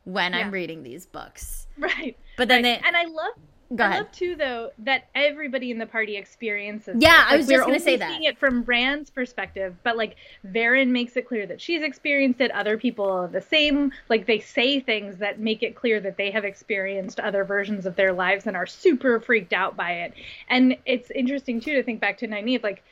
when 0.05 0.31
Yeah. 0.31 0.39
I'm 0.39 0.51
reading 0.51 0.84
these 0.84 1.05
books. 1.05 1.67
right. 1.77 2.17
But 2.38 2.47
then 2.47 2.63
Right. 2.63 2.81
they 2.81 2.88
and 2.88 2.95
I 2.95 3.03
love 3.03 3.34
Go 3.76 3.84
I 3.84 3.97
love 3.97 4.11
too, 4.11 4.36
though, 4.36 4.71
that 4.80 5.07
everybody 5.15 5.71
in 5.71 5.78
the 5.78 5.86
party 5.86 6.17
experiences. 6.17 6.97
Yeah, 6.99 7.24
this. 7.26 7.34
I 7.34 7.38
was 7.38 7.47
just 7.47 7.65
gonna 7.65 7.80
say 7.80 7.93
only 7.93 7.97
that. 7.97 8.09
Seeing 8.09 8.24
it 8.24 8.38
from 8.38 8.63
Rand's 8.63 9.09
perspective, 9.09 9.76
but 9.84 9.97
like 9.97 10.15
Verin 10.45 10.89
makes 10.89 11.17
it 11.17 11.28
clear 11.28 11.47
that 11.47 11.59
she's 11.59 11.82
experienced 11.82 12.41
it. 12.41 12.51
Other 12.51 12.78
people 12.78 13.05
are 13.05 13.28
the 13.28 13.41
same. 13.41 13.91
Like 14.09 14.26
they 14.26 14.39
say 14.39 14.80
things 14.80 15.17
that 15.17 15.39
make 15.39 15.63
it 15.63 15.76
clear 15.76 15.99
that 16.01 16.17
they 16.17 16.32
have 16.32 16.45
experienced 16.45 17.19
other 17.19 17.43
versions 17.43 17.86
of 17.86 17.95
their 17.95 18.13
lives 18.13 18.47
and 18.47 18.55
are 18.55 18.67
super 18.67 19.19
freaked 19.19 19.53
out 19.53 19.76
by 19.76 19.91
it. 19.91 20.13
And 20.49 20.78
it's 20.86 21.09
interesting 21.11 21.59
too 21.59 21.74
to 21.74 21.84
think 21.84 21.99
back 21.99 22.17
to 22.19 22.28
Nynaeve, 22.28 22.63
like. 22.63 22.84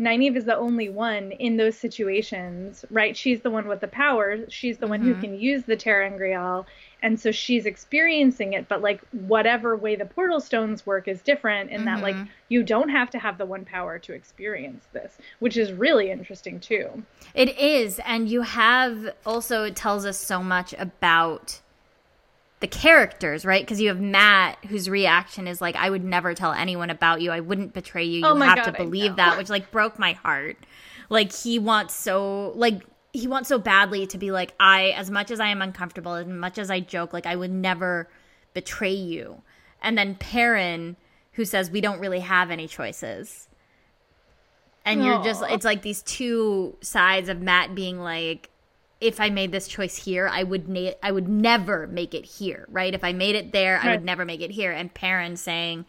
Nynaeve 0.00 0.36
is 0.36 0.46
the 0.46 0.56
only 0.56 0.88
one 0.88 1.30
in 1.32 1.58
those 1.58 1.76
situations, 1.76 2.86
right? 2.90 3.14
She's 3.14 3.42
the 3.42 3.50
one 3.50 3.68
with 3.68 3.80
the 3.80 3.86
power. 3.88 4.38
She's 4.48 4.78
the 4.78 4.86
one 4.86 5.02
who 5.02 5.14
Mhm. 5.14 5.20
can 5.20 5.34
use 5.34 5.64
the 5.64 5.76
ter'angreal, 5.76 6.64
and 7.02 7.20
so 7.20 7.30
she's 7.30 7.66
experiencing 7.66 8.54
it. 8.54 8.66
But 8.66 8.80
like 8.80 9.02
whatever 9.12 9.76
way 9.76 9.96
the 9.96 10.06
portal 10.06 10.40
stones 10.40 10.86
work 10.86 11.06
is 11.06 11.20
different 11.20 11.70
in 11.70 11.84
that 11.84 12.00
like 12.00 12.16
Mhm. 12.16 12.28
you 12.48 12.62
don't 12.62 12.88
have 12.88 13.10
to 13.10 13.18
have 13.18 13.36
the 13.36 13.44
one 13.44 13.66
power 13.66 13.98
to 13.98 14.14
experience 14.14 14.86
this, 14.94 15.18
which 15.38 15.58
is 15.58 15.70
really 15.72 16.10
interesting 16.10 16.60
too. 16.60 17.04
It 17.34 17.58
is, 17.58 18.00
and 18.06 18.26
you 18.26 18.40
have 18.40 19.14
also 19.26 19.64
it 19.64 19.76
tells 19.76 20.06
us 20.06 20.16
so 20.16 20.42
much 20.42 20.74
about 20.78 21.60
the 22.60 22.68
characters, 22.68 23.44
right? 23.44 23.62
Because 23.62 23.80
you 23.80 23.88
have 23.88 24.00
Mat, 24.00 24.58
whose 24.68 24.88
reaction 24.88 25.48
is 25.48 25.60
like, 25.60 25.76
"I 25.76 25.90
would 25.90 26.04
never 26.04 26.34
tell 26.34 26.52
anyone 26.52 26.90
about 26.90 27.20
you. 27.22 27.30
I 27.30 27.40
wouldn't 27.40 27.72
betray 27.72 28.04
you. 28.04 28.20
You 28.20 28.26
Oh 28.26 28.36
have 28.36 28.56
God, 28.56 28.64
to 28.64 28.72
believe 28.72 29.16
that," 29.16 29.36
which 29.38 29.48
like 29.48 29.70
broke 29.70 29.98
my 29.98 30.12
heart. 30.12 30.58
Like 31.08 31.34
he 31.34 31.58
wants 31.58 31.94
so 31.94 32.52
like 32.54 32.82
he 33.12 33.26
wants 33.26 33.48
so 33.48 33.58
badly 33.58 34.06
to 34.06 34.18
be 34.18 34.30
like, 34.30 34.54
"I, 34.60 34.90
as 34.90 35.10
much 35.10 35.30
as 35.30 35.40
I 35.40 35.48
am 35.48 35.62
uncomfortable, 35.62 36.14
as 36.14 36.26
much 36.26 36.58
as 36.58 36.70
I 36.70 36.80
joke, 36.80 37.12
like 37.12 37.26
I 37.26 37.34
would 37.34 37.50
never 37.50 38.08
betray 38.54 38.92
you." 38.92 39.42
And 39.82 39.96
then 39.96 40.14
Perrin, 40.16 40.96
who 41.32 41.44
says, 41.44 41.70
"We 41.70 41.80
don't 41.80 41.98
really 41.98 42.20
have 42.20 42.50
any 42.50 42.68
choices." 42.68 43.48
and 44.84 45.04
you're 45.04 45.22
just 45.22 45.42
it's 45.48 45.64
like 45.64 45.82
these 45.82 46.02
two 46.02 46.76
sides 46.80 47.28
of 47.28 47.40
Mat 47.40 47.74
being 47.74 48.00
like 48.00 48.50
if 49.00 49.20
I 49.20 49.30
made 49.30 49.52
this 49.52 49.66
choice 49.68 49.96
here 49.96 50.28
I 50.28 50.42
would 50.42 50.68
na- 50.68 50.92
I 51.02 51.10
would 51.12 51.28
never 51.28 51.86
make 51.86 52.14
it 52.14 52.24
here 52.24 52.66
right 52.70 52.94
if 52.94 53.02
I 53.04 53.12
made 53.12 53.34
it 53.34 53.52
there 53.52 53.78
I 53.82 53.90
would 53.92 54.04
never 54.04 54.24
make 54.24 54.40
it 54.40 54.50
here 54.50 54.72
and 54.72 54.92
Perrin 54.92 55.36
saying 55.36 55.86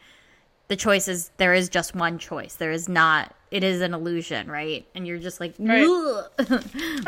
the 0.68 0.76
choice 0.76 1.07
is 1.07 1.32
there 1.38 1.53
is 1.53 1.68
just 1.70 1.95
one 1.95 2.18
choice 2.18 2.55
there 2.55 2.72
is 2.72 2.88
not 2.88 3.36
it 3.51 3.64
is 3.64 3.82
an 3.82 3.93
illusion 3.93 4.49
right 4.49 4.88
and 4.95 5.05
you're 5.05 5.18
just 5.20 5.39
like 5.39 5.53
Right. 5.59 5.86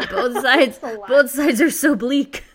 Both 0.10 0.42
sides 0.42 0.80
both 1.08 1.30
sides 1.30 1.62
are 1.62 1.70
so 1.72 1.96
bleak 1.96 2.44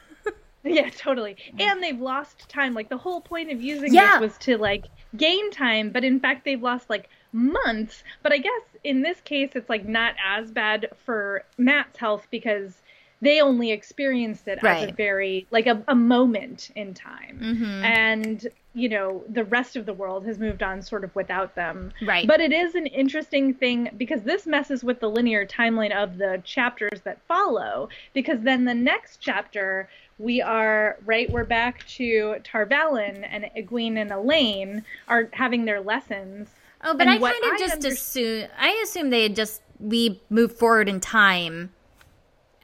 Yeah, 0.64 0.90
totally. 0.90 1.36
And 1.58 1.82
they've 1.82 1.98
lost 2.00 2.46
time. 2.48 2.74
Like 2.74 2.90
the 2.90 2.96
whole 2.98 3.20
point 3.22 3.50
of 3.50 3.62
using 3.62 3.94
Yeah. 3.94 4.18
this 4.18 4.32
was 4.32 4.38
to 4.40 4.58
like 4.58 4.86
gain 5.16 5.50
time, 5.50 5.90
but 5.90 6.04
in 6.04 6.20
fact 6.20 6.44
they've 6.44 6.62
lost 6.62 6.90
like 6.90 7.08
months. 7.32 8.02
But 8.22 8.32
I 8.32 8.38
guess 8.38 8.60
in 8.84 9.00
this 9.00 9.20
case 9.22 9.52
it's 9.54 9.68
like 9.70 9.86
not 9.86 10.14
as 10.22 10.50
bad 10.50 10.88
for 11.06 11.44
Mat's 11.56 11.96
health 11.98 12.26
because 12.30 12.82
they 13.20 13.40
only 13.40 13.72
experienced 13.72 14.46
it 14.46 14.62
as 14.62 14.88
a 14.88 14.92
very 14.92 15.46
like 15.50 15.66
a, 15.66 15.82
a 15.88 15.94
moment 15.94 16.70
in 16.76 16.94
time. 16.94 17.40
Mhm. 17.42 17.82
And 17.84 18.46
you 18.74 18.88
know, 18.88 19.24
the 19.28 19.42
rest 19.44 19.74
of 19.74 19.86
the 19.86 19.92
world 19.92 20.24
has 20.24 20.38
moved 20.38 20.62
on 20.62 20.80
sort 20.82 21.02
of 21.02 21.12
without 21.16 21.54
them. 21.56 21.92
Right. 22.06 22.28
But 22.28 22.40
it 22.40 22.52
is 22.52 22.76
an 22.76 22.86
interesting 22.86 23.52
thing 23.54 23.90
because 23.96 24.22
this 24.22 24.46
messes 24.46 24.84
with 24.84 25.00
the 25.00 25.10
linear 25.10 25.44
timeline 25.44 25.90
of 25.92 26.16
the 26.18 26.40
chapters 26.44 27.00
that 27.02 27.18
follow. 27.26 27.88
Because 28.14 28.40
then 28.42 28.66
the 28.66 28.74
next 28.74 29.16
chapter, 29.16 29.88
we 30.20 30.40
are 30.40 30.96
right. 31.04 31.28
We're 31.28 31.42
back 31.44 31.84
to 31.96 32.36
Tar 32.44 32.66
Valon 32.66 33.26
and 33.28 33.46
Egwene 33.56 33.96
and 33.96 34.10
Elayne 34.12 34.84
are 35.08 35.28
having 35.32 35.64
their 35.64 35.80
lessons. 35.80 36.48
oh 36.84 36.94
but 36.96 37.08
I 37.08 37.18
kind 37.18 37.34
of 37.52 37.58
just 37.58 37.72
under- 37.74 37.88
assume 37.88 38.48
I 38.58 38.80
assume 38.84 39.10
they 39.10 39.24
had 39.24 39.34
just 39.34 39.60
we 39.80 40.20
moved 40.30 40.56
forward 40.56 40.88
in 40.88 41.00
time 41.00 41.72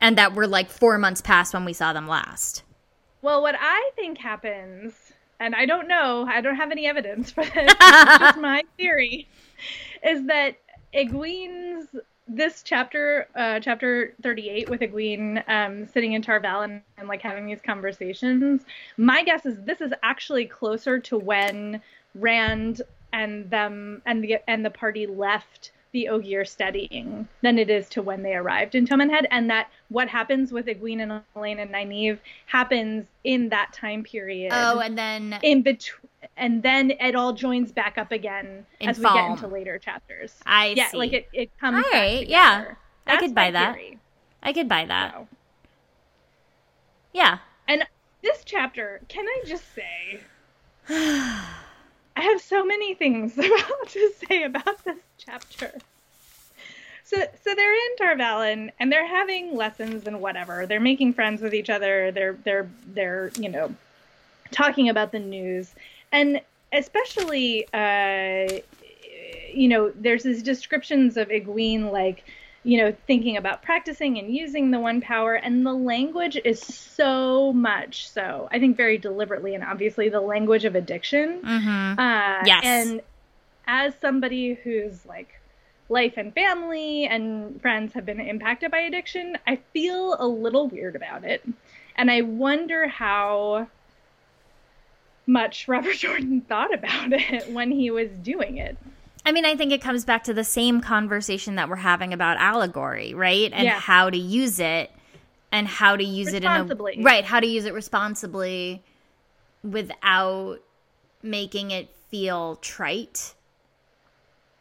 and 0.00 0.18
that 0.18 0.34
we're 0.34 0.46
like 0.46 0.70
4 0.70 0.98
months 0.98 1.20
past 1.20 1.54
when 1.54 1.64
we 1.64 1.72
saw 1.72 1.92
them 1.92 2.08
last 2.08 2.62
Well, 3.22 3.42
what 3.42 3.56
I 3.58 3.90
think 3.96 4.18
happens, 4.18 5.12
and 5.40 5.54
I 5.54 5.66
don't 5.66 5.88
know, 5.88 6.26
I 6.28 6.40
don't 6.40 6.56
have 6.56 6.70
any 6.70 6.86
evidence 6.86 7.30
for 7.30 7.44
this, 7.44 7.52
it's 7.80 8.18
just 8.18 8.38
my 8.38 8.62
theory, 8.76 9.28
is 10.02 10.26
that 10.26 10.56
Egwene's 10.94 11.88
this 12.26 12.62
chapter, 12.62 13.28
uh, 13.34 13.60
chapter 13.60 14.14
38 14.22 14.70
with 14.70 14.80
Egwene 14.80 15.46
um, 15.48 15.86
sitting 15.86 16.14
in 16.14 16.22
Tar 16.22 16.40
Valon 16.40 16.80
and 16.96 17.08
like 17.08 17.20
having 17.20 17.46
these 17.46 17.60
conversations. 17.60 18.62
My 18.96 19.22
guess 19.24 19.44
is 19.44 19.60
this 19.62 19.80
is 19.80 19.92
actually 20.02 20.46
closer 20.46 20.98
to 21.00 21.18
when 21.18 21.82
Rand 22.14 22.82
and 23.12 23.50
them 23.50 24.02
and 24.06 24.24
the 24.24 24.38
and 24.48 24.64
the 24.64 24.70
party 24.70 25.06
left 25.06 25.72
the 25.94 26.08
Ogier 26.08 26.44
stedding 26.44 27.26
than 27.40 27.56
it 27.56 27.70
is 27.70 27.88
to 27.90 28.02
when 28.02 28.22
they 28.22 28.34
arrived 28.34 28.74
in 28.74 28.84
Toman 28.86 29.08
Head, 29.08 29.26
and 29.30 29.48
that 29.48 29.70
what 29.88 30.08
happens 30.08 30.52
with 30.52 30.66
Egwene 30.66 31.00
and 31.00 31.22
Elayne 31.36 31.60
and 31.60 31.70
Nynaeve 31.70 32.18
happens 32.46 33.06
in 33.22 33.48
that 33.50 33.72
time 33.72 34.02
period. 34.02 34.52
Oh, 34.52 34.80
and 34.80 34.98
then 34.98 35.38
in 35.42 35.62
between, 35.62 36.10
and 36.36 36.62
then 36.62 36.90
it 36.90 37.14
all 37.14 37.32
joins 37.32 37.70
back 37.70 37.96
up 37.96 38.10
again 38.10 38.66
In 38.80 38.90
as 38.90 38.98
we 38.98 39.04
get 39.04 39.30
into 39.30 39.46
later 39.46 39.78
chapters. 39.78 40.34
I 40.44 40.74
yeah, 40.76 40.88
see. 40.88 40.96
like 40.98 41.12
it, 41.12 41.28
it 41.32 41.58
comes. 41.58 41.76
All 41.76 41.92
right, 41.92 42.26
yeah. 42.26 42.58
together. 42.58 42.78
I 43.06 43.16
could 43.18 43.34
buy 43.34 43.50
that. 43.52 43.74
theory. 43.76 43.98
I 44.42 44.52
could 44.52 44.68
buy 44.68 44.84
that. 44.86 45.12
So. 45.14 45.28
Yeah. 47.12 47.38
And 47.68 47.86
this 48.20 48.42
chapter, 48.44 49.00
can 49.06 49.24
I 49.24 49.42
just 49.46 49.64
say, 49.74 50.20
I 50.88 52.20
have 52.20 52.40
so 52.40 52.64
many 52.64 52.94
things 52.94 53.38
about 53.38 53.88
to 53.90 54.12
say 54.26 54.42
about 54.42 54.84
this 54.84 54.98
chapter. 55.24 55.72
So, 57.04 57.16
so 57.18 57.54
they're 57.54 57.74
in 57.74 57.96
Tar 57.98 58.16
Valon 58.16 58.70
and 58.80 58.90
they're 58.90 59.06
having 59.06 59.56
lessons 59.56 60.06
and 60.06 60.20
whatever. 60.20 60.66
They're 60.66 60.80
making 60.80 61.12
friends 61.12 61.42
with 61.42 61.54
each 61.54 61.70
other. 61.70 62.10
They're, 62.10 62.32
they're, 62.44 62.68
they're, 62.86 63.30
you 63.38 63.48
know, 63.48 63.74
talking 64.50 64.88
about 64.88 65.12
the 65.12 65.18
news, 65.18 65.74
and 66.12 66.40
especially, 66.72 67.66
uh, 67.74 68.60
you 69.52 69.68
know, 69.68 69.92
there's 69.94 70.22
these 70.22 70.42
descriptions 70.42 71.16
of 71.16 71.28
Egwene 71.28 71.92
like 71.92 72.24
you 72.64 72.78
know, 72.78 72.96
thinking 73.06 73.36
about 73.36 73.62
practicing 73.62 74.18
and 74.18 74.34
using 74.34 74.70
the 74.70 74.80
one 74.80 75.00
power. 75.00 75.34
And 75.34 75.64
the 75.64 75.74
language 75.74 76.38
is 76.44 76.60
so 76.60 77.52
much 77.52 78.08
so, 78.08 78.48
I 78.50 78.58
think, 78.58 78.76
very 78.76 78.96
deliberately 78.96 79.54
and 79.54 79.62
obviously, 79.62 80.08
the 80.08 80.20
language 80.20 80.64
of 80.64 80.74
addiction. 80.74 81.42
Mm-hmm. 81.42 82.00
Uh, 82.00 82.42
Yes. 82.46 82.62
And 82.64 83.02
as 83.66 83.94
somebody 84.00 84.54
whose 84.54 85.04
like 85.06 85.28
life 85.88 86.14
and 86.16 86.34
family 86.34 87.06
and 87.06 87.60
friends 87.60 87.92
have 87.94 88.06
been 88.06 88.20
impacted 88.20 88.70
by 88.70 88.78
addiction, 88.80 89.36
I 89.46 89.56
feel 89.72 90.16
a 90.18 90.26
little 90.26 90.68
weird 90.68 90.96
about 90.96 91.24
it. 91.24 91.46
And 91.96 92.10
I 92.10 92.22
wonder 92.22 92.88
how 92.88 93.68
much 95.26 95.68
Robert 95.68 95.96
Jordan 95.96 96.42
thought 96.48 96.72
about 96.72 97.12
it 97.12 97.50
when 97.50 97.70
he 97.70 97.90
was 97.90 98.10
doing 98.22 98.58
it. 98.58 98.76
I 99.26 99.32
mean, 99.32 99.46
I 99.46 99.56
think 99.56 99.72
it 99.72 99.80
comes 99.80 100.04
back 100.04 100.24
to 100.24 100.34
the 100.34 100.44
same 100.44 100.80
conversation 100.80 101.54
that 101.54 101.68
we're 101.68 101.76
having 101.76 102.12
about 102.12 102.36
allegory, 102.36 103.14
right? 103.14 103.50
And 103.54 103.64
Yeah. 103.64 103.80
how 103.80 104.10
to 104.10 104.18
use 104.18 104.60
it 104.60 104.90
and 105.50 105.66
how 105.66 105.96
to 105.96 106.04
use 106.04 106.34
it 106.34 106.44
in 106.44 106.50
a 106.50 106.66
right, 106.98 107.24
how 107.24 107.40
to 107.40 107.46
use 107.46 107.64
it 107.64 107.72
responsibly 107.72 108.84
without 109.62 110.58
making 111.22 111.70
it 111.70 111.94
feel 112.10 112.56
trite. 112.56 113.34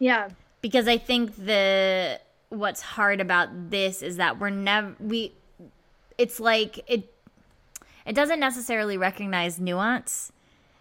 Yeah. 0.03 0.29
because 0.61 0.87
I 0.87 0.97
think 0.97 1.35
the 1.37 2.19
what's 2.49 2.81
hard 2.81 3.19
about 3.21 3.49
this 3.71 4.01
is 4.01 4.17
that 4.17 4.39
we're 4.39 4.49
never 4.51 4.95
we 4.99 5.33
it's 6.17 6.39
like 6.39 6.79
it 6.87 7.11
it 8.05 8.13
doesn't 8.13 8.39
necessarily 8.39 8.97
recognize 8.97 9.59
nuance. 9.59 10.31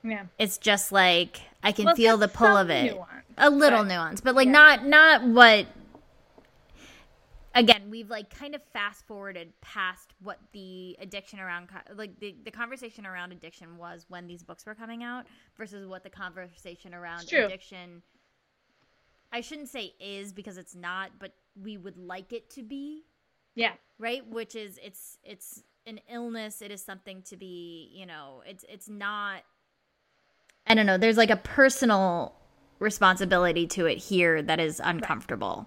Yeah. 0.03 0.25
It's 0.39 0.59
just 0.59 0.91
like 0.93 1.41
I 1.63 1.71
can 1.73 1.85
Well, 1.87 1.95
feel 1.95 2.17
the 2.17 2.29
pull 2.29 2.57
of 2.57 2.69
it. 2.71 2.93
nuance, 2.93 3.25
a 3.39 3.49
little 3.51 3.81
but- 3.85 3.89
nuance, 3.89 4.21
but 4.21 4.35
like 4.35 4.47
yeah. 4.47 4.53
not 4.53 4.87
not 4.87 5.23
what 5.25 5.67
again, 7.55 7.83
we've 7.91 8.11
like 8.11 8.35
kind 8.37 8.55
of 8.55 8.63
fast 8.73 9.07
forwarded 9.07 9.53
past 9.61 10.15
what 10.23 10.39
the 10.53 10.97
addiction 11.01 11.39
around 11.39 11.69
like 11.95 12.19
the, 12.21 12.35
the 12.45 12.51
conversation 12.51 13.07
around 13.07 13.33
addiction 13.33 13.77
was 13.79 14.07
when 14.09 14.27
these 14.27 14.43
books 14.43 14.65
were 14.67 14.75
coming 14.75 15.03
out 15.03 15.27
versus 15.57 15.87
what 15.87 16.03
the 16.03 16.11
conversation 16.11 16.95
around 16.95 17.31
addiction 17.33 18.03
I 19.33 19.41
shouldn't 19.41 19.69
say 19.69 19.95
is 19.99 20.33
because 20.33 20.59
it's 20.59 20.75
not, 20.75 21.13
but 21.19 21.33
we 21.61 21.79
would 21.79 21.97
like 21.97 22.33
it 22.33 22.51
to 22.51 22.63
be, 22.63 23.05
Yeah. 23.55 23.73
right? 23.99 24.27
Which 24.27 24.55
is 24.55 24.79
it's 24.83 25.19
it's 25.25 25.63
an 25.87 26.01
illness, 26.11 26.63
it 26.63 26.71
is 26.71 26.83
something 26.85 27.23
to 27.23 27.37
be, 27.37 27.91
you 27.95 28.07
know, 28.07 28.43
it's 28.47 28.65
it's 28.69 28.89
not 28.89 29.43
I 30.67 30.75
don't 30.75 30.87
know, 30.87 30.97
there's 30.99 31.17
like 31.17 31.31
a 31.31 31.37
personal 31.37 32.35
responsibility 32.79 33.67
to 33.69 33.87
it 33.87 33.99
here 33.99 34.43
that 34.43 34.61
is 34.61 34.81
uncomfortable. 34.85 35.67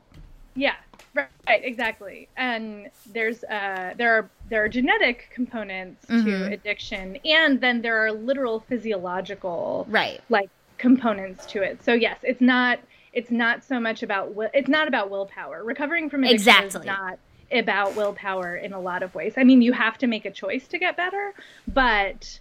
Yeah, 0.55 0.75
right, 1.13 1.27
exactly. 1.47 2.29
And 2.37 2.89
there's 3.11 3.43
uh, 3.45 3.93
there 3.97 4.13
are 4.13 4.29
there 4.49 4.63
are 4.63 4.69
genetic 4.69 5.29
components 5.33 6.05
to 6.07 6.13
Mhm. 6.13 6.53
addiction, 6.53 7.17
and 7.25 7.59
then 7.59 7.81
there 7.81 7.97
are 8.05 8.11
literal 8.11 8.59
physiological 8.61 9.85
Right. 9.89 10.21
like 10.29 10.49
components 10.77 11.45
to 11.47 11.61
it. 11.61 11.83
So 11.83 11.93
yes, 11.93 12.19
it's 12.23 12.41
not 12.41 12.79
it's 13.15 13.31
not 13.31 13.63
so 13.63 13.79
much 13.79 14.03
about 14.03 14.35
will, 14.35 14.49
it's 14.53 14.67
not 14.67 14.87
about 14.87 15.09
willpower. 15.09 15.63
Recovering 15.63 16.09
from 16.09 16.23
addiction 16.23 16.49
Exactly. 16.65 16.79
is 16.81 16.85
not 16.85 17.17
about 17.51 17.95
willpower 17.95 18.55
in 18.57 18.73
a 18.73 18.79
lot 18.79 19.01
of 19.03 19.15
ways. 19.15 19.33
I 19.37 19.43
mean, 19.43 19.61
you 19.61 19.73
have 19.73 19.97
to 19.99 20.07
make 20.07 20.25
a 20.25 20.31
choice 20.31 20.67
to 20.67 20.77
get 20.77 20.97
better, 20.97 21.33
but 21.67 22.39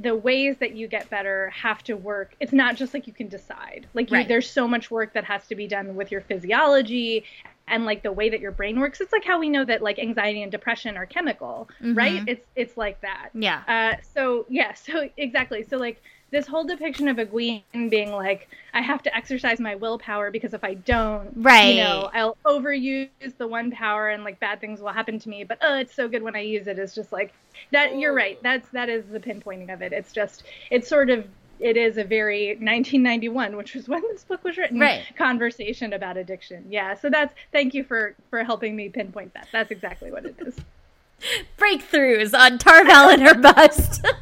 the 0.00 0.14
ways 0.14 0.56
that 0.60 0.76
you 0.76 0.86
get 0.86 1.10
better 1.10 1.48
have 1.50 1.82
to 1.84 1.94
work. 1.96 2.36
It's 2.38 2.52
not 2.52 2.76
just 2.76 2.94
like 2.94 3.08
you 3.08 3.12
can 3.12 3.26
decide. 3.28 3.88
Like 3.94 4.10
you, 4.12 4.18
Right. 4.18 4.28
there's 4.28 4.48
so 4.48 4.68
much 4.68 4.90
work 4.92 5.14
that 5.14 5.24
has 5.24 5.46
to 5.48 5.56
be 5.56 5.66
done 5.66 5.96
with 5.96 6.12
your 6.12 6.20
physiology 6.20 7.24
and 7.66 7.84
like 7.84 8.02
the 8.02 8.12
way 8.12 8.28
that 8.28 8.38
your 8.40 8.52
brain 8.52 8.78
works. 8.78 9.00
It's 9.00 9.12
like 9.12 9.24
how 9.24 9.40
we 9.40 9.48
know 9.48 9.64
that 9.64 9.82
like 9.82 9.98
anxiety 9.98 10.42
and 10.42 10.52
depression 10.52 10.96
are 10.96 11.06
chemical, 11.06 11.68
right? 11.80 12.22
It's 12.28 12.46
it's 12.54 12.76
like 12.76 13.00
that. 13.00 13.30
Yeah. 13.34 13.62
Uh, 13.66 14.00
so 14.14 14.46
yeah, 14.48 14.74
so 14.74 15.08
exactly. 15.16 15.64
So 15.64 15.78
like 15.78 16.00
this 16.32 16.46
whole 16.48 16.64
depiction 16.64 17.06
of 17.08 17.18
Egwene 17.18 17.62
being 17.90 18.10
like, 18.10 18.48
I 18.74 18.80
have 18.80 19.02
to 19.04 19.14
exercise 19.16 19.60
my 19.60 19.74
willpower 19.76 20.30
because 20.32 20.54
if 20.54 20.64
I 20.64 20.74
don't, 20.74 21.30
Right. 21.36 21.74
you 21.74 21.82
know, 21.82 22.10
I'll 22.12 22.36
overuse 22.44 23.10
the 23.38 23.46
one 23.46 23.70
power 23.70 24.08
and 24.08 24.24
like 24.24 24.40
bad 24.40 24.60
things 24.60 24.80
will 24.80 24.88
happen 24.92 25.18
to 25.20 25.28
me. 25.28 25.44
But 25.44 25.58
oh, 25.60 25.76
it's 25.78 25.94
so 25.94 26.08
good 26.08 26.22
when 26.22 26.34
I 26.34 26.40
use 26.40 26.66
it. 26.66 26.78
it. 26.78 26.82
Is 26.82 26.94
just 26.94 27.12
like 27.12 27.32
that. 27.70 27.96
You're 27.98 28.14
right. 28.14 28.42
That's 28.42 28.68
that 28.70 28.88
is 28.88 29.04
the 29.12 29.20
pinpointing 29.20 29.72
of 29.72 29.82
it. 29.82 29.92
It's 29.92 30.10
just 30.12 30.42
it's 30.70 30.88
sort 30.88 31.10
of 31.10 31.26
it 31.60 31.76
is 31.76 31.96
a 31.98 32.02
very 32.02 32.56
1991, 32.56 33.56
which 33.56 33.74
was 33.74 33.86
when 33.88 34.00
this 34.10 34.24
book 34.24 34.42
was 34.42 34.56
written, 34.56 34.80
Right. 34.80 35.04
conversation 35.16 35.92
about 35.92 36.16
addiction. 36.16 36.64
Yeah. 36.70 36.94
So 36.94 37.10
that's 37.10 37.34
thank 37.52 37.74
you 37.74 37.84
for 37.84 38.14
for 38.30 38.42
helping 38.42 38.74
me 38.74 38.88
pinpoint 38.88 39.34
that. 39.34 39.48
That's 39.52 39.70
exactly 39.70 40.10
what 40.10 40.24
it 40.24 40.34
is. 40.40 40.56
Breakthroughs 41.58 42.32
on 42.36 42.58
Tarval 42.58 43.12
and 43.12 43.22
her 43.22 43.34
bust. 43.34 44.04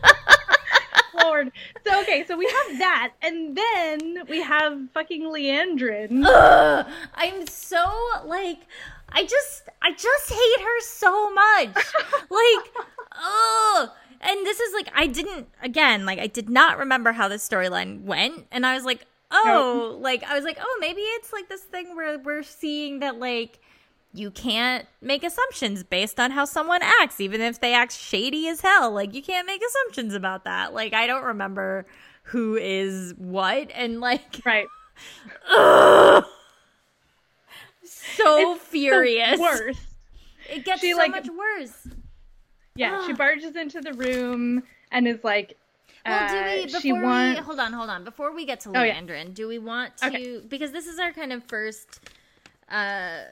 Lord. 1.24 1.52
So 1.86 2.00
okay, 2.02 2.24
so 2.26 2.36
we 2.36 2.46
have 2.46 2.78
that, 2.78 3.12
and 3.22 3.56
then 3.56 4.22
we 4.28 4.42
have 4.42 4.78
fucking 4.92 5.22
Liandrin. 5.22 6.24
Ugh, 6.24 6.86
I'm 7.14 7.46
so 7.46 7.84
like 8.26 8.60
I 9.08 9.24
just 9.24 9.68
I 9.82 9.92
just 9.92 10.30
hate 10.30 10.64
her 10.64 10.80
so 10.80 11.32
much. 11.32 11.74
like 12.30 12.86
oh 13.16 13.92
and 14.20 14.46
this 14.46 14.60
is 14.60 14.74
like 14.74 14.88
I 14.94 15.06
didn't 15.06 15.48
again 15.62 16.06
like 16.06 16.18
I 16.18 16.26
did 16.26 16.48
not 16.48 16.78
remember 16.78 17.12
how 17.12 17.28
this 17.28 17.46
storyline 17.46 18.02
went 18.02 18.46
and 18.50 18.66
I 18.66 18.74
was 18.74 18.84
like 18.84 19.06
oh 19.30 19.98
like 20.00 20.22
I 20.24 20.34
was 20.34 20.44
like 20.44 20.58
oh 20.60 20.78
maybe 20.80 21.00
it's 21.00 21.32
like 21.32 21.48
this 21.48 21.62
thing 21.62 21.96
where 21.96 22.18
we're 22.18 22.42
seeing 22.42 23.00
that 23.00 23.18
like 23.18 23.60
you 24.12 24.30
can't 24.30 24.86
make 25.00 25.22
assumptions 25.22 25.82
based 25.84 26.18
on 26.18 26.32
how 26.32 26.44
someone 26.44 26.80
acts 26.82 27.20
even 27.20 27.40
if 27.40 27.60
they 27.60 27.72
act 27.74 27.92
shady 27.92 28.48
as 28.48 28.60
hell 28.60 28.90
like 28.90 29.14
you 29.14 29.22
can't 29.22 29.46
make 29.46 29.62
assumptions 29.64 30.14
about 30.14 30.44
that 30.44 30.74
like 30.74 30.92
I 30.92 31.06
don't 31.06 31.22
remember 31.24 31.86
who 32.24 32.56
is 32.56 33.14
what 33.18 33.70
and 33.74 34.00
like 34.00 34.40
Right. 34.44 34.66
Ugh. 35.50 36.24
So 37.84 38.54
It's 38.54 38.64
furious. 38.64 39.38
worst. 39.38 39.80
It 40.48 40.64
gets 40.64 40.80
She, 40.80 40.92
so 40.92 40.98
like- 40.98 41.10
much 41.12 41.28
worse. 41.28 41.88
Yeah, 42.76 43.04
she 43.06 43.12
barges 43.12 43.56
into 43.56 43.80
the 43.80 43.92
room 43.94 44.62
and 44.90 45.06
is 45.06 45.22
like, 45.24 45.56
Well, 46.06 46.28
do 46.28 46.36
uh, 46.38 46.54
we 46.56 46.64
before 46.66 46.80
she 46.80 46.92
we 46.92 47.34
hold 47.36 47.58
on, 47.60 47.72
hold 47.72 47.90
on. 47.90 48.04
Before 48.04 48.32
we 48.34 48.46
get 48.46 48.60
to 48.60 48.72
Oh, 48.74 48.82
yeah. 48.82 49.00
Do 49.32 49.48
we 49.48 49.58
want 49.58 49.96
to 49.98 50.06
Okay. 50.06 50.40
because 50.48 50.72
this 50.72 50.86
is 50.86 50.98
our 50.98 51.12
kind 51.12 51.32
of 51.32 51.44
first 51.44 52.00
uh 52.70 53.22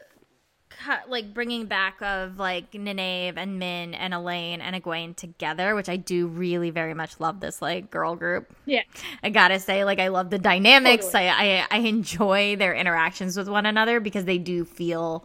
like 1.08 1.34
bringing 1.34 1.66
back 1.66 2.00
of 2.02 2.38
like 2.38 2.72
Nynaeve 2.72 3.34
and 3.36 3.58
Min 3.58 3.94
and 3.94 4.14
Elayne 4.14 4.60
and 4.60 4.76
Egwene 4.76 5.16
together, 5.16 5.74
which 5.74 5.88
I 5.88 5.96
do 5.96 6.26
really 6.26 6.70
very 6.70 6.94
much 6.94 7.20
love 7.20 7.40
this 7.40 7.60
like 7.60 7.90
girl 7.90 8.16
group. 8.16 8.54
Yeah, 8.66 8.82
I 9.22 9.30
gotta 9.30 9.58
say, 9.58 9.84
like, 9.84 9.98
I 9.98 10.08
love 10.08 10.30
the 10.30 10.38
dynamics. 10.38 11.06
Totally. 11.06 11.28
I, 11.28 11.60
I 11.60 11.66
I 11.70 11.78
enjoy 11.78 12.56
their 12.56 12.74
interactions 12.74 13.36
with 13.36 13.48
one 13.48 13.66
another 13.66 14.00
because 14.00 14.24
they 14.24 14.38
do 14.38 14.64
feel 14.64 15.24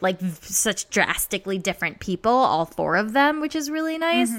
like 0.00 0.18
v- 0.20 0.52
such 0.52 0.90
drastically 0.90 1.58
different 1.58 2.00
people, 2.00 2.32
all 2.32 2.64
four 2.64 2.96
of 2.96 3.12
them, 3.12 3.40
which 3.40 3.54
is 3.54 3.70
really 3.70 3.98
nice. 3.98 4.32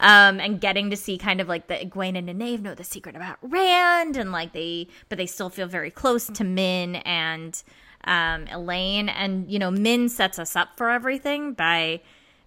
Um, 0.00 0.38
and 0.38 0.60
getting 0.60 0.90
to 0.90 0.96
see 0.96 1.18
kind 1.18 1.40
of 1.40 1.48
like 1.48 1.66
the 1.66 1.74
Egwene 1.74 2.16
and 2.16 2.28
Nynaeve 2.28 2.60
know 2.60 2.74
the 2.74 2.84
secret 2.84 3.16
about 3.16 3.38
Rand, 3.42 4.16
and 4.16 4.30
like 4.30 4.52
they, 4.52 4.86
but 5.08 5.18
they 5.18 5.26
still 5.26 5.50
feel 5.50 5.66
very 5.66 5.90
close 5.90 6.26
to 6.26 6.44
Min 6.44 6.96
and 6.96 7.60
um, 8.04 8.46
Elayne. 8.46 9.08
And 9.08 9.50
you 9.50 9.58
know, 9.58 9.70
Min 9.70 10.08
sets 10.08 10.38
us 10.38 10.56
up 10.56 10.76
for 10.76 10.90
everything 10.90 11.52
by 11.52 12.00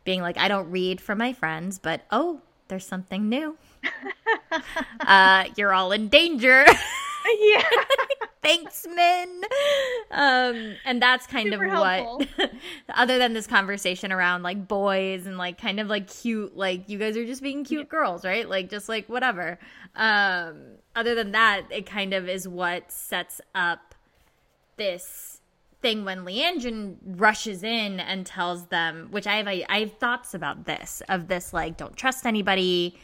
being 0.03 0.21
like, 0.21 0.37
I 0.37 0.47
don't 0.47 0.69
read 0.71 1.01
for 1.01 1.15
my 1.15 1.33
friends, 1.33 1.79
but 1.79 2.01
oh, 2.11 2.41
there's 2.67 2.85
something 2.85 3.29
new. 3.29 3.57
uh, 5.01 5.45
you're 5.57 5.73
all 5.73 5.91
in 5.91 6.07
danger. 6.07 6.65
yeah. 7.39 7.63
Thanks, 8.41 8.87
Min. 8.87 9.43
Um, 10.09 10.75
and 10.83 10.99
that's 10.99 11.27
kind 11.27 11.51
Super 11.51 11.65
of 11.65 11.73
what, 11.73 12.49
other 12.89 13.19
than 13.19 13.33
this 13.33 13.45
conversation 13.45 14.11
around 14.11 14.41
like 14.41 14.67
boys 14.67 15.27
and 15.27 15.37
like 15.37 15.61
kind 15.61 15.79
of 15.79 15.87
like 15.87 16.07
cute, 16.07 16.57
like 16.57 16.89
you 16.89 16.97
guys 16.97 17.15
are 17.17 17.25
just 17.25 17.43
being 17.43 17.63
cute 17.63 17.87
girls, 17.87 18.25
right? 18.25 18.49
Like 18.49 18.69
just 18.69 18.89
like 18.89 19.07
whatever. 19.07 19.59
Um, 19.95 20.61
other 20.95 21.13
than 21.13 21.33
that, 21.33 21.65
it 21.69 21.85
kind 21.85 22.15
of 22.15 22.27
is 22.27 22.47
what 22.47 22.91
sets 22.91 23.41
up 23.53 23.93
this 24.77 25.40
thing 25.81 26.05
when 26.05 26.25
Liandrin 26.25 26.95
rushes 27.03 27.63
in 27.63 27.99
and 27.99 28.25
tells 28.25 28.67
them, 28.67 29.07
which 29.11 29.27
I 29.27 29.37
have, 29.37 29.47
I, 29.47 29.65
I 29.69 29.79
have 29.79 29.93
thoughts 29.93 30.33
about 30.33 30.65
this, 30.65 31.01
of 31.09 31.27
this 31.27 31.53
like, 31.53 31.77
don't 31.77 31.95
trust 31.95 32.25
anybody, 32.25 32.99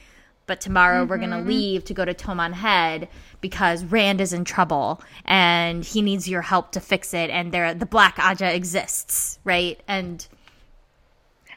but 0.45 0.61
tomorrow 0.61 1.03
we're 1.03 1.17
going 1.17 1.31
to 1.31 1.41
leave 1.41 1.83
to 1.85 1.93
go 1.93 2.05
to 2.05 2.13
Toman 2.13 2.53
Head 2.53 3.09
because 3.41 3.83
Rand 3.83 4.21
is 4.21 4.31
in 4.31 4.45
trouble 4.45 5.01
and 5.25 5.83
he 5.83 6.01
needs 6.01 6.27
your 6.29 6.41
help 6.41 6.71
to 6.73 6.79
fix 6.79 7.13
it. 7.13 7.29
And 7.29 7.51
there, 7.51 7.73
the 7.73 7.85
Black 7.85 8.15
Ajah 8.17 8.53
exists, 8.53 9.39
right? 9.43 9.81
And 9.87 10.25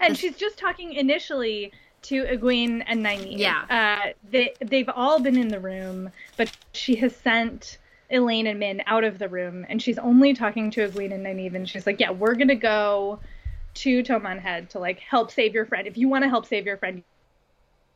And 0.00 0.16
she's 0.16 0.36
just 0.36 0.58
talking 0.58 0.94
initially 0.94 1.72
to 2.02 2.24
Egwene 2.24 2.82
and 2.86 3.04
Nynaeve. 3.04 3.38
Yeah. 3.38 3.64
Uh, 3.68 4.12
they 4.30 4.54
they've 4.60 4.88
all 4.88 5.20
been 5.20 5.36
in 5.36 5.48
the 5.48 5.60
room, 5.60 6.10
but 6.36 6.50
she 6.72 6.96
has 6.96 7.14
sent 7.14 7.78
Elayne 8.12 8.46
and 8.48 8.58
Min 8.58 8.82
out 8.86 9.04
of 9.04 9.18
the 9.18 9.28
room, 9.28 9.64
and 9.68 9.80
she's 9.80 9.98
only 9.98 10.34
talking 10.34 10.70
to 10.72 10.88
Egwene 10.88 11.12
and 11.14 11.24
Nynaeve, 11.24 11.54
and 11.54 11.68
she's 11.68 11.86
like, 11.86 12.00
"Yeah, 12.00 12.10
we're 12.10 12.34
gonna 12.34 12.54
go 12.56 13.20
to 13.74 14.02
Toman 14.02 14.40
Head 14.40 14.68
to 14.70 14.78
like 14.78 14.98
help 15.00 15.30
save 15.30 15.54
your 15.54 15.64
friend. 15.66 15.86
If 15.86 15.96
you 15.96 16.08
want 16.08 16.24
to 16.24 16.28
help 16.28 16.44
save 16.46 16.66
your 16.66 16.76
friend, 16.76 17.02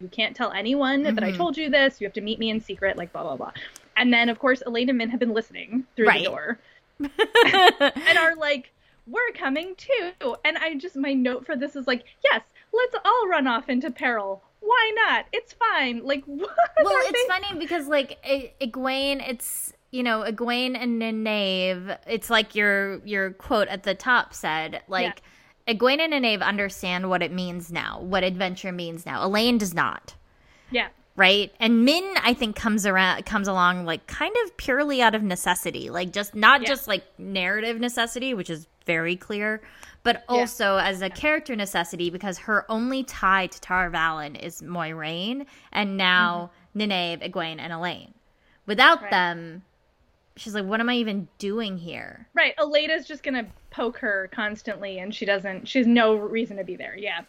you 0.00 0.08
can't 0.08 0.36
tell 0.36 0.52
anyone 0.52 1.02
that 1.02 1.22
I 1.24 1.32
Mhm. 1.32 1.36
told 1.36 1.56
you 1.56 1.68
this. 1.70 2.00
You 2.00 2.06
have 2.06 2.14
to 2.14 2.20
meet 2.20 2.38
me 2.38 2.50
in 2.50 2.60
secret, 2.60 2.96
like 2.96 3.12
blah 3.12 3.22
blah 3.22 3.36
blah." 3.36 3.52
And 3.96 4.12
then 4.12 4.28
of 4.28 4.38
course 4.38 4.62
Elayne 4.66 4.88
and 4.88 4.98
Min 4.98 5.10
have 5.10 5.20
been 5.20 5.34
listening 5.34 5.84
through 5.96 6.06
Right. 6.08 6.24
the 6.24 6.30
door 6.30 6.58
and 7.00 8.18
are 8.18 8.34
like, 8.36 8.70
"We're 9.06 9.32
coming 9.34 9.74
too." 9.76 10.36
And 10.44 10.56
I 10.58 10.74
just 10.74 10.96
my 10.96 11.12
note 11.12 11.44
for 11.46 11.56
this 11.56 11.76
is 11.76 11.86
like, 11.86 12.04
"Yes, 12.24 12.42
let's 12.72 12.94
all 13.04 13.28
run 13.28 13.46
off 13.46 13.68
into 13.68 13.90
peril. 13.90 14.42
Why 14.60 14.92
not? 14.94 15.26
It's 15.32 15.52
fine." 15.54 16.04
Like, 16.04 16.24
what? 16.26 16.50
well, 16.82 16.94
it's 17.04 17.12
they- 17.22 17.28
funny 17.28 17.58
because 17.58 17.88
like 17.88 18.18
E- 18.28 18.50
Egwene, 18.60 19.28
it's 19.28 19.73
you 19.94 20.02
know 20.02 20.24
Egwene 20.26 20.76
and 20.76 21.00
Nynaeve. 21.00 21.96
It's 22.06 22.28
like 22.30 22.54
your 22.54 23.00
your 23.04 23.30
quote 23.32 23.68
at 23.68 23.84
the 23.84 23.94
top 23.94 24.34
said 24.34 24.82
like 24.88 25.22
Egwene 25.68 26.00
and 26.00 26.12
Nynaeve 26.12 26.42
understand 26.42 27.08
what 27.08 27.22
it 27.22 27.32
means 27.32 27.70
now, 27.72 28.00
what 28.00 28.22
adventure 28.24 28.72
means 28.72 29.06
now. 29.06 29.22
Elayne 29.22 29.58
does 29.58 29.72
not. 29.72 30.14
Yeah, 30.70 30.88
right 31.16 31.52
and 31.60 31.84
min 31.84 32.02
i 32.24 32.34
think 32.34 32.56
comes 32.56 32.84
around 32.84 33.24
comes 33.24 33.46
along 33.46 33.84
like 33.84 34.04
kind 34.08 34.34
of 34.44 34.56
purely 34.56 35.00
out 35.00 35.14
of 35.14 35.22
necessity 35.22 35.88
like 35.88 36.10
just 36.12 36.34
not 36.34 36.62
Yeah. 36.62 36.68
just 36.68 36.88
like 36.88 37.04
narrative 37.18 37.78
necessity 37.78 38.34
which 38.34 38.50
is 38.50 38.66
very 38.84 39.14
clear 39.14 39.62
but 40.02 40.24
also 40.28 40.76
as 40.78 41.02
a 41.02 41.08
character 41.10 41.54
necessity 41.54 42.10
because 42.10 42.36
her 42.38 42.66
only 42.68 43.04
tie 43.04 43.46
to 43.46 43.60
Tar 43.60 43.90
Valon 43.90 44.34
is 44.42 44.60
Moiraine 44.60 45.46
and 45.72 45.96
now 45.96 46.50
Nynaeve, 46.76 47.22
Egwene, 47.30 47.58
and 47.60 47.72
Elayne. 47.72 48.12
Without 48.66 48.96
Mm-hmm. 48.98 49.04
Right. 49.04 49.10
them, 49.10 49.62
she's 50.36 50.54
like, 50.54 50.64
what 50.64 50.80
am 50.80 50.88
I 50.88 50.94
even 50.96 51.28
doing 51.38 51.78
here? 51.78 52.26
right. 52.34 52.54
Aleda's 52.58 53.06
just 53.06 53.22
gonna 53.22 53.46
poke 53.70 53.98
her 53.98 54.28
constantly, 54.32 54.98
and 54.98 55.14
she 55.14 55.24
doesn't. 55.24 55.68
She 55.68 55.78
has 55.78 55.86
no 55.86 56.14
reason 56.16 56.56
to 56.58 56.64
be 56.64 56.76
there. 56.76 56.96
Yeah. 56.96 57.22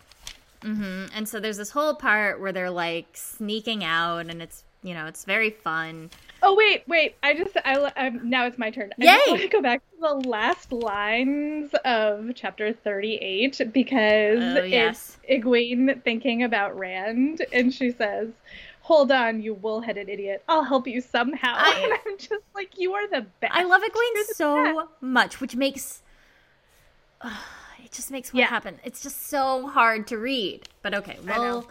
hmm 0.61 1.05
And 1.13 1.27
so 1.27 1.39
there's 1.39 1.57
this 1.57 1.69
whole 1.71 1.95
part 1.95 2.39
where 2.39 2.51
they're 2.51 2.69
like 2.69 3.07
sneaking 3.13 3.83
out, 3.83 4.27
and 4.29 4.41
it's 4.41 4.63
you 4.83 4.93
know 4.93 5.05
it's 5.07 5.25
very 5.25 5.49
fun. 5.49 6.09
Oh 6.43 6.53
wait, 6.55 6.83
wait. 6.87 7.15
I 7.23 7.33
just 7.33 7.57
I 7.65 7.75
um, 7.75 8.29
now 8.29 8.45
it's 8.45 8.57
my 8.59 8.69
turn. 8.69 8.91
I 9.01 9.03
Yay! 9.05 9.19
want 9.27 9.41
to 9.41 9.47
go 9.47 9.61
back 9.61 9.81
to 9.91 9.97
the 9.99 10.29
last 10.29 10.71
lines 10.71 11.71
of 11.85 12.29
chapter 12.35 12.71
38 12.73 13.61
because 13.73 14.43
Oh, 14.57 14.63
yes. 14.63 15.17
it's 15.23 15.43
Egwene 15.43 16.03
thinking 16.03 16.43
about 16.43 16.77
Rand 16.77 17.43
and 17.51 17.73
she 17.73 17.91
says, 17.91 18.29
"Hold 18.85 19.11
on, 19.11 19.41
you 19.41 19.53
wool-headed 19.55 20.09
idiot. 20.09 20.43
I'll 20.47 20.63
help 20.63 20.87
you 20.87 21.01
somehow." 21.01 21.55
I- 21.57 21.79
and 21.83 21.93
I'm 22.05 22.17
just 22.17 22.43
like, 22.53 22.77
"You 22.77 22.93
are 22.93 23.07
the 23.09 23.25
best." 23.41 23.53
I 23.53 23.63
love 23.63 23.81
You're 23.81 23.89
Egwene 23.91 24.25
so 24.35 24.63
best. 24.75 24.87
much, 25.01 25.41
which 25.41 25.55
makes 25.55 26.01
it 27.83 27.91
just 27.91 28.11
makes 28.11 28.33
what 28.33 28.39
Yeah. 28.41 28.47
happened. 28.47 28.79
It's 28.83 29.01
just 29.01 29.27
so 29.27 29.67
hard 29.67 30.07
to 30.07 30.17
read. 30.17 30.67
But 30.81 30.93
okay, 30.95 31.17
we'll 31.25 31.67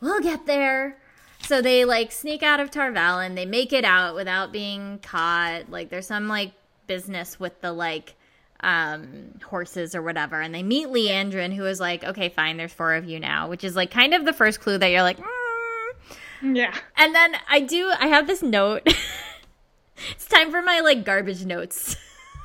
we'll 0.00 0.20
get 0.20 0.46
there. 0.46 0.98
so 1.42 1.60
they 1.62 1.84
like 1.84 2.12
sneak 2.12 2.42
out 2.42 2.60
of 2.60 2.70
Tar 2.70 2.90
Valon. 2.92 3.34
They 3.34 3.46
make 3.46 3.72
it 3.72 3.84
out 3.84 4.14
without 4.14 4.52
being 4.52 4.98
caught. 5.00 5.70
Like 5.70 5.90
there's 5.90 6.06
some 6.06 6.28
like 6.28 6.52
business 6.86 7.38
with 7.38 7.60
the 7.60 7.72
like 7.72 8.14
um 8.60 9.32
horses 9.44 9.94
or 9.94 10.00
whatever 10.00 10.40
and 10.40 10.54
they 10.54 10.62
meet 10.62 10.86
Liandrin 10.88 11.52
who 11.54 11.66
is 11.66 11.78
like 11.78 12.02
okay 12.04 12.30
fine 12.30 12.56
there's 12.56 12.72
four 12.72 12.94
of 12.94 13.04
you 13.04 13.20
now 13.20 13.50
which 13.50 13.62
is 13.64 13.76
like 13.76 13.90
kind 13.90 14.14
of 14.14 14.24
the 14.24 14.32
first 14.32 14.60
clue 14.60 14.78
that 14.78 14.86
you're 14.90 15.02
like 15.02 15.18
mm. 15.18 15.26
Yeah. 16.42 16.74
and 16.96 17.14
then 17.14 17.36
I 17.48 17.60
do 17.60 17.92
I 17.98 18.06
have 18.08 18.26
this 18.26 18.42
note 18.42 18.82
it's 20.10 20.26
time 20.26 20.50
for 20.50 20.62
my 20.62 20.80
like 20.80 21.04
garbage 21.04 21.44
notes 21.44 21.96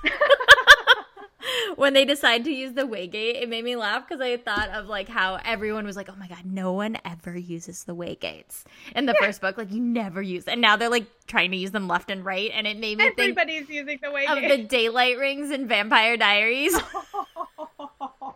when 1.76 1.94
they 1.94 2.06
decide 2.06 2.44
to 2.46 2.52
use 2.52 2.74
the 2.74 2.84
waygate, 2.84 3.42
it 3.42 3.50
made 3.50 3.64
me 3.64 3.76
laugh 3.76 4.08
because 4.08 4.22
I 4.22 4.38
thought 4.38 4.70
of 4.70 4.88
like 4.88 5.08
how 5.08 5.40
everyone 5.44 5.86
was 5.86 5.96
like, 5.96 6.10
"Oh 6.10 6.16
my 6.16 6.28
god, 6.28 6.46
no 6.46 6.74
one 6.74 6.98
ever 7.06 7.38
uses 7.38 7.84
the 7.84 7.96
waygates." 7.96 8.64
In 8.96 9.06
the 9.06 9.16
first 9.16 9.42
book, 9.42 9.58
like 9.58 9.72
you 9.72 9.82
never 9.82 10.22
use, 10.22 10.48
and 10.48 10.62
now 10.62 10.76
they're 10.76 10.90
like 10.90 11.08
trying 11.28 11.52
to 11.52 11.58
use 11.58 11.72
them 11.72 11.88
left 11.88 12.12
and 12.12 12.24
right, 12.24 12.52
and 12.54 12.68
it 12.68 12.78
made 12.78 12.98
me 12.98 13.06
Everybody's 13.06 13.68
think 13.68 13.88
using 13.88 14.00
the 14.02 14.32
of 14.32 14.50
the 14.50 14.64
daylight 14.64 15.18
rings 15.18 15.52
in 15.52 15.68
Vampire 15.68 16.18
Diaries. 16.18 16.78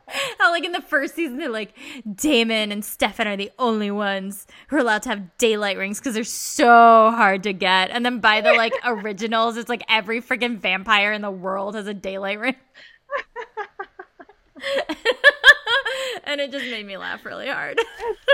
how 0.39 0.51
like 0.51 0.63
in 0.63 0.71
the 0.71 0.81
first 0.81 1.15
season 1.15 1.37
they're 1.37 1.49
like 1.49 1.73
Damon 2.15 2.71
and 2.71 2.83
Stefan 2.85 3.27
are 3.27 3.35
the 3.37 3.51
only 3.59 3.89
ones 3.91 4.45
who 4.67 4.75
are 4.75 4.79
allowed 4.79 5.01
to 5.03 5.09
have 5.09 5.37
daylight 5.37 5.77
rings 5.77 5.99
because 5.99 6.13
they're 6.13 6.23
so 6.23 7.11
hard 7.11 7.43
to 7.43 7.53
get. 7.53 7.89
And 7.91 8.05
then 8.05 8.19
by 8.19 8.41
the 8.41 8.53
like 8.53 8.73
originals, 8.85 9.57
it's 9.57 9.69
like 9.69 9.83
every 9.89 10.21
freaking 10.21 10.57
vampire 10.57 11.11
in 11.11 11.21
the 11.21 11.31
world 11.31 11.75
has 11.75 11.87
a 11.87 11.93
daylight 11.93 12.39
ring. 12.39 12.55
and 16.23 16.41
it 16.41 16.51
just 16.51 16.65
made 16.65 16.85
me 16.85 16.97
laugh 16.97 17.25
really 17.25 17.47
hard. 17.47 17.77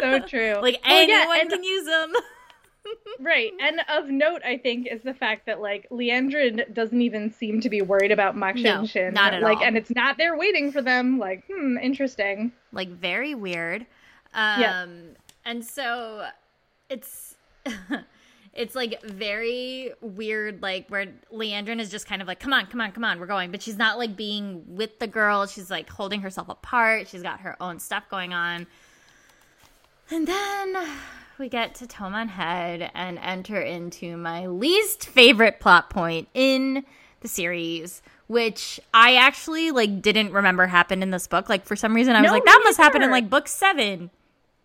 That's 0.01 0.24
so 0.24 0.28
true. 0.28 0.53
like 0.61 0.80
Well, 0.86 1.07
yeah, 1.07 1.19
anyone 1.22 1.39
and- 1.41 1.49
can 1.49 1.63
use 1.63 1.86
them. 1.86 2.13
Right. 3.19 3.51
And 3.61 3.81
of 3.89 4.09
note, 4.09 4.41
I 4.43 4.57
think, 4.57 4.87
is 4.87 5.01
the 5.03 5.13
fact 5.13 5.45
that 5.45 5.61
like 5.61 5.87
Liandrin 5.89 6.73
doesn't 6.73 7.01
even 7.01 7.31
seem 7.31 7.61
to 7.61 7.69
be 7.69 7.81
worried 7.81 8.11
about 8.11 8.35
Machin 8.35 8.63
No, 8.63 8.85
Shin. 8.85 9.13
not 9.13 9.33
at 9.33 9.41
like, 9.43 9.57
all. 9.59 9.63
and 9.63 9.77
it's 9.77 9.91
not 9.91 10.17
there 10.17 10.35
waiting 10.37 10.71
for 10.71 10.81
them. 10.81 11.19
Like, 11.19 11.43
hmm, 11.45 11.77
interesting. 11.77 12.51
like 12.73 12.89
very 12.89 13.35
weird. 13.35 13.81
Um 14.33 14.61
Yeah. 14.61 14.85
and 15.45 15.63
so 15.63 16.27
it's 16.89 17.35
it's 18.53 18.75
like 18.75 19.01
very 19.03 19.91
weird 20.01 20.61
like 20.61 20.87
where 20.89 21.05
Liandrin 21.31 21.79
is 21.79 21.89
just 21.91 22.07
kind 22.07 22.21
of 22.21 22.27
like 22.27 22.39
come 22.39 22.53
on, 22.53 22.65
come 22.65 22.81
on, 22.81 22.91
come 22.91 23.03
on, 23.03 23.19
we're 23.19 23.27
going, 23.27 23.51
but 23.51 23.61
she's 23.61 23.77
not 23.77 23.97
like 23.99 24.15
being 24.17 24.63
with 24.67 24.97
the 24.99 25.07
girl. 25.07 25.45
She's 25.45 25.69
like 25.69 25.89
holding 25.89 26.21
herself 26.21 26.49
apart. 26.49 27.07
She's 27.07 27.21
got 27.23 27.41
her 27.41 27.55
own 27.61 27.77
stuff 27.79 28.09
going 28.09 28.33
on. 28.33 28.65
And 30.09 30.27
then 30.27 30.75
we 31.41 31.49
get 31.49 31.73
to 31.73 31.87
Toman 31.87 32.29
Head 32.29 32.91
and 32.93 33.17
enter 33.17 33.59
into 33.59 34.15
my 34.15 34.45
least 34.45 35.07
favorite 35.07 35.59
plot 35.59 35.89
point 35.89 36.27
in 36.35 36.85
the 37.21 37.27
series, 37.27 38.03
which 38.27 38.79
I 38.93 39.15
actually 39.15 39.71
like 39.71 40.03
didn't 40.03 40.31
remember 40.31 40.67
happened 40.67 41.01
in 41.01 41.09
this 41.09 41.25
book. 41.25 41.49
Like 41.49 41.65
for 41.65 41.75
some 41.75 41.95
reason 41.95 42.15
I 42.15 42.21
was 42.21 42.27
No, 42.27 42.33
like, 42.33 42.45
that 42.45 42.61
must 42.63 42.77
happen 42.77 43.01
in 43.01 43.09
like 43.09 43.27
book 43.27 43.47
seven. 43.47 44.11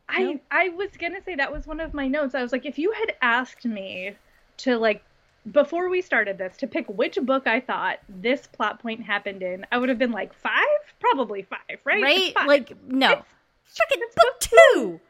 I 0.09 0.39
I 0.51 0.69
was 0.69 0.91
gonna 1.01 1.23
say 1.25 1.35
that 1.35 1.51
was 1.51 1.67
one 1.67 1.81
of 1.81 1.95
my 1.95 2.09
notes. 2.09 2.35
I 2.35 2.43
was 2.43 2.53
like, 2.53 2.67
if 2.67 2.79
you 2.79 2.93
had 2.93 3.15
asked 3.23 3.65
me 3.65 4.15
to 4.59 4.77
like 4.77 5.03
before 5.51 5.89
we 5.89 6.03
started 6.03 6.37
this 6.37 6.59
to 6.59 6.67
pick 6.67 6.87
which 6.89 7.17
book 7.23 7.47
I 7.47 7.61
thought 7.61 8.01
this 8.07 8.47
plot 8.47 8.81
point 8.81 9.03
happened 9.03 9.43
in, 9.43 9.65
I 9.73 9.79
would 9.79 9.89
have 9.89 9.99
been 9.99 10.13
like 10.13 10.35
five, 10.35 10.53
probably 11.01 11.41
five, 11.43 11.79
right? 11.85 12.03
Right? 12.03 12.35
Five. 12.35 12.47
Like 12.47 12.73
no. 12.87 13.23
It's 13.65 13.79
book 13.79 14.15
book 14.15 14.41
two. 14.41 15.01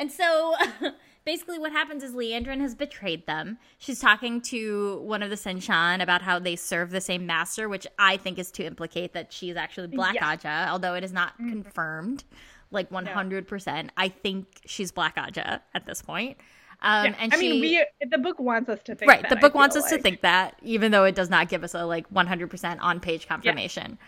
And 0.00 0.10
so 0.10 0.54
basically 1.24 1.58
what 1.58 1.72
happens 1.72 2.02
is 2.02 2.12
Liandrin 2.12 2.60
has 2.60 2.74
betrayed 2.74 3.26
them. 3.26 3.58
She's 3.78 4.00
talking 4.00 4.40
to 4.42 4.98
one 5.02 5.22
of 5.22 5.30
the 5.30 5.36
Seanchan 5.36 6.02
about 6.02 6.22
how 6.22 6.38
they 6.38 6.56
serve 6.56 6.90
the 6.90 7.02
same 7.02 7.26
master, 7.26 7.68
which 7.68 7.86
I 7.98 8.16
think 8.16 8.38
is 8.38 8.50
to 8.52 8.64
implicate 8.64 9.12
that 9.12 9.32
she's 9.32 9.56
actually 9.56 9.88
Black 9.88 10.14
Yes. 10.14 10.42
Ajah, 10.42 10.68
although 10.68 10.94
it 10.94 11.04
is 11.04 11.12
not 11.12 11.36
confirmed. 11.36 12.24
Like 12.72 12.88
100%. 12.90 13.90
I 13.96 14.08
think 14.08 14.46
she's 14.64 14.90
Black 14.90 15.16
Ajah 15.16 15.60
at 15.74 15.86
this 15.86 16.00
point. 16.02 16.38
Um, 16.82 17.06
Yeah. 17.06 17.14
and 17.18 17.34
I 17.34 17.36
mean, 17.36 17.60
we 17.60 17.84
the 18.10 18.16
book 18.16 18.38
wants 18.38 18.70
us 18.70 18.82
to 18.84 18.94
think 18.94 19.10
right 19.10 19.20
that, 19.20 19.28
the 19.28 19.36
book 19.36 19.54
wants 19.54 19.76
us 19.76 19.90
to 19.90 19.98
think 19.98 20.22
that 20.22 20.58
even 20.62 20.92
though 20.92 21.04
it 21.04 21.14
does 21.14 21.28
not 21.28 21.50
give 21.50 21.62
us 21.62 21.74
a 21.74 21.84
like 21.84 22.08
100% 22.10 22.78
on 22.80 23.00
page 23.00 23.28
confirmation 23.28 23.98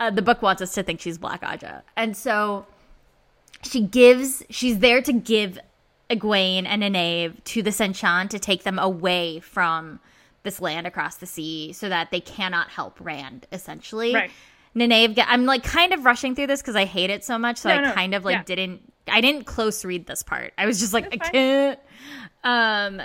uh, 0.00 0.10
the 0.10 0.22
book 0.22 0.40
wants 0.40 0.62
us 0.62 0.72
to 0.72 0.82
think 0.82 1.00
she's 1.00 1.18
black 1.18 1.42
ajah 1.42 1.82
and 1.96 2.16
so 2.16 2.64
she 3.64 3.80
gives 3.80 4.42
she's 4.50 4.78
there 4.78 5.00
to 5.02 5.12
give 5.12 5.58
egwene 6.10 6.64
and 6.66 6.82
Nynaeve 6.82 7.42
to 7.44 7.62
the 7.62 7.70
Seanchan 7.70 8.28
to 8.30 8.38
take 8.38 8.62
them 8.62 8.78
away 8.78 9.40
from 9.40 10.00
this 10.42 10.60
land 10.60 10.86
across 10.86 11.16
the 11.16 11.26
sea 11.26 11.72
so 11.72 11.88
that 11.88 12.10
they 12.10 12.20
cannot 12.20 12.68
help 12.68 13.00
rand 13.00 13.46
essentially 13.52 14.14
Right. 14.14 14.30
Nynaeve, 14.76 15.22
I'm 15.26 15.46
like 15.46 15.62
kind 15.62 15.92
of 15.94 16.04
rushing 16.04 16.34
through 16.34 16.48
this 16.48 16.60
because 16.60 16.74
I 16.76 16.84
hate 16.84 17.08
it 17.08 17.24
so 17.24 17.38
much, 17.38 17.58
so 17.58 17.68
No, 17.68 17.76
I 17.76 17.80
no, 17.82 17.92
kind 17.92 18.12
of 18.14 18.24
like 18.24 18.34
yeah. 18.34 18.42
didn't. 18.42 18.92
I 19.06 19.20
didn't 19.20 19.44
close 19.46 19.84
read 19.84 20.06
this 20.06 20.22
part. 20.24 20.52
I 20.58 20.66
was 20.66 20.80
just 20.80 20.92
like, 20.92 21.10
That's 21.12 21.28
I 21.28 21.30
can't. 21.32 21.78
Um, 22.42 23.02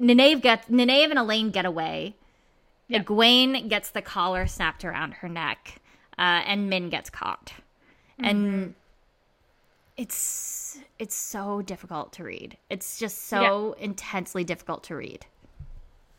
Nynaeve 0.00 0.40
gets 0.40 0.66
Nynaeve 0.68 1.10
and 1.10 1.18
Elayne 1.18 1.52
get 1.52 1.66
away. 1.66 2.16
Yeah. 2.88 3.02
Egwene 3.02 3.68
gets 3.68 3.90
the 3.90 4.00
collar 4.02 4.46
snapped 4.46 4.82
around 4.84 5.12
her 5.14 5.28
neck, 5.28 5.80
uh, 6.18 6.40
and 6.46 6.68
Min 6.70 6.88
gets 6.90 7.10
caught, 7.10 7.52
Mm-hmm. 8.18 8.24
and 8.24 8.74
it's 9.96 10.78
it's 10.98 11.14
so 11.14 11.62
difficult 11.62 12.12
to 12.14 12.24
read. 12.24 12.56
It's 12.70 12.98
just 12.98 13.26
so 13.28 13.74
intensely 13.78 14.44
difficult 14.44 14.84
to 14.84 14.96
read. 14.96 15.26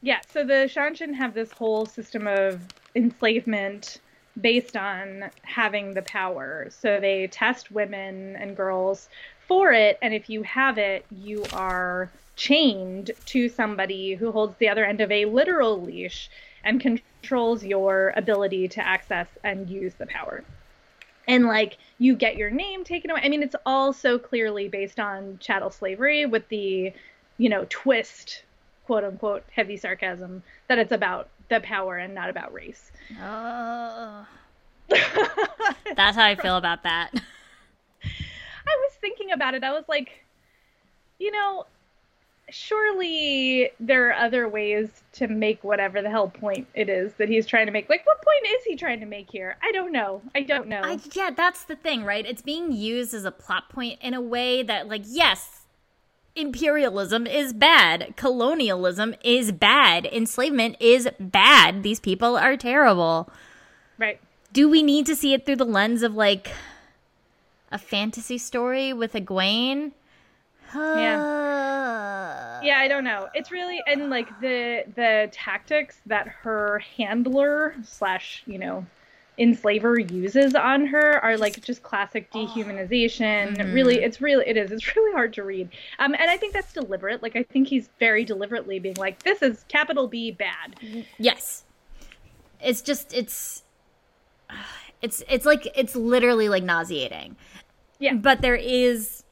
Yeah, 0.02 0.22
so 0.30 0.44
the 0.44 0.70
Seanchan 0.74 1.14
have 1.16 1.34
this 1.34 1.52
whole 1.52 1.86
system 1.86 2.28
of 2.28 2.62
enslavement 2.96 4.00
based 4.40 4.76
on 4.78 5.30
having 5.42 5.94
the 5.94 6.02
power. 6.04 6.68
So 6.70 7.00
they 7.00 7.28
test 7.28 7.72
women 7.72 8.36
and 8.36 8.56
girls 8.56 9.10
for 9.48 9.72
it, 9.72 9.98
and 10.02 10.14
if 10.14 10.30
you 10.30 10.44
have 10.44 10.78
it, 10.78 11.06
you 11.12 11.44
are 11.54 12.12
chained 12.36 13.12
to 13.26 13.48
somebody 13.50 14.16
who 14.16 14.32
holds 14.32 14.58
the 14.58 14.68
other 14.68 14.86
end 14.86 15.02
of 15.02 15.12
a 15.12 15.26
literal 15.26 15.82
leash 15.82 16.30
and 16.64 16.82
controls 16.82 17.64
your 17.64 18.14
ability 18.16 18.68
to 18.68 18.86
access 18.86 19.28
and 19.44 19.70
use 19.70 19.94
the 19.96 20.06
power. 20.08 20.44
And 21.28 21.46
like 21.46 21.78
you 21.98 22.16
get 22.16 22.38
your 22.38 22.50
name 22.50 22.84
taken 22.84 23.12
away. 23.12 23.22
I 23.24 23.30
mean, 23.30 23.44
it's 23.44 23.56
all 23.66 23.94
so 23.94 24.20
clearly 24.20 24.68
based 24.68 25.00
on 25.00 25.38
chattel 25.40 25.70
slavery 25.70 26.26
with 26.26 26.48
the, 26.50 26.94
you 27.38 27.50
know, 27.50 27.66
twist 27.70 28.44
quote 28.86 29.04
unquote 29.04 29.44
heavy 29.52 29.78
sarcasm 29.78 30.44
that 30.68 30.78
it's 30.78 30.92
about 30.92 31.30
the 31.50 31.60
power 31.62 31.98
and 31.98 32.14
not 32.14 32.30
about 32.30 32.54
race. 32.54 32.92
Oh, 33.22 34.26
that's 34.90 36.16
how 36.16 36.26
I 36.26 36.36
feel 36.36 36.58
about 36.58 36.84
that. 36.84 37.12
I 38.04 38.78
was 38.82 38.94
thinking 39.02 39.32
about 39.32 39.54
it. 39.54 39.64
I 39.64 39.72
was 39.72 39.86
like, 39.88 40.26
you 41.20 41.32
know, 41.32 41.66
surely 42.50 43.72
there 43.80 44.10
are 44.10 44.14
other 44.14 44.48
ways 44.48 44.90
to 45.14 45.28
make 45.28 45.64
whatever 45.64 46.02
the 46.02 46.10
hell 46.10 46.30
point 46.30 46.68
it 46.74 46.90
is 46.90 47.14
that 47.14 47.30
he's 47.30 47.46
trying 47.46 47.66
to 47.66 47.72
make. 47.72 47.90
Like, 47.90 48.06
what 48.06 48.22
point 48.22 48.54
is 48.56 48.64
he 48.64 48.76
trying 48.76 49.00
to 49.00 49.06
make 49.06 49.30
here? 49.32 49.58
I 49.64 49.72
don't 49.72 49.92
know. 49.92 50.22
I 50.34 50.42
don't 50.42 50.68
know. 50.68 50.82
I, 50.84 51.00
yeah, 51.14 51.32
that's 51.36 51.64
the 51.64 51.76
thing, 51.76 52.04
right? 52.04 52.26
It's 52.26 52.42
being 52.42 52.72
used 52.72 53.14
as 53.14 53.26
a 53.26 53.32
plot 53.32 53.70
point 53.70 54.00
in 54.02 54.14
a 54.14 54.22
way 54.22 54.64
that, 54.64 54.88
like, 54.88 55.04
yes, 55.06 55.62
imperialism 56.36 57.26
is 57.26 57.54
bad, 57.54 58.16
colonialism 58.18 59.16
is 59.24 59.52
bad, 59.52 60.06
enslavement 60.06 60.76
is 60.80 61.10
bad. 61.20 61.82
These 61.82 62.00
people 62.00 62.38
are 62.38 62.58
terrible. 62.58 63.30
right. 63.98 64.20
Do 64.54 64.70
we 64.70 64.84
need 64.84 65.06
to 65.08 65.18
see 65.18 65.34
it 65.34 65.46
through 65.46 65.58
the 65.58 65.66
lens 65.66 66.02
of 66.02 66.16
like 66.16 66.52
a 67.74 67.78
fantasy 67.78 68.38
story 68.38 68.94
with 68.94 69.12
Egwene? 69.12 69.92
Yeah. 70.76 72.62
Yeah, 72.64 72.80
I 72.80 72.88
don't 72.88 73.04
know. 73.04 73.28
It's 73.34 73.52
really 73.52 73.82
and 73.88 74.10
like 74.10 74.28
the 74.42 74.84
the 74.96 75.30
tactics 75.32 76.02
that 76.06 76.28
her 76.28 76.80
handler 76.98 77.76
slash 77.84 78.44
you 78.46 78.58
know 78.58 78.86
enslaver 79.38 80.00
uses 80.00 80.56
on 80.56 80.86
her 80.88 81.24
are 81.24 81.38
like 81.38 81.62
just 81.62 81.84
classic 81.84 82.32
dehumanization. 82.32 83.74
Really, 83.74 84.04
it's 84.04 84.22
really 84.22 84.48
it 84.48 84.58
is. 84.58 84.72
It's 84.72 84.96
really 84.96 85.14
hard 85.14 85.34
to 85.34 85.44
read. 85.44 85.70
Um, 86.00 86.14
and 86.14 86.30
I 86.30 86.38
think 86.38 86.54
that's 86.54 86.74
deliberate. 86.74 87.22
Like 87.22 87.36
I 87.36 87.44
think 87.44 87.68
he's 87.68 87.90
very 88.00 88.24
deliberately 88.24 88.80
being 88.80 88.96
like, 88.96 89.24
this 89.24 89.42
is 89.42 89.66
capital 89.68 90.08
B 90.08 90.32
bad. 90.32 90.76
Yes. 91.18 91.64
It's 92.62 92.82
just 92.82 93.14
it's 93.14 93.64
it's 95.02 95.24
it's 95.30 95.46
like 95.46 95.68
it's 95.76 95.96
literally 95.96 96.50
like 96.50 96.64
nauseating. 96.64 97.36
Yeah. 98.00 98.16
But 98.16 98.42
there 98.42 98.56
is 98.56 99.24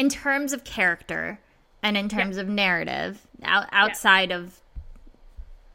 in 0.00 0.08
terms 0.08 0.54
of 0.54 0.64
character 0.64 1.38
and 1.82 1.94
in 1.94 2.08
terms 2.08 2.38
of 2.38 2.48
narrative 2.48 3.26
out, 3.42 3.66
outside 3.70 4.32
of 4.32 4.58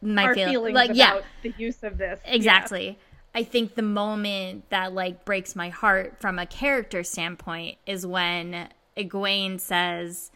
my 0.02 0.26
Our 0.26 0.34
feel- 0.34 0.50
feelings 0.50 0.74
like 0.74 0.90
about 0.90 0.98
yeah, 0.98 1.22
the 1.44 1.54
use 1.60 1.84
of 1.84 2.00
this. 2.00 2.20
Yeah. 2.26 2.34
exactly. 2.34 2.98
I 3.36 3.44
think 3.44 3.76
the 3.76 3.84
moment 3.84 4.68
that 4.72 4.94
like 4.94 5.26
breaks 5.26 5.56
my 5.56 5.70
heart 5.70 6.20
from 6.20 6.40
a 6.40 6.48
character 6.48 7.04
standpoint 7.04 7.78
is 7.86 8.08
when 8.08 8.70
Egwene 8.98 9.60
says, 9.60 10.32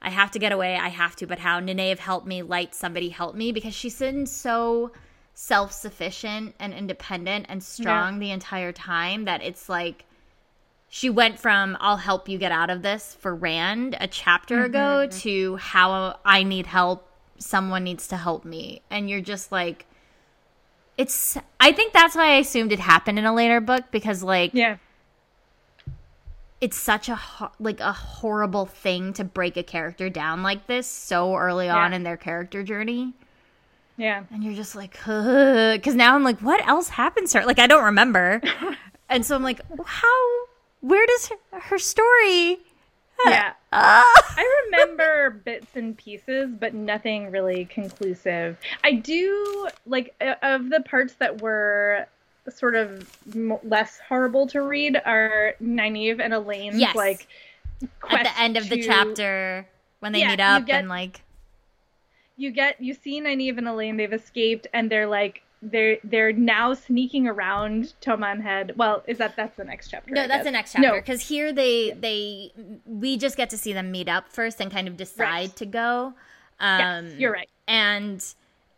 I 0.00 0.08
have 0.08 0.30
to 0.30 0.38
get 0.38 0.52
away. 0.52 0.76
I 0.76 0.88
have 0.88 1.14
to. 1.16 1.26
But 1.26 1.40
how? 1.40 1.60
Nynaeve 1.60 1.98
helped 1.98 2.26
me. 2.26 2.42
Light, 2.42 2.74
somebody 2.74 3.10
help 3.10 3.34
me 3.34 3.52
because 3.52 3.74
she's 3.74 3.98
been 3.98 4.24
so 4.24 4.92
self 5.34 5.72
sufficient 5.72 6.54
and 6.58 6.72
independent 6.72 7.46
and 7.50 7.62
strong 7.62 8.14
yeah. 8.14 8.20
the 8.20 8.30
entire 8.30 8.72
time 8.72 9.26
that 9.26 9.42
it's 9.42 9.68
like 9.68 10.06
she 10.88 11.10
went 11.10 11.38
from 11.38 11.76
I'll 11.80 11.96
help 11.96 12.28
you 12.28 12.38
get 12.38 12.52
out 12.52 12.70
of 12.70 12.82
this 12.82 13.16
for 13.20 13.34
Rand 13.34 13.96
a 14.00 14.06
chapter 14.06 14.56
mm-hmm. 14.56 14.66
ago 14.66 15.06
to 15.20 15.56
how 15.56 16.18
I 16.24 16.42
need 16.42 16.66
help. 16.66 17.08
Someone 17.38 17.84
needs 17.84 18.08
to 18.08 18.16
help 18.16 18.44
me. 18.44 18.82
And 18.90 19.08
you're 19.08 19.20
just 19.20 19.52
like, 19.52 19.86
it's, 20.96 21.36
I 21.60 21.72
think 21.72 21.92
that's 21.92 22.16
why 22.16 22.32
I 22.32 22.36
assumed 22.38 22.72
it 22.72 22.80
happened 22.80 23.18
in 23.18 23.24
a 23.24 23.34
later 23.34 23.60
book 23.60 23.84
because, 23.92 24.22
like, 24.22 24.52
yeah 24.54 24.78
it's 26.60 26.76
such 26.76 27.08
a 27.08 27.20
like 27.60 27.80
a 27.80 27.92
horrible 27.92 28.66
thing 28.66 29.12
to 29.12 29.24
break 29.24 29.56
a 29.56 29.62
character 29.62 30.10
down 30.10 30.42
like 30.42 30.66
this 30.66 30.86
so 30.86 31.36
early 31.36 31.66
yeah. 31.66 31.76
on 31.76 31.92
in 31.92 32.02
their 32.02 32.16
character 32.16 32.62
journey. 32.62 33.14
Yeah. 33.96 34.24
And 34.30 34.44
you're 34.44 34.54
just 34.54 34.76
like, 34.76 34.92
because 34.92 35.94
now 35.94 36.14
I'm 36.14 36.22
like, 36.22 36.38
what 36.38 36.66
else 36.66 36.88
happens 36.88 37.32
to 37.32 37.40
her? 37.40 37.46
Like, 37.46 37.58
I 37.58 37.66
don't 37.66 37.84
remember. 37.84 38.40
and 39.08 39.26
so 39.26 39.34
I'm 39.34 39.42
like, 39.42 39.60
how, 39.84 40.46
where 40.80 41.06
does 41.06 41.28
her, 41.28 41.60
her 41.60 41.78
story? 41.78 42.58
Yeah. 43.26 43.52
Uh. 43.72 44.02
I 44.02 44.62
remember 44.66 45.30
bits 45.44 45.74
and 45.74 45.96
pieces, 45.96 46.50
but 46.58 46.74
nothing 46.74 47.30
really 47.30 47.64
conclusive. 47.64 48.56
I 48.84 48.92
do, 48.92 49.68
like, 49.86 50.14
of 50.42 50.70
the 50.70 50.80
parts 50.80 51.14
that 51.14 51.42
were 51.42 52.06
sort 52.50 52.74
of 52.74 53.06
less 53.62 54.00
horrible 54.08 54.46
to 54.48 54.62
read 54.62 55.00
are 55.04 55.54
Nynaeve 55.62 56.20
and 56.20 56.32
Elayne's 56.32 56.78
yes. 56.78 56.94
like 56.94 57.26
at 58.10 58.24
the 58.24 58.40
end 58.40 58.56
of 58.56 58.64
to... 58.64 58.70
the 58.70 58.82
chapter 58.82 59.66
when 60.00 60.12
they 60.12 60.20
yeah, 60.20 60.30
meet 60.30 60.40
up 60.40 60.66
get, 60.66 60.80
and 60.80 60.88
like 60.88 61.22
you 62.36 62.50
get 62.50 62.80
you 62.80 62.94
see 62.94 63.20
Nynaeve 63.20 63.58
and 63.58 63.66
Elayne 63.66 63.96
they've 63.96 64.12
escaped 64.12 64.66
and 64.72 64.90
they're 64.90 65.06
like 65.06 65.42
they're 65.62 65.98
they're 66.04 66.32
now 66.32 66.74
sneaking 66.74 67.26
around 67.26 67.94
Toman 68.00 68.42
Head. 68.42 68.74
Well, 68.76 69.02
is 69.06 69.18
that 69.18 69.36
that's 69.36 69.56
the 69.56 69.64
next 69.64 69.88
chapter? 69.88 70.12
No, 70.12 70.28
that's 70.28 70.44
the 70.44 70.50
next 70.50 70.72
chapter 70.72 71.00
because 71.00 71.20
no. 71.20 71.34
here 71.34 71.52
they 71.52 71.92
they 71.92 72.52
we 72.86 73.16
just 73.16 73.36
get 73.36 73.50
to 73.50 73.58
see 73.58 73.72
them 73.72 73.90
meet 73.90 74.08
up 74.08 74.32
first 74.32 74.60
and 74.60 74.70
kind 74.70 74.88
of 74.88 74.96
decide 74.96 75.24
right. 75.24 75.56
to 75.56 75.66
go. 75.66 76.14
Um, 76.60 77.06
yes, 77.06 77.14
you're 77.18 77.32
right. 77.32 77.50
And 77.66 78.24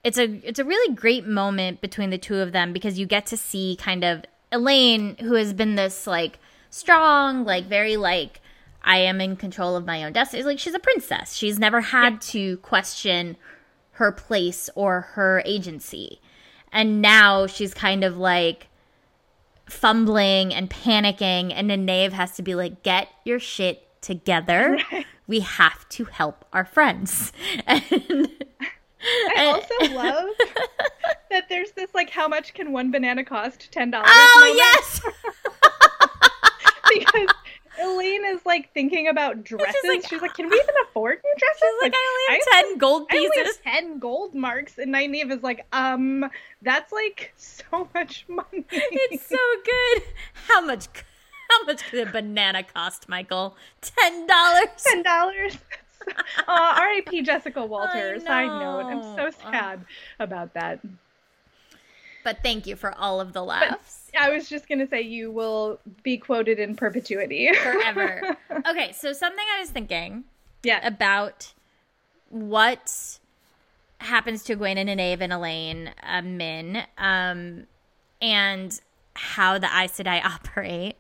it's 0.05 0.19
a 0.19 0.25
it's 0.47 0.59
a 0.59 0.65
really 0.65 0.95
great 0.95 1.27
moment 1.27 1.81
between 1.81 2.11
the 2.11 2.19
two 2.19 2.39
of 2.39 2.53
them 2.53 2.73
because 2.73 2.99
you 2.99 3.07
get 3.07 3.27
to 3.27 3.37
see 3.37 3.77
kind 3.79 4.05
of 4.05 4.25
Elayne, 4.53 5.21
who 5.21 5.35
has 5.35 5.53
been 5.53 5.75
this 5.75 6.07
like 6.07 6.39
strong 6.71 7.45
like 7.45 7.67
very 7.67 7.97
like 7.97 8.41
I 8.83 8.99
am 8.99 9.21
in 9.21 9.37
control 9.37 9.77
of 9.77 9.85
my 9.85 10.05
own 10.05 10.13
destiny 10.13 10.45
like 10.45 10.59
she's 10.59 10.73
a 10.73 10.79
princess 10.79 11.35
she's 11.35 11.59
never 11.59 11.81
had 11.81 12.13
yeah. 12.13 12.19
to 12.21 12.57
question 12.59 13.37
her 13.93 14.13
place 14.13 14.71
or 14.77 15.01
her 15.01 15.43
agency 15.45 16.21
and 16.73 17.03
now 17.03 17.47
she's 17.47 17.75
kind 17.75 18.05
of 18.05 18.17
like 18.17 18.69
fumbling 19.67 20.53
and 20.53 20.69
panicking 20.69 21.53
and 21.55 21.71
Nynaeve 21.71 22.13
has 22.13 22.33
to 22.37 22.43
be 22.43 22.55
like 22.55 22.83
get 22.83 23.09
your 23.25 23.39
shit 23.39 23.87
together 24.01 24.81
we 25.27 25.41
have 25.41 25.89
to 25.91 26.05
help 26.07 26.45
our 26.53 26.65
friends 26.65 27.33
and 27.67 28.29
I 29.37 29.47
also 29.47 29.95
love 29.95 30.29
that 31.31 31.49
there's 31.49 31.73
this 31.73 31.91
like, 31.95 32.11
how 32.11 32.29
much 32.29 32.55
can 32.55 32.73
one 32.73 32.91
banana 32.91 33.25
cost? 33.25 33.71
Ten 33.73 33.91
dollars. 33.91 34.09
Oh 34.11 34.55
yes. 34.57 35.01
because 36.95 37.29
Elayne 37.81 38.35
is 38.35 38.45
like 38.45 38.73
thinking 38.73 39.09
about 39.09 39.45
dresses. 39.45 39.75
She's 39.83 39.89
like, 39.89 40.09
She's 40.09 40.23
like 40.23 40.35
can 40.35 40.49
we 40.49 40.57
even 40.57 40.75
afford 40.89 41.21
new 41.25 41.35
dresses? 41.39 41.61
She's 41.61 41.83
like, 41.83 41.93
like 41.93 41.95
I 41.95 42.09
only 42.11 42.41
have 42.41 42.49
I 42.53 42.63
ten 42.63 42.79
gold 42.79 43.09
pieces. 43.09 43.31
I 43.35 43.39
only 43.41 43.47
have 43.47 43.63
ten 43.63 43.99
gold 43.99 44.35
marks, 44.35 44.79
and 44.79 44.95
Nynaeve 44.95 45.31
is 45.33 45.43
like, 45.43 45.67
um, 45.73 46.31
that's 46.63 46.93
like 46.93 47.33
so 47.37 47.89
much 47.95 48.25
money. 48.29 48.65
It's 48.71 49.27
so 49.27 49.37
good. 49.65 50.03
How 50.49 50.61
much? 50.65 50.89
How 51.51 51.65
much 51.65 51.83
could 51.91 52.07
a 52.07 52.11
banana 52.11 52.63
cost, 52.63 53.09
Michael? 53.09 53.57
Ten 53.81 54.27
dollars. 54.27 54.69
Ten 54.85 55.03
dollars 55.03 55.59
uh, 56.09 56.43
R.I.P. 56.49 57.23
Jessica 57.23 57.65
Walter. 57.65 58.19
Side 58.21 58.47
note, 58.47 58.87
I'm 58.87 59.03
so 59.17 59.31
sad 59.51 59.85
about 60.19 60.55
that. 60.55 60.81
But 62.25 62.39
thank 62.43 62.67
you 62.67 62.77
for 62.77 62.93
all 62.97 63.21
of 63.21 63.33
the 63.33 63.43
laughs. 63.43 64.11
But 64.13 64.23
I 64.23 64.31
was 64.31 64.49
just 64.49 64.69
gonna 64.69 64.87
say 64.87 65.03
you 65.03 65.31
will 65.31 65.81
be 66.03 66.19
quoted 66.19 66.59
in 66.59 66.77
perpetuity 66.77 67.53
forever. 67.63 68.37
okay, 68.69 68.93
so 68.93 69.13
something 69.13 69.45
I 69.57 69.61
was 69.61 69.71
thinking, 69.71 70.25
yeah, 70.63 70.87
about 70.87 71.53
what 72.29 73.19
happens 73.99 74.45
to 74.45 74.57
Egwene 74.57 74.77
and 74.77 74.89
Nynaeve 74.89 75.21
and 75.21 75.33
Elayne 75.33 75.93
uh, 76.03 76.23
Min, 76.23 76.83
um, 76.99 77.67
and 78.21 78.81
how 79.15 79.59
the 79.59 79.67
Aes 79.67 79.93
Sedai 79.99 80.25
operate 80.25 80.97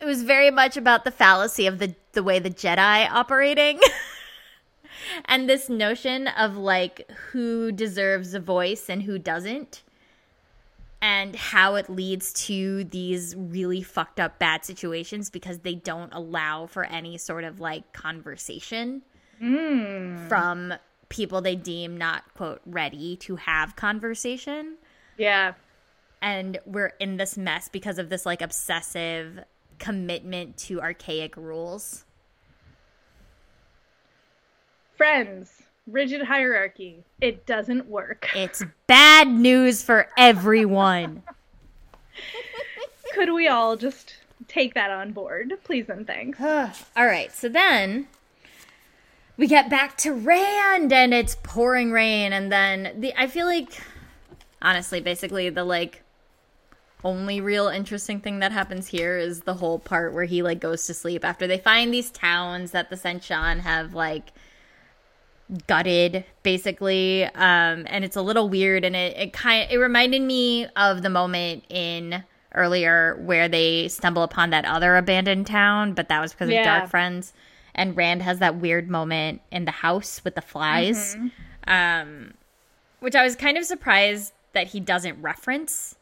it 0.00 0.04
was 0.04 0.22
very 0.22 0.50
much 0.50 0.76
about 0.76 1.04
the 1.04 1.10
fallacy 1.10 1.66
of 1.66 1.78
the 1.78 1.94
the 2.12 2.22
way 2.22 2.38
the 2.38 2.50
Jedi 2.50 3.08
operating. 3.10 3.78
and 5.24 5.48
this 5.48 5.68
notion 5.68 6.28
of 6.28 6.56
like 6.56 7.10
who 7.30 7.72
deserves 7.72 8.34
a 8.34 8.40
voice 8.40 8.88
and 8.88 9.02
who 9.02 9.18
doesn't 9.18 9.82
and 11.02 11.34
how 11.34 11.76
it 11.76 11.88
leads 11.88 12.32
to 12.34 12.84
these 12.84 13.34
really 13.34 13.82
fucked 13.82 14.20
up 14.20 14.38
bad 14.38 14.64
situations 14.64 15.30
because 15.30 15.60
they 15.60 15.74
don't 15.74 16.12
allow 16.12 16.66
for 16.66 16.84
any 16.84 17.16
sort 17.16 17.44
of 17.44 17.60
like 17.60 17.92
conversation 17.92 19.02
mm. 19.40 20.28
from 20.28 20.74
people 21.08 21.40
they 21.40 21.56
deem 21.56 21.96
not 21.96 22.22
quote 22.34 22.60
ready 22.66 23.16
to 23.16 23.36
have 23.36 23.76
conversation 23.76 24.76
yeah 25.16 25.54
and 26.22 26.58
we're 26.66 26.92
in 27.00 27.16
this 27.16 27.36
mess 27.36 27.68
because 27.68 27.98
of 27.98 28.10
this 28.10 28.26
like 28.26 28.42
obsessive 28.42 29.40
commitment 29.80 30.56
to 30.56 30.80
archaic 30.80 31.36
rules. 31.36 32.04
Friends, 35.00 35.62
rigid 35.86 36.20
hierarchy. 36.20 37.04
It 37.22 37.46
doesn't 37.46 37.86
work. 37.86 38.28
It's 38.36 38.62
bad 38.86 39.28
news 39.28 39.82
for 39.82 40.08
everyone. 40.18 41.22
Could 43.14 43.32
we 43.32 43.48
all 43.48 43.78
just 43.78 44.16
take 44.46 44.74
that 44.74 44.90
on 44.90 45.12
board? 45.12 45.54
Please 45.64 45.88
and 45.88 46.06
thanks. 46.06 46.38
all 46.42 47.06
right, 47.06 47.32
so 47.32 47.48
then 47.48 48.08
we 49.38 49.46
get 49.46 49.70
back 49.70 49.96
to 49.96 50.12
Rand 50.12 50.92
and 50.92 51.14
it's 51.14 51.34
pouring 51.42 51.92
rain 51.92 52.34
and 52.34 52.52
then 52.52 52.92
the 53.00 53.14
I 53.16 53.26
feel 53.26 53.46
like 53.46 53.80
honestly 54.60 55.00
basically 55.00 55.48
the 55.48 55.64
like 55.64 56.02
only 57.02 57.40
real 57.40 57.68
interesting 57.68 58.20
thing 58.20 58.40
that 58.40 58.52
happens 58.52 58.88
here 58.88 59.16
is 59.16 59.40
the 59.40 59.54
whole 59.54 59.78
part 59.78 60.12
where 60.12 60.26
he 60.26 60.42
like 60.42 60.60
goes 60.60 60.86
to 60.88 60.92
sleep 60.92 61.24
after 61.24 61.46
they 61.46 61.56
find 61.56 61.90
these 61.90 62.10
towns 62.10 62.72
that 62.72 62.90
the 62.90 62.96
Seanchan 62.96 63.60
have 63.60 63.94
like 63.94 64.34
gutted 65.66 66.24
basically 66.42 67.24
um 67.24 67.84
and 67.86 68.04
it's 68.04 68.16
a 68.16 68.22
little 68.22 68.48
weird 68.48 68.84
and 68.84 68.94
it, 68.94 69.16
it 69.16 69.32
kind 69.32 69.64
of, 69.64 69.70
it 69.70 69.78
reminded 69.78 70.22
me 70.22 70.66
of 70.76 71.02
the 71.02 71.10
moment 71.10 71.64
in 71.68 72.22
earlier 72.54 73.16
where 73.24 73.48
they 73.48 73.88
stumble 73.88 74.22
upon 74.22 74.50
that 74.50 74.64
other 74.64 74.96
abandoned 74.96 75.46
town 75.46 75.92
but 75.92 76.08
that 76.08 76.20
was 76.20 76.32
because 76.32 76.48
yeah. 76.48 76.60
of 76.60 76.64
dark 76.64 76.90
friends 76.90 77.32
and 77.74 77.96
rand 77.96 78.22
has 78.22 78.38
that 78.38 78.56
weird 78.56 78.88
moment 78.88 79.40
in 79.50 79.64
the 79.64 79.70
house 79.70 80.20
with 80.24 80.34
the 80.34 80.40
flies 80.40 81.16
mm-hmm. 81.16 81.72
um 81.72 82.32
which 83.00 83.16
i 83.16 83.24
was 83.24 83.34
kind 83.34 83.56
of 83.58 83.64
surprised 83.64 84.32
that 84.52 84.68
he 84.68 84.78
doesn't 84.78 85.20
reference 85.20 85.96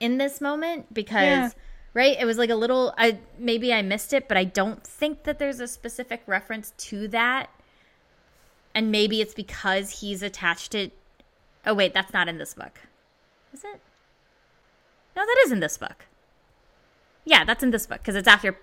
in 0.00 0.18
this 0.18 0.40
moment 0.40 0.92
because 0.92 1.22
yeah. 1.22 1.50
right 1.94 2.16
it 2.18 2.24
was 2.24 2.38
like 2.38 2.50
a 2.50 2.54
little 2.54 2.92
i 2.98 3.16
maybe 3.38 3.72
i 3.72 3.80
missed 3.80 4.12
it 4.12 4.26
but 4.26 4.36
i 4.36 4.44
don't 4.44 4.84
think 4.84 5.22
that 5.22 5.38
there's 5.38 5.60
a 5.60 5.68
specific 5.68 6.22
reference 6.26 6.72
to 6.76 7.06
that 7.08 7.48
and 8.74 8.90
maybe 8.90 9.20
it's 9.20 9.34
because 9.34 10.00
he's 10.00 10.22
attached 10.22 10.74
it 10.74 10.92
oh 11.66 11.74
wait 11.74 11.94
that's 11.94 12.12
not 12.12 12.28
in 12.28 12.38
this 12.38 12.54
book 12.54 12.80
is 13.52 13.64
it 13.64 13.80
no 15.16 15.22
that 15.24 15.36
is 15.44 15.52
in 15.52 15.60
this 15.60 15.78
book 15.78 16.06
yeah 17.24 17.44
that's 17.44 17.62
in 17.62 17.70
this 17.70 17.86
book 17.86 17.98
because 17.98 18.16
it's 18.16 18.28
after 18.28 18.56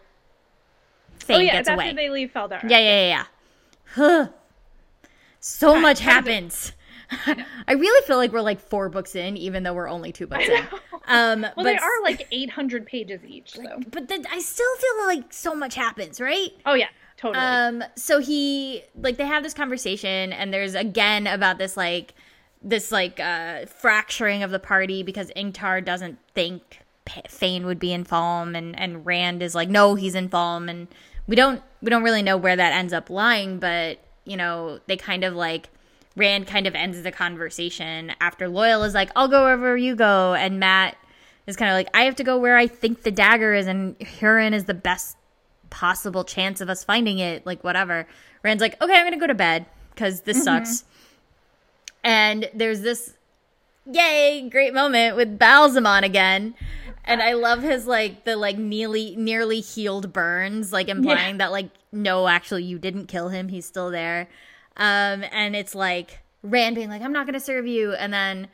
oh 1.29 1.37
yeah 1.37 1.53
gets 1.53 1.69
away. 1.69 1.85
after 1.85 1.95
they 1.95 2.09
leave 2.09 2.31
Fal 2.31 2.47
Dara. 2.47 2.61
yeah 2.67 2.79
yeah 2.79 3.07
yeah 3.07 3.25
yeah 3.97 4.27
so 5.39 5.79
much 5.79 5.99
happens 5.99 6.73
I 7.67 7.73
really 7.73 8.05
feel 8.07 8.17
like 8.17 8.31
we're 8.31 8.41
like 8.41 8.59
four 8.59 8.89
books 8.89 9.15
in, 9.15 9.35
even 9.37 9.63
though 9.63 9.73
we're 9.73 9.89
only 9.89 10.11
two 10.11 10.27
books 10.27 10.47
in. 10.47 10.63
Um, 11.07 11.41
well, 11.41 11.53
but, 11.57 11.63
they 11.63 11.77
are 11.77 12.01
like 12.03 12.27
800 12.31 12.85
pages 12.85 13.21
each. 13.25 13.51
So. 13.51 13.63
But 13.89 14.07
the, 14.07 14.25
I 14.31 14.39
still 14.39 14.75
feel 14.77 15.05
like 15.07 15.33
so 15.33 15.53
much 15.53 15.75
happens, 15.75 16.21
right? 16.21 16.51
Oh, 16.65 16.73
yeah. 16.73 16.87
Totally. 17.21 17.45
Um, 17.45 17.83
so 17.95 18.19
he, 18.19 18.81
like, 18.95 19.17
they 19.17 19.27
have 19.27 19.43
this 19.43 19.53
conversation, 19.53 20.33
and 20.33 20.51
there's 20.51 20.73
again 20.73 21.27
about 21.27 21.59
this, 21.59 21.77
like, 21.77 22.15
this, 22.63 22.91
like, 22.91 23.19
uh, 23.19 23.67
fracturing 23.67 24.41
of 24.41 24.49
the 24.49 24.59
party 24.59 25.03
because 25.03 25.31
Ingtar 25.35 25.85
doesn't 25.85 26.17
think 26.33 26.79
Fain 27.27 27.67
would 27.67 27.77
be 27.77 27.93
in 27.93 28.05
Falme, 28.05 28.57
and, 28.57 28.79
and 28.79 29.05
Rand 29.05 29.43
is 29.43 29.53
like, 29.53 29.69
no, 29.69 29.93
he's 29.93 30.15
in 30.15 30.29
Falme, 30.29 30.67
and 30.67 30.87
we 31.27 31.35
don't 31.35 31.61
we 31.81 31.89
don't 31.89 32.03
really 32.03 32.23
know 32.23 32.37
where 32.37 32.55
that 32.55 32.73
ends 32.73 32.93
up 32.93 33.09
lying, 33.09 33.59
but 33.59 33.99
you 34.25 34.35
know, 34.37 34.79
they 34.87 34.97
kind 34.97 35.23
of 35.23 35.35
like 35.35 35.69
Rand 36.15 36.47
kind 36.47 36.67
of 36.67 36.75
ends 36.75 37.01
the 37.01 37.11
conversation 37.11 38.13
after 38.19 38.47
Loial 38.47 38.85
is 38.85 38.93
like, 38.93 39.11
I'll 39.15 39.27
go 39.27 39.43
wherever 39.43 39.77
you 39.77 39.95
go. 39.95 40.33
And 40.33 40.59
Mat 40.59 40.97
is 41.47 41.55
kind 41.55 41.71
of 41.71 41.75
like, 41.75 41.87
I 41.93 42.03
have 42.03 42.15
to 42.17 42.23
go 42.23 42.37
where 42.37 42.57
I 42.57 42.67
think 42.67 43.03
the 43.03 43.11
dagger 43.11 43.53
is, 43.53 43.67
and 43.67 43.97
Hurin 43.99 44.53
is 44.53 44.65
the 44.65 44.73
best 44.73 45.17
possible 45.71 46.23
chance 46.23 46.61
of 46.61 46.69
us 46.69 46.83
finding 46.83 47.17
it. 47.17 47.43
Like, 47.45 47.63
whatever. 47.63 48.07
Rand's 48.43 48.61
like, 48.61 48.79
okay, 48.79 48.93
I'm 48.93 49.11
to 49.11 49.17
go 49.17 49.25
to 49.25 49.33
bed 49.33 49.65
because 49.95 50.21
this 50.21 50.37
mm-hmm. 50.37 50.65
sucks. 50.65 50.85
And 52.03 52.49
there's 52.53 52.81
this, 52.81 53.15
yay, 53.85 54.47
great 54.49 54.73
moment 54.73 55.15
with 55.15 55.39
Ba'alzamon 55.39 56.03
again. 56.03 56.53
And 57.03 57.21
I 57.21 57.33
love 57.33 57.63
his 57.63 57.87
like 57.87 58.25
the 58.25 58.35
like 58.35 58.57
nearly 58.57 59.15
nearly 59.15 59.59
healed 59.59 60.13
burns, 60.13 60.71
like 60.71 60.87
implying 60.87 61.35
yeah. 61.35 61.37
that 61.39 61.51
like 61.51 61.69
no, 61.91 62.27
actually 62.27 62.63
you 62.63 62.77
didn't 62.77 63.07
kill 63.07 63.29
him, 63.29 63.49
he's 63.49 63.65
still 63.65 63.89
there. 63.89 64.29
Um, 64.77 65.23
and 65.31 65.55
it's 65.55 65.75
like 65.75 66.19
Rand 66.43 66.75
being 66.75 66.89
like, 66.89 67.01
I'm 67.01 67.11
not 67.11 67.25
to 67.33 67.39
serve 67.39 67.67
you. 67.67 67.93
And 67.93 68.13
then 68.13 68.47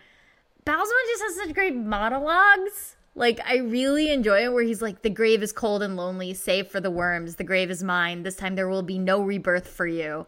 Ba'alzamon 0.66 1.08
just 1.12 1.24
has 1.24 1.36
such 1.36 1.54
great 1.54 1.76
monologues. 1.76 2.97
Like, 3.18 3.40
I 3.44 3.58
really 3.58 4.12
enjoy 4.12 4.44
it 4.44 4.54
where 4.54 4.64
he's 4.64 4.82
like, 4.82 5.02
The 5.02 5.10
grave 5.10 5.42
is 5.42 5.52
cold 5.52 5.82
and 5.82 5.98
lonely, 5.98 6.36
save 6.36 6.68
for 6.68 6.80
the 6.80 6.92
worms. 6.92 7.36
The 7.36 7.44
grave 7.44 7.72
is 7.72 7.84
mine. 7.84 8.22
This 8.22 8.36
time 8.36 8.56
there 8.56 8.70
will 8.70 8.84
be 8.84 9.00
no 9.00 9.20
rebirth 9.20 9.68
for 9.68 9.88
you. 9.88 10.28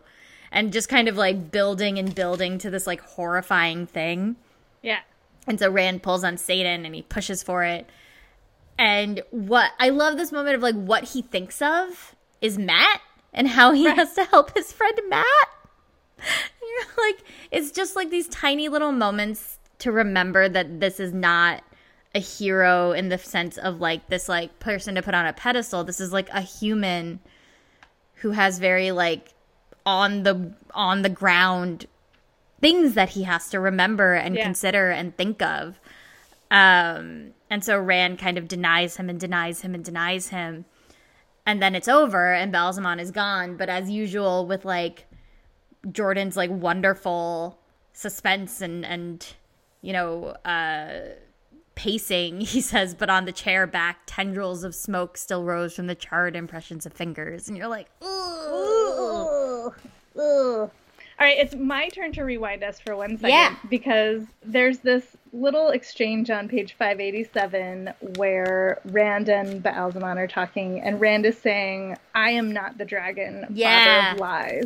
And 0.52 0.74
just 0.74 0.90
kind 0.90 1.08
of 1.08 1.16
like 1.16 1.52
building 1.52 2.00
and 2.00 2.16
building 2.16 2.58
to 2.58 2.72
this 2.72 2.88
like 2.88 3.02
horrifying 3.02 3.86
thing. 3.86 4.38
Yeah. 4.82 5.02
And 5.46 5.60
so 5.60 5.70
Rand 5.70 6.02
pulls 6.02 6.24
on 6.24 6.36
saidin 6.38 6.84
and 6.84 6.96
he 6.96 7.04
pushes 7.04 7.44
for 7.44 7.64
it. 7.64 7.88
And 8.80 9.22
what 9.30 9.72
I 9.80 9.90
love 9.90 10.18
this 10.18 10.32
moment 10.32 10.56
of 10.56 10.64
like 10.64 10.74
what 10.74 11.04
he 11.04 11.22
thinks 11.22 11.62
of 11.62 12.16
is 12.42 12.58
Mat 12.58 13.02
and 13.32 13.48
how 13.48 13.72
he 13.72 13.88
right. 13.88 13.98
has 13.98 14.14
to 14.14 14.24
help 14.24 14.58
his 14.58 14.74
friend 14.74 15.00
Mat. 15.10 15.26
You're 16.18 17.06
like, 17.06 17.24
it's 17.52 17.70
just 17.70 17.96
like 17.96 18.10
these 18.10 18.28
tiny 18.30 18.68
little 18.68 18.92
moments 18.92 19.60
to 19.80 19.92
remember 19.92 20.50
that 20.50 20.80
this 20.80 21.00
is 21.00 21.14
not 21.14 21.62
a 22.16 22.20
hero 22.20 22.92
in 22.92 23.10
the 23.10 23.18
sense 23.18 23.58
of 23.58 23.80
like 23.80 24.08
this 24.08 24.28
like 24.28 24.60
person 24.60 24.96
to 24.96 25.02
put 25.02 25.14
on 25.14 25.26
a 25.26 25.34
pedestal. 25.34 25.84
This 25.84 26.00
is 26.00 26.12
like 26.12 26.30
a 26.30 26.42
human 26.42 27.20
who 28.16 28.32
has 28.32 28.60
very 28.60 28.92
like 28.92 29.34
on 29.86 30.24
the 30.24 30.54
on 30.74 31.04
the 31.04 31.10
ground 31.10 31.86
things 32.62 32.94
that 32.96 33.10
he 33.10 33.24
has 33.24 33.50
to 33.50 33.60
remember 33.60 34.14
and 34.14 34.36
yeah. 34.36 34.44
consider 34.44 34.90
and 34.90 35.16
think 35.16 35.42
of. 35.42 35.80
Um 36.50 37.32
and 37.50 37.64
so 37.64 37.80
Rand 37.80 38.20
kind 38.20 38.38
of 38.38 38.48
denies 38.48 38.98
him 38.98 39.10
and 39.10 39.20
denies 39.20 39.62
him 39.62 39.76
and 39.76 39.84
denies 39.84 40.30
him. 40.30 40.66
And 41.46 41.62
then 41.62 41.74
it's 41.74 41.88
over 41.88 42.34
and 42.34 42.54
Ba'alzamon 42.54 43.00
is 43.00 43.12
gone. 43.12 43.56
But 43.56 43.70
as 43.70 43.90
usual 43.90 44.46
with 44.46 44.66
like 44.66 45.06
Jordan's 45.92 46.36
like 46.36 46.50
wonderful 46.50 47.60
suspense 47.94 48.62
and 48.62 48.86
and 48.86 49.28
you 49.82 49.94
know 49.94 50.36
uh 50.46 50.92
pacing 51.80 52.42
he 52.56 52.60
says 52.60 52.94
but 52.94 53.10
on 53.10 53.24
the 53.24 53.32
chair 53.32 53.66
back 53.66 54.00
tendrils 54.06 54.66
of 54.66 54.76
smoke 54.76 55.16
still 55.16 55.46
rose 55.46 55.74
from 55.74 55.88
the 55.88 55.96
charred 55.96 56.36
impressions 56.36 56.86
of 56.86 56.92
fingers 56.92 57.48
and 57.48 57.58
you're 57.58 57.70
like 57.70 57.90
ooh, 58.04 58.08
ooh, 58.08 59.74
ooh. 60.20 60.72
All 61.20 61.26
right, 61.28 61.38
it's 61.38 61.54
my 61.54 61.90
turn 61.90 62.14
to 62.14 62.24
rewind 62.24 62.64
us 62.64 62.80
for 62.80 62.96
one 62.96 63.18
second 63.18 63.32
yeah. 63.32 63.56
because 63.70 64.24
there's 64.42 64.80
this 64.80 65.18
little 65.34 65.68
exchange 65.70 66.30
on 66.30 66.48
page 66.48 66.76
587 66.80 67.94
where 68.16 68.80
Rand 68.86 69.28
and 69.28 69.62
Ba'alzamon 69.62 70.16
are 70.16 70.28
talking, 70.28 70.80
and 70.80 71.02
Rand 71.02 71.26
is 71.26 71.38
saying, 71.38 71.98
I 72.16 72.30
am 72.30 72.54
not 72.54 72.78
the 72.78 72.86
dragon, 72.86 73.48
yeah. 73.50 74.14
father 74.14 74.14
of 74.14 74.20
lies. 74.22 74.64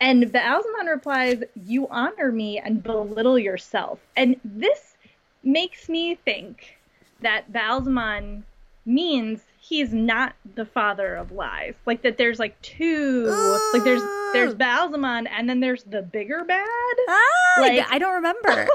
And 0.00 0.26
Ba'alzamon 0.26 0.88
replies, 0.88 1.42
You 1.56 1.88
honor 1.88 2.30
me 2.30 2.58
and 2.58 2.80
belittle 2.80 3.36
yourself. 3.36 3.98
And 4.16 4.36
this 4.44 4.94
makes 5.42 5.88
me 5.88 6.14
think 6.14 6.78
that 7.20 7.52
Ba'alzamon 7.52 8.42
means 8.84 9.40
he's 9.60 9.92
not 9.92 10.34
the 10.54 10.64
father 10.64 11.14
of 11.14 11.32
lies. 11.32 11.74
Like 11.86 12.02
that 12.02 12.16
there's 12.16 12.38
like 12.38 12.60
two 12.62 13.26
like 13.72 13.84
there's 13.84 14.02
there's 14.32 14.54
Ba'alzamon 14.54 15.28
and 15.30 15.48
then 15.48 15.60
there's 15.60 15.84
the 15.84 16.02
bigger 16.02 16.44
bad. 16.44 16.66
Ah, 17.08 17.60
like, 17.60 17.86
I 17.90 17.98
don't 17.98 18.14
remember. 18.14 18.48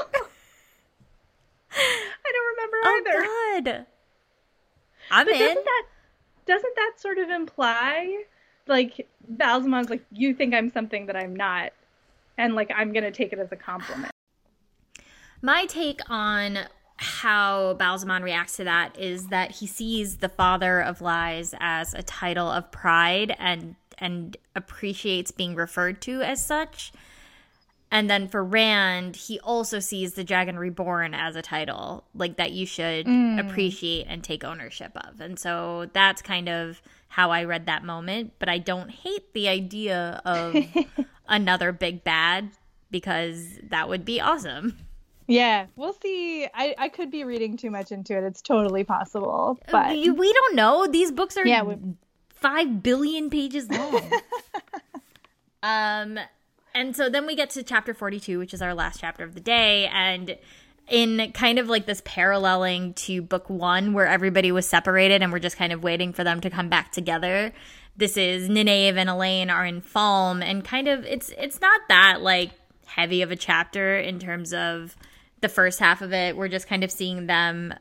I 1.76 2.32
don't 2.32 2.56
remember 2.56 2.78
oh, 2.84 3.02
either. 3.02 3.26
Oh 3.26 3.62
god. 3.64 3.86
I'm 5.12 5.26
but 5.26 5.36
in. 5.36 5.40
Doesn't 5.40 5.66
that 5.66 5.84
doesn't 6.46 6.76
that 6.76 6.92
sort 6.98 7.18
of 7.18 7.30
imply 7.30 8.24
like 8.68 9.08
Ba'alzamon's 9.36 9.90
like, 9.90 10.04
you 10.12 10.34
think 10.34 10.54
I'm 10.54 10.70
something 10.70 11.06
that 11.08 11.16
I'm 11.16 11.36
not, 11.36 11.72
and 12.38 12.56
like 12.56 12.72
I'm 12.76 12.94
gonna 12.94 13.12
take 13.12 13.34
it 13.34 13.40
as 13.40 13.52
a 13.52 13.56
compliment. 13.56 14.13
My 15.44 15.66
take 15.66 16.00
on 16.10 16.58
how 16.96 17.76
Ba'alzamon 17.78 18.24
reacts 18.24 18.56
to 18.56 18.64
that 18.64 18.98
is 18.98 19.28
that 19.28 19.52
he 19.52 19.68
sees 19.68 20.18
the 20.18 20.30
father 20.30 20.80
of 20.80 21.02
lies 21.02 21.54
as 21.60 21.94
a 21.94 22.02
title 22.02 22.50
of 22.50 22.72
pride 22.72 23.36
and 23.38 23.76
and 23.98 24.38
appreciates 24.56 25.32
being 25.32 25.54
referred 25.54 26.02
to 26.02 26.22
as 26.22 26.44
such. 26.44 26.94
And 27.92 28.10
then 28.10 28.30
for 28.30 28.44
Rand, 28.44 29.18
he 29.18 29.40
also 29.42 29.80
sees 29.80 30.14
the 30.14 30.24
Dragon 30.24 30.58
Reborn 30.58 31.14
as 31.14 31.36
a 31.36 31.42
title, 31.42 32.06
like 32.16 32.38
that 32.38 32.54
you 32.54 32.66
should 32.66 33.06
mm. 33.06 33.40
appreciate 33.40 34.08
and 34.10 34.24
take 34.24 34.46
ownership 34.46 34.94
of. 34.96 35.20
And 35.20 35.38
so 35.38 35.90
that's 35.94 36.22
kind 36.22 36.48
of 36.48 36.82
how 37.10 37.32
I 37.32 37.44
read 37.44 37.66
that 37.66 37.84
moment. 37.84 38.34
But 38.40 38.50
I 38.50 38.60
don't 38.60 38.90
hate 38.90 39.34
the 39.34 39.50
idea 39.50 40.22
of 40.26 40.56
another 41.28 41.72
big 41.74 42.04
bad 42.04 42.50
because 42.90 43.60
that 43.70 43.90
would 43.90 44.06
be 44.06 44.22
awesome. 44.22 44.78
Yeah, 45.28 45.68
we'll 45.76 45.94
see. 45.94 46.48
I, 46.54 46.76
I 46.78 46.90
could 46.90 47.10
be 47.10 47.24
reading 47.24 47.58
too 47.58 47.72
much 47.72 47.92
into 47.92 48.18
it. 48.18 48.24
It's 48.24 48.42
totally 48.42 48.84
possible. 48.84 49.60
But 49.72 49.92
we, 49.92 50.10
we 50.10 50.34
don't 50.34 50.56
know. 50.56 50.88
These 50.88 51.12
books 51.12 51.38
are 51.38 51.46
yeah, 51.46 51.64
we... 51.64 51.78
five 52.30 52.84
billion 52.84 53.30
pages 53.30 53.70
long. 53.70 54.12
um 55.64 56.20
and 56.76 56.96
so 56.96 57.10
then 57.10 57.26
we 57.26 57.36
get 57.36 57.52
to 57.52 57.64
chapter 57.64 57.94
42, 57.94 58.40
which 58.40 58.54
is 58.54 58.62
our 58.62 58.74
last 58.74 59.00
chapter 59.00 59.24
of 59.24 59.36
the 59.36 59.40
day. 59.40 59.88
And 59.88 60.38
in 60.90 61.32
kind 61.34 61.60
of 61.60 61.70
like 61.70 61.86
this 61.86 62.02
paralleling 62.04 62.94
to 62.96 63.22
book 63.22 63.50
one, 63.50 63.94
where 63.94 64.08
everybody 64.08 64.52
was 64.52 64.68
separated 64.68 65.22
and 65.22 65.32
we're 65.32 65.40
just 65.40 65.58
kind 65.58 65.72
of 65.72 65.84
waiting 65.84 66.14
for 66.14 66.24
them 66.24 66.42
to 66.42 66.50
come 66.50 66.70
back 66.70 66.92
together. 66.92 67.54
This 67.96 68.18
is 68.18 68.50
Nynaeve 68.50 68.96
and 68.98 69.10
Elayne 69.10 69.52
are 69.52 69.66
in 69.66 69.82
Falme 69.82 70.44
and 70.44 70.66
kind 70.66 70.88
of 70.88 71.06
it's 71.06 71.30
it's 71.38 71.62
not 71.62 71.82
that 71.90 72.22
like 72.22 72.52
heavy 72.86 73.22
of 73.22 73.32
a 73.32 73.36
chapter 73.36 73.98
in 73.98 74.20
terms 74.20 74.52
of 74.52 74.96
the 75.44 75.50
first 75.50 75.80
half 75.80 76.02
of 76.02 76.12
it. 76.12 76.36
We're 76.36 76.48
just 76.48 76.68
kind 76.68 76.84
of 76.84 76.92
seeing 76.92 77.28
them 77.28 77.76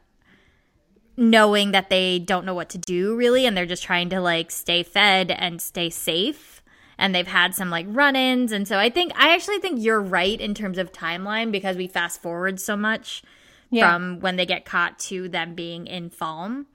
knowing 1.17 1.73
that 1.73 1.89
they 1.89 2.19
don't 2.19 2.45
know 2.45 2.55
what 2.55 2.69
to 2.71 2.79
do 2.79 3.17
really, 3.17 3.47
and 3.47 3.57
they're 3.57 3.65
just 3.65 3.83
trying 3.83 4.11
to 4.11 4.21
like 4.21 4.51
stay 4.51 4.83
fed 4.83 5.31
and 5.31 5.63
stay 5.63 5.89
safe 5.89 6.63
and 6.99 7.15
they've 7.15 7.27
had 7.27 7.55
some 7.55 7.69
like 7.71 7.87
run-ins 7.89 8.53
and 8.53 8.67
so 8.69 8.79
i 8.79 8.89
think 8.89 9.13
i 9.17 9.35
actually 9.35 9.59
think 9.59 9.83
you're 9.83 10.01
right 10.01 10.41
in 10.41 10.55
terms 10.55 10.79
of 10.79 10.93
timeline 10.93 11.51
because 11.51 11.77
we 11.77 11.87
fast 11.87 12.23
forward 12.23 12.61
so 12.61 12.77
much 12.77 13.23
yeah. 13.71 13.91
from 13.91 14.21
when 14.21 14.37
they 14.37 14.47
get 14.47 14.65
caught 14.65 14.99
to 14.99 15.29
them 15.29 15.55
being 15.55 15.87
in 15.87 16.11
Falme 16.11 16.67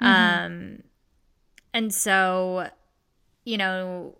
mm-hmm. 0.00 0.06
um 0.06 0.82
and 1.72 1.94
so 1.94 2.68
you 3.44 3.56
know 3.56 4.16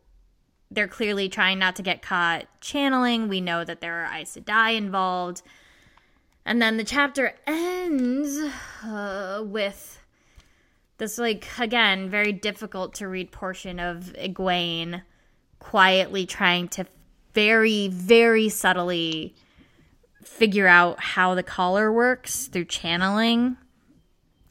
they're 0.70 0.88
clearly 0.88 1.28
trying 1.28 1.58
not 1.58 1.76
to 1.76 1.82
get 1.82 2.02
caught 2.02 2.46
channeling 2.60 3.28
we 3.28 3.40
know 3.40 3.64
that 3.64 3.80
there 3.80 4.04
are 4.04 4.14
Aes 4.14 4.36
Sedai 4.36 4.76
involved 4.76 5.42
and 6.46 6.62
then 6.62 6.78
the 6.78 6.84
chapter 6.84 7.34
ends 7.46 8.38
uh, 8.82 9.42
with 9.44 10.00
this 10.96 11.18
like 11.18 11.46
again 11.58 12.08
very 12.08 12.32
difficult 12.32 12.94
to 12.94 13.06
read 13.06 13.30
portion 13.30 13.78
of 13.78 14.14
Egwene 14.18 15.02
quietly 15.58 16.24
trying 16.24 16.68
to 16.68 16.86
very, 17.36 17.88
very 17.88 18.48
subtly 18.48 19.34
figure 20.24 20.66
out 20.66 20.98
how 20.98 21.34
the 21.34 21.42
collar 21.42 21.92
works 21.92 22.46
through 22.46 22.64
channeling 22.64 23.58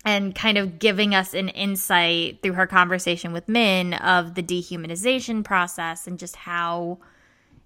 and 0.06 0.36
kind 0.36 0.60
of 0.60 0.78
giving 0.78 1.16
us 1.16 1.34
an 1.34 1.50
insight 1.50 2.44
through 2.44 2.54
her 2.54 2.68
conversation 2.68 3.34
with 3.34 3.50
Min 3.50 3.96
of 3.96 4.36
the 4.36 4.44
dehumanization 4.44 5.44
process 5.44 6.06
and 6.06 6.20
just 6.20 6.36
how 6.36 7.00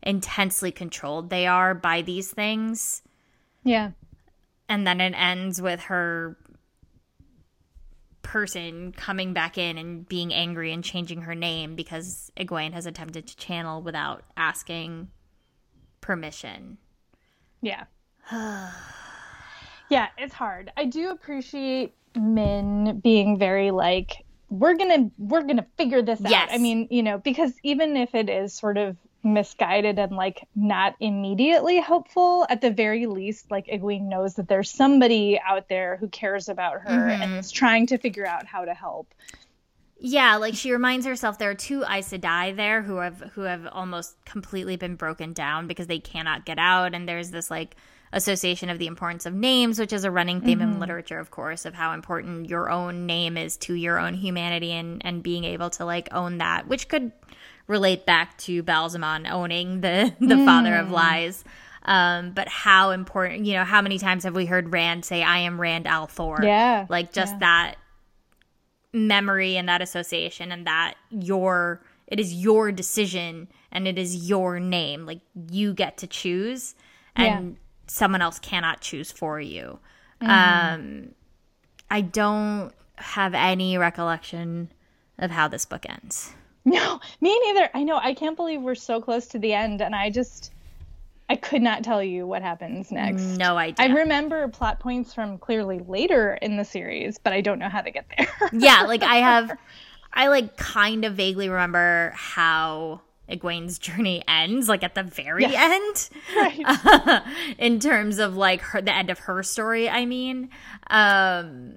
intensely 0.01 0.71
controlled 0.71 1.30
they 1.30 1.45
are 1.45 1.75
by 1.75 2.01
these 2.01 2.32
things. 2.32 3.01
Yeah. 3.65 3.91
And 4.70 4.86
then 4.86 5.01
it 5.01 5.13
ends 5.17 5.61
with 5.61 5.82
her 5.82 6.38
person 8.22 8.91
coming 8.91 9.34
back 9.34 9.57
in 9.57 9.78
and 9.80 10.07
being 10.07 10.32
angry 10.32 10.72
and 10.72 10.84
changing 10.84 11.22
her 11.24 11.34
name 11.34 11.76
because 11.76 12.32
Egwene 12.38 12.74
has 12.74 12.86
attempted 12.86 13.26
to 13.28 13.36
channel 13.36 13.82
without 13.82 14.24
asking 14.38 15.09
permission. 15.99 16.78
Yeah. 17.61 17.86
yeah, 18.32 20.09
it's 20.17 20.34
hard. 20.36 20.72
I 20.78 20.86
do 20.86 21.09
appreciate 21.09 21.95
Min 22.15 22.99
being 23.03 23.38
very 23.39 23.72
like 23.72 24.24
we're 24.49 24.76
gonna 24.76 25.09
we're 25.17 25.43
gonna 25.43 25.65
figure 25.78 26.01
this 26.03 26.22
Yes. 26.22 26.49
out. 26.49 26.53
I 26.55 26.59
mean, 26.59 26.88
you 26.91 27.01
know, 27.03 27.17
because 27.17 27.53
even 27.63 27.97
if 27.97 28.13
it 28.13 28.30
is 28.30 28.53
sort 28.53 28.78
of 28.78 28.97
misguided 29.24 29.99
and 29.99 30.13
like 30.13 30.47
not 30.55 30.95
immediately 30.99 31.78
helpful, 31.78 32.45
at 32.49 32.61
the 32.61 32.72
very 32.72 33.05
least, 33.05 33.51
like 33.51 33.67
Egwene 33.67 34.07
knows 34.07 34.36
that 34.36 34.47
there's 34.47 34.72
somebody 34.72 35.39
out 35.45 35.67
there 35.67 35.97
who 35.97 36.07
cares 36.07 36.47
about 36.49 36.82
her 36.82 36.89
Mhm. 36.89 37.22
and 37.22 37.36
is 37.39 37.51
trying 37.51 37.88
to 37.88 37.97
figure 37.97 38.26
out 38.26 38.45
how 38.45 38.63
to 38.65 38.74
help. 38.74 39.13
Yeah, 40.01 40.38
like 40.38 40.55
she 40.55 40.72
reminds 40.72 41.05
herself 41.05 41.38
there 41.38 41.49
are 41.49 41.55
two 41.55 41.84
Aes 41.84 42.09
Sedai 42.13 42.55
there 42.55 42.82
who 42.82 42.97
have 42.97 43.20
who 43.34 43.41
have 43.41 43.67
almost 43.67 44.15
completely 44.24 44.78
been 44.78 44.95
broken 44.95 45.34
down 45.34 45.67
because 45.67 45.88
they 45.88 45.99
cannot 45.99 46.45
get 46.45 46.57
out, 46.57 46.93
and 46.95 47.07
there's 47.07 47.32
this 47.32 47.51
like 47.51 47.76
association 48.13 48.70
of 48.70 48.80
the 48.80 48.88
importance 48.88 49.26
of 49.26 49.34
names, 49.34 49.78
which 49.78 49.93
is 49.93 50.03
a 50.05 50.09
running 50.09 50.41
theme 50.41 50.61
in 50.61 50.80
literature, 50.80 51.20
of 51.20 51.30
course, 51.30 51.65
of 51.65 51.76
how 51.76 51.93
important 51.93 52.49
your 52.49 52.70
own 52.72 53.05
name 53.05 53.38
is 53.38 53.55
to 53.57 53.74
your 53.74 53.99
own 53.99 54.13
humanity 54.13 54.72
and 54.72 55.05
and 55.05 55.22
being 55.22 55.43
able 55.43 55.70
to 55.72 55.84
like 55.84 56.07
own 56.13 56.38
that, 56.38 56.67
which 56.67 56.88
could 56.88 57.11
relate 57.70 58.05
back 58.05 58.38
to 58.39 58.63
Ba'alzamon 58.63 59.32
owning 59.32 59.80
the 59.80 60.13
the 60.20 60.43
father 60.43 60.76
of 60.76 60.91
lies. 60.91 61.45
Um, 61.84 62.32
but 62.32 62.49
how 62.49 62.91
important, 62.91 63.45
you 63.45 63.53
know, 63.53 63.63
how 63.63 63.82
many 63.82 63.97
times 63.97 64.26
have 64.26 64.36
we 64.36 64.45
heard 64.45 64.74
Rand 64.74 65.05
say, 65.05 65.24
"I 65.24 65.39
am 65.39 65.61
Rand 65.61 65.86
al'Thor"? 65.86 66.43
Yeah, 66.43 66.86
like 66.89 67.13
just 67.13 67.36
yeah. 67.36 67.39
that 67.39 67.76
memory 68.91 69.55
and 69.55 69.70
that 69.70 69.82
association 69.82 70.51
and 70.51 70.67
that 70.67 70.95
your 71.09 71.82
it 72.07 72.20
is 72.20 72.34
your 72.34 72.72
decision 72.72 73.47
and 73.72 73.88
it 73.88 73.99
is 73.99 74.28
your 74.28 74.59
name 74.59 75.05
like 75.05 75.20
you 75.51 75.74
get 75.76 75.97
to 75.97 76.07
choose 76.07 76.74
and 77.15 77.55
someone 77.86 78.22
else 78.22 78.39
cannot 78.39 78.82
choose 78.82 79.11
for 79.11 79.39
you 79.39 79.78
um 80.22 81.09
i 81.91 82.01
don't 82.01 82.72
have 82.95 83.36
any 83.36 83.78
recollection 83.78 84.72
of 85.20 85.30
how 85.30 85.47
this 85.47 85.65
book 85.65 85.86
ends 85.88 86.34
No, 86.66 86.99
me 87.22 87.39
neither. 87.45 87.70
I 87.74 87.84
know. 87.84 87.97
I 87.97 88.14
can't 88.14 88.36
believe 88.36 88.62
we're 88.62 88.76
so 88.76 89.01
close 89.01 89.28
to 89.28 89.39
the 89.39 89.53
end, 89.53 89.82
and 89.82 89.95
I 89.95 90.10
just, 90.10 90.51
I 91.30 91.36
could 91.36 91.62
not 91.62 91.84
tell 91.84 92.03
you 92.03 92.28
what 92.28 92.41
happens 92.41 92.91
next. 92.91 93.22
no 93.38 93.57
idea 93.57 93.86
I 93.88 93.89
remember 93.93 94.47
plot 94.49 94.80
points 94.80 95.14
from 95.14 95.38
clearly 95.38 95.80
later 95.80 96.34
in 96.41 96.57
the 96.57 96.66
series, 96.66 97.18
but 97.18 97.34
I 97.34 97.41
don't 97.41 97.60
know 97.60 97.70
how 97.70 97.82
to 97.82 97.91
get 97.91 98.05
there. 98.18 98.28
yeah 98.53 98.84
like 98.84 99.03
i 99.03 99.16
have 99.18 99.51
i 100.14 100.28
like 100.28 100.57
kind 100.57 101.05
of 101.05 101.14
vaguely 101.16 101.49
remember 101.49 102.12
how 102.16 103.01
Egwene's 103.30 103.78
journey 103.78 104.24
ends, 104.28 104.68
like 104.68 104.84
at 104.84 104.95
the 104.95 105.03
very 105.03 105.43
Yes. 105.43 106.10
end. 106.36 106.66
right. 106.68 107.24
in 107.60 107.80
terms 107.80 108.18
of 108.18 108.36
like 108.36 108.62
her 108.62 108.82
the 108.82 108.93
end 108.93 109.10
of 109.12 109.20
her 109.20 109.43
story 109.43 109.88
i 109.88 110.05
mean 110.05 110.49
um 110.89 111.76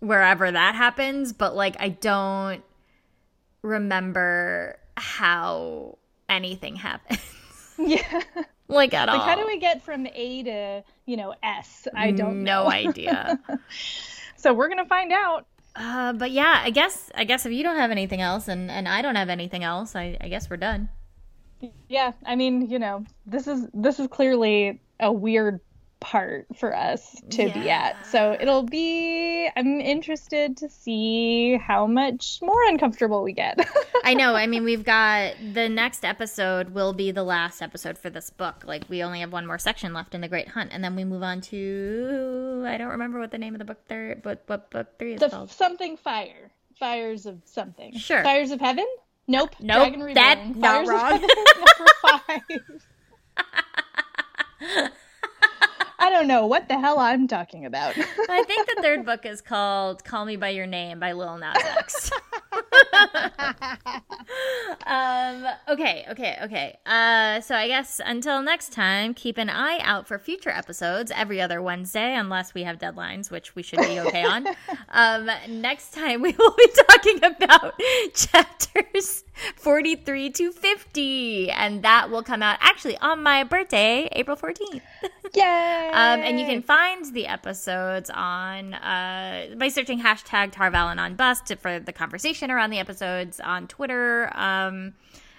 wherever 0.00 0.50
that 0.50 0.74
happens 0.76 1.32
but 1.32 1.56
like 1.56 1.74
i 1.80 1.88
don't 1.88 2.62
remember 3.66 4.78
how 4.96 5.98
anything 6.28 6.76
happens 6.76 7.20
Yeah. 7.78 8.22
like 8.68 8.94
at 8.94 9.08
all 9.08 9.18
Like, 9.18 9.26
how 9.28 9.36
do 9.36 9.46
we 9.46 9.58
get 9.58 9.82
from 9.82 10.06
A 10.06 10.42
to, 10.44 10.84
you 11.04 11.16
know, 11.16 11.34
S? 11.42 11.86
I 11.94 12.10
don't 12.12 12.42
no 12.42 12.64
know. 12.64 12.70
idea 12.84 13.38
So 14.36 14.54
we're 14.54 14.68
gonna 14.68 14.86
find 14.86 15.12
out. 15.12 15.46
uh 15.74 16.12
but 16.14 16.30
yeah 16.30 16.62
i 16.64 16.70
guess 16.70 17.10
i 17.14 17.24
guess 17.24 17.44
if 17.44 17.52
you 17.52 17.62
don't 17.62 17.76
have 17.76 17.90
anything 17.90 18.20
else 18.22 18.48
and 18.48 18.70
and 18.70 18.88
i 18.88 19.02
don't 19.02 19.16
have 19.16 19.28
anything 19.28 19.62
else 19.62 19.94
i 19.94 20.16
i 20.22 20.28
guess 20.28 20.48
we're 20.48 20.56
done 20.56 20.88
Yeah, 21.88 22.12
I 22.24 22.36
mean, 22.36 22.68
you 22.68 22.78
know, 22.78 23.04
this 23.26 23.46
is 23.46 23.68
this 23.72 23.98
is 23.98 24.06
clearly 24.08 24.80
a 25.00 25.10
weird 25.10 25.60
part 26.06 26.46
for 26.56 26.74
us 26.74 27.20
to 27.30 27.50
be 27.50 27.68
at. 27.68 28.06
So 28.06 28.36
it'll 28.40 28.62
be 28.62 29.48
I'm 29.56 29.80
interested 29.80 30.56
to 30.58 30.68
see 30.68 31.56
how 31.56 31.88
much 31.88 32.38
more 32.42 32.62
uncomfortable 32.68 33.24
we 33.24 33.32
get. 33.32 33.58
I 34.04 34.14
know. 34.14 34.36
I 34.36 34.46
mean, 34.46 34.62
we've 34.62 34.84
got 34.84 35.34
the 35.52 35.68
next 35.68 36.04
episode 36.04 36.70
will 36.70 36.92
be 36.92 37.10
the 37.10 37.24
last 37.24 37.60
episode 37.60 37.98
for 37.98 38.08
this 38.08 38.30
book. 38.30 38.62
Like, 38.64 38.84
we 38.88 39.02
only 39.02 39.18
have 39.18 39.32
one 39.32 39.48
more 39.48 39.58
section 39.58 39.92
left 39.92 40.14
in 40.14 40.20
the 40.20 40.28
Great 40.28 40.46
Hunt, 40.46 40.70
and 40.72 40.84
then 40.84 40.94
we 40.94 41.02
move 41.02 41.24
on 41.24 41.40
to 41.42 42.64
I 42.64 42.76
don't 42.78 42.90
remember 42.90 43.18
what 43.18 43.32
the 43.32 43.38
name 43.38 43.54
of 43.54 43.58
the 43.58 43.64
book 43.64 43.80
there, 43.88 44.14
but 44.22 44.44
what 44.46 44.70
book 44.70 44.98
three 45.00 45.14
is 45.14 45.20
the 45.20 45.28
called. 45.28 45.50
something 45.50 45.96
fire. 45.96 46.52
Fires 46.78 47.26
of 47.26 47.40
something. 47.46 47.96
Sure. 47.98 48.22
Fires 48.22 48.52
of 48.52 48.60
heaven? 48.60 48.86
Nope. 49.26 49.56
Nope, 49.58 49.76
Dragon 49.78 50.00
Reborn. 50.02 50.14
that's 50.14 50.56
not 50.56 50.86
Fires 50.86 50.88
wrong. 50.88 51.20
Number 51.20 52.40
five. 54.78 54.92
I 55.98 56.10
don't 56.10 56.26
know 56.28 56.46
what 56.46 56.68
the 56.68 56.78
hell 56.78 56.98
I'm 56.98 57.26
talking 57.26 57.64
about. 57.64 57.96
I 57.96 58.44
think 58.44 58.68
the 58.74 58.82
third 58.82 59.06
book 59.06 59.24
is 59.24 59.40
called 59.40 60.04
"Call 60.04 60.24
Me 60.24 60.36
by 60.36 60.50
Your 60.50 60.66
Name" 60.66 61.00
by 61.00 61.12
Lil 61.12 61.38
Nas 61.38 61.56
X. 61.56 62.10
um. 64.86 65.46
Okay. 65.68 66.04
Okay. 66.10 66.38
Okay. 66.42 66.78
Uh. 66.86 67.40
So 67.40 67.54
I 67.54 67.68
guess 67.68 68.00
until 68.04 68.42
next 68.42 68.72
time, 68.72 69.14
keep 69.14 69.38
an 69.38 69.50
eye 69.50 69.78
out 69.82 70.06
for 70.06 70.18
future 70.18 70.50
episodes 70.50 71.12
every 71.14 71.40
other 71.40 71.62
Wednesday, 71.62 72.14
unless 72.14 72.54
we 72.54 72.62
have 72.64 72.78
deadlines, 72.78 73.30
which 73.30 73.54
we 73.54 73.62
should 73.62 73.80
be 73.80 74.00
okay 74.00 74.24
on. 74.24 74.46
Um. 74.88 75.28
Next 75.48 75.92
time 75.92 76.22
we 76.22 76.32
will 76.38 76.54
be 76.56 76.68
talking 76.88 77.24
about 77.24 77.80
chapters 78.14 79.24
forty-three 79.56 80.30
to 80.30 80.52
fifty, 80.52 81.50
and 81.50 81.82
that 81.82 82.10
will 82.10 82.22
come 82.22 82.42
out 82.42 82.58
actually 82.60 82.96
on 82.98 83.22
my 83.22 83.44
birthday, 83.44 84.08
April 84.12 84.36
fourteenth. 84.36 84.82
Yay! 85.34 85.90
Um, 85.92 86.20
and 86.20 86.38
you 86.40 86.46
can 86.46 86.62
find 86.62 87.04
the 87.12 87.26
episodes 87.26 88.10
on 88.10 88.74
uh, 88.74 89.54
by 89.56 89.68
searching 89.68 90.00
hashtag 90.00 90.52
Tar 90.52 90.70
Valon 90.70 90.98
on 90.98 91.14
Bust 91.14 91.52
for 91.58 91.78
the 91.78 91.92
conversation 91.92 92.50
around 92.50 92.65
the 92.70 92.78
episodes 92.78 93.40
on 93.40 93.68
Twitter. 93.68 94.30
Um, 94.36 94.94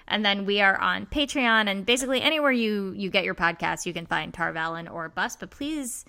and 0.07 0.25
then 0.25 0.45
we 0.45 0.61
are 0.61 0.79
on 0.79 1.05
Patreon 1.05 1.67
and 1.67 1.85
basically 1.85 2.21
anywhere 2.21 2.51
you 2.51 2.93
you 2.95 3.09
get 3.09 3.25
your 3.25 3.35
podcast, 3.35 3.85
you 3.85 3.93
can 3.93 4.05
find 4.05 4.33
Tar 4.33 4.53
Valon 4.53 4.91
or 4.91 5.09
Bus. 5.09 5.35
But 5.35 5.51
please 5.51 6.05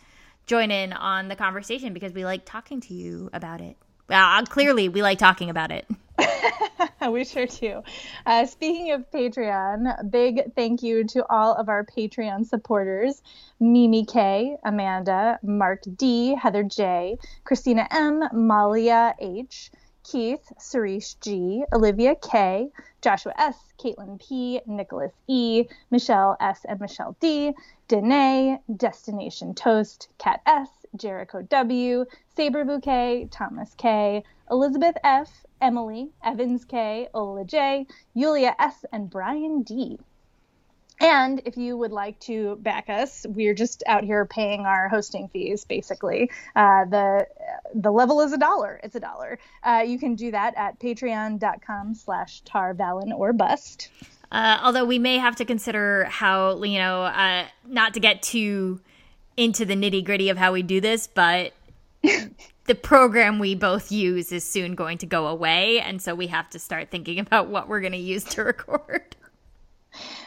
join 0.47 0.71
in 0.71 0.93
on 0.93 1.29
the 1.29 1.37
conversation 1.37 1.93
because 1.93 2.13
we 2.13 2.25
like 2.25 2.45
talking 2.45 2.81
to 2.83 2.95
you 2.95 3.29
about 3.33 3.61
it. 3.61 3.77
Well, 4.09 4.45
clearly 4.47 4.89
we 4.89 5.03
like 5.03 5.19
talking 5.19 5.51
about 5.51 5.71
it. 5.71 5.87
we 7.11 7.25
sure 7.25 7.47
do. 7.47 7.83
Uh, 8.25 8.47
speaking 8.47 8.93
of 8.93 9.11
Patreon, 9.11 10.11
big 10.11 10.55
thank 10.57 10.83
you 10.83 11.05
to 11.09 11.25
all 11.29 11.55
of 11.55 11.69
our 11.69 11.85
Patreon 11.85 12.47
supporters 12.47 13.23
Mimi 13.61 14.07
K, 14.07 14.57
Amanda, 14.65 15.39
Mark 15.43 15.83
D, 15.97 16.35
Heather 16.35 16.63
J, 16.63 17.19
Christina 17.45 17.87
M, 17.91 18.25
Malia 18.33 19.15
H, 19.21 19.71
Keith, 20.11 20.53
Suresh 20.59 21.21
G, 21.21 21.65
Olivia 21.71 22.15
K, 22.15 22.71
Joshua 23.03 23.35
S, 23.37 23.75
Caitlin 23.79 24.19
P, 24.19 24.59
Nicholas 24.65 25.13
E, 25.27 25.67
Michelle 25.91 26.35
S, 26.41 26.65
and 26.65 26.81
Michelle 26.81 27.15
D, 27.21 27.53
Danae, 27.89 28.59
Destination 28.75 29.55
Toast, 29.55 30.09
Kat 30.17 30.41
S, 30.47 30.71
Jericho 30.97 31.43
W, 31.43 32.07
Saber 32.35 32.65
Bouquet, 32.65 33.29
Thomas 33.31 33.75
K, 33.75 34.25
Elizabeth 34.51 34.97
F, 35.05 35.45
Emily, 35.61 36.11
Evans 36.25 36.65
K, 36.65 37.09
Ola 37.13 37.45
J, 37.45 37.87
Yulia 38.15 38.55
S, 38.59 38.87
and 38.91 39.11
Brian 39.11 39.63
D. 39.63 39.99
And 41.01 41.43
if 41.45 41.57
you 41.57 41.77
would 41.77 41.93
like 41.93 42.19
to 42.21 42.57
back 42.57 42.89
us, 42.89 43.25
we're 43.29 43.55
just 43.55 43.85
out 43.87 44.03
here 44.03 44.25
paying 44.25 44.67
our 44.67 44.89
hosting 44.89 45.29
fees, 45.29 45.65
basically. 45.65 46.31
Uh, 46.57 46.85
the 46.87 47.27
the 47.75 47.93
level 47.93 48.21
is 48.21 48.33
a 48.33 48.39
dollar. 48.39 48.81
It's 48.83 48.97
a 48.97 49.01
dollar. 49.01 49.39
Uh, 49.63 49.85
you 49.87 49.99
can 49.99 50.17
do 50.17 50.33
that 50.33 50.55
at 50.57 50.81
patreon.com 50.81 51.95
slash 51.95 52.41
tar 52.41 52.75
valon 52.75 53.13
or 53.17 53.33
bust. 53.33 53.91
Uh, 54.31 54.59
although 54.63 54.85
we 54.85 54.99
may 54.99 55.19
have 55.19 55.37
to 55.37 55.45
consider 55.45 56.05
how 56.05 56.63
you 56.63 56.79
know 56.79 57.03
uh, 57.03 57.47
not 57.67 57.95
to 57.95 58.01
get 58.01 58.23
too 58.23 58.81
into 59.37 59.65
the 59.65 59.75
nitty 59.75 60.05
gritty 60.05 60.31
of 60.31 60.37
how 60.37 60.53
we 60.53 60.63
do 60.63 60.81
this, 60.81 61.07
but 61.07 61.53
the 62.65 62.75
program 62.75 63.39
we 63.39 63.55
both 63.55 63.93
use 63.93 64.33
is 64.33 64.43
soon 64.43 64.75
going 64.75 64.99
to 64.99 65.07
go 65.07 65.29
away, 65.29 65.81
and 65.81 66.03
so 66.03 66.15
we 66.15 66.27
have 66.27 66.51
to 66.51 66.59
start 66.59 66.91
thinking 66.91 67.21
about 67.21 67.49
what 67.49 67.69
we're 67.69 67.81
going 67.81 67.93
to 67.93 67.99
use 67.99 68.25
to 68.25 68.43
record. 68.43 69.17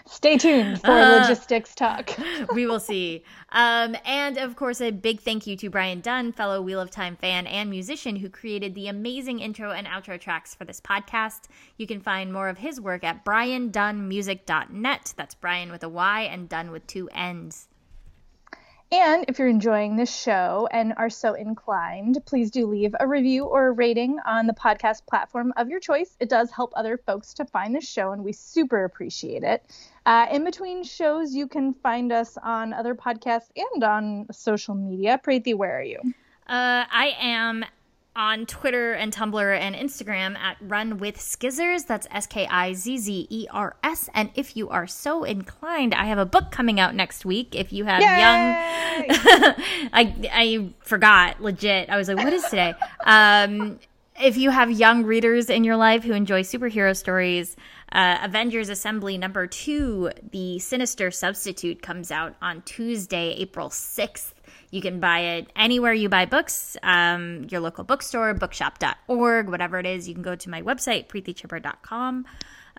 Stay 0.06 0.38
tuned 0.38 0.82
for 0.82 0.92
Uh. 0.92 1.22
logistics 1.22 1.74
talk. 1.74 2.12
we 2.54 2.66
will 2.66 2.80
see. 2.80 3.24
Um, 3.52 3.96
and 4.06 4.38
of 4.38 4.56
course, 4.56 4.82
a 4.82 4.92
big 4.92 5.20
thank 5.22 5.48
you 5.48 5.56
to 5.58 5.70
Bryan 5.70 6.02
Dunn, 6.02 6.32
fellow 6.34 6.62
Wheel 6.62 6.80
of 6.82 6.92
Time 6.92 7.16
fan 7.16 7.48
and 7.48 7.70
musician, 7.70 8.18
who 8.18 8.30
created 8.30 8.76
the 8.76 8.88
amazing 8.88 9.40
intro 9.40 9.72
and 9.72 9.88
outro 9.88 10.20
tracks 10.20 10.54
for 10.54 10.66
this 10.66 10.82
podcast. 10.82 11.44
You 11.78 11.88
can 11.88 12.02
find 12.02 12.32
more 12.34 12.50
of 12.50 12.58
his 12.60 12.80
work 12.82 13.04
at 13.04 13.24
bryandunnmusic.net. 13.26 15.14
That's 15.16 15.36
Brian 15.36 15.72
with 15.72 15.84
a 15.84 15.90
Y 15.90 16.22
and 16.22 16.50
Dunn 16.50 16.72
with 16.72 16.86
two 16.88 17.10
N's. 17.14 17.68
And 18.94 19.24
if 19.30 19.40
you're 19.40 19.48
enjoying 19.48 19.96
this 19.96 20.14
show 20.14 20.68
and 20.70 20.94
are 20.98 21.10
so 21.10 21.34
inclined, 21.34 22.20
please 22.26 22.52
do 22.52 22.68
leave 22.68 22.94
a 23.00 23.08
review 23.08 23.46
or 23.46 23.68
a 23.68 23.72
rating 23.72 24.20
on 24.26 24.48
the 24.48 24.54
podcast 24.54 25.06
platform 25.06 25.54
of 25.56 25.70
your 25.70 25.80
choice. 25.80 26.18
It 26.20 26.28
does 26.28 26.52
help 26.52 26.74
other 26.76 26.98
folks 26.98 27.34
to 27.36 27.46
find 27.46 27.74
the 27.74 27.80
show, 27.80 28.12
and 28.12 28.22
we 28.22 28.34
super 28.34 28.84
appreciate 28.84 29.44
it. 29.44 29.64
Uh, 30.06 30.28
in 30.30 30.44
between 30.44 30.84
shows, 30.84 31.34
you 31.34 31.48
can 31.48 31.74
find 31.74 32.12
us 32.12 32.38
on 32.44 32.74
other 32.74 32.94
podcasts 32.94 33.50
and 33.56 33.82
on 33.82 34.28
social 34.30 34.76
media. 34.76 35.22
Preeti, 35.24 35.56
where 35.56 35.80
are 35.80 35.84
you? 35.84 36.00
Uh, 36.48 36.84
I 36.92 37.16
am 37.18 37.64
on 38.16 38.46
Twitter 38.46 38.94
and 38.94 39.14
Tumblr 39.14 39.60
and 39.60 39.76
Instagram 39.76 40.38
at 40.38 40.58
Run 40.62 40.98
with 40.98 41.18
Skizzers. 41.18 41.88
That's 41.88 42.08
S 42.12 42.28
K 42.28 42.48
I 42.48 42.74
Z 42.74 42.98
Z 42.98 43.28
E 43.30 43.48
R 43.52 43.76
S. 43.84 44.10
And 44.14 44.32
if 44.36 44.58
you 44.58 44.70
are 44.70 44.88
so 44.88 45.24
inclined, 45.24 45.94
I 45.94 46.06
have 46.06 46.18
a 46.18 46.26
book 46.26 46.52
coming 46.52 46.80
out 46.80 46.96
next 46.96 47.26
week. 47.26 47.56
If 47.56 47.72
you 47.72 47.86
have 47.86 48.02
Yay! 48.02 48.08
young, 48.08 49.56
I 49.94 50.30
I 50.32 50.74
forgot 50.82 51.42
legit. 51.42 51.90
I 51.90 51.98
was 51.98 52.08
like, 52.08 52.18
what 52.18 52.34
is 52.34 52.44
today? 52.44 52.74
Um, 53.06 53.80
if 54.20 54.38
you 54.38 54.52
have 54.52 54.70
young 54.70 55.04
readers 55.04 55.50
in 55.50 55.64
your 55.64 55.78
life 55.78 56.04
who 56.04 56.14
enjoy 56.14 56.44
superhero 56.44 56.96
stories, 56.96 57.56
uh, 57.92 58.20
Avengers 58.22 58.70
Assemble 58.70 59.18
number 59.18 59.48
two, 59.48 60.12
The 60.32 60.60
Sinister 60.60 61.12
Substitute, 61.12 61.82
comes 61.82 62.12
out 62.12 62.36
on 62.42 62.62
Tuesday, 62.64 63.32
April 63.38 63.70
6th. 63.70 64.34
You 64.72 64.82
can 64.82 65.00
buy 65.00 65.20
it 65.20 65.52
anywhere 65.56 65.94
you 65.94 66.08
buy 66.10 66.26
books, 66.26 66.78
um, 66.82 67.46
your 67.50 67.60
local 67.60 67.84
bookstore, 67.84 68.34
bookshop.org, 68.34 69.50
whatever 69.50 69.80
it 69.80 69.86
is. 69.86 70.08
You 70.08 70.14
can 70.14 70.24
go 70.24 70.36
to 70.36 70.50
my 70.50 70.62
website, 70.62 71.08
preetichhibber.com. 71.08 72.26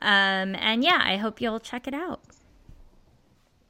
Um, 0.00 0.56
and 0.56 0.82
yeah, 0.82 1.00
I 1.02 1.18
hope 1.18 1.40
you'll 1.40 1.60
check 1.60 1.86
it 1.86 1.94
out. 1.94 2.20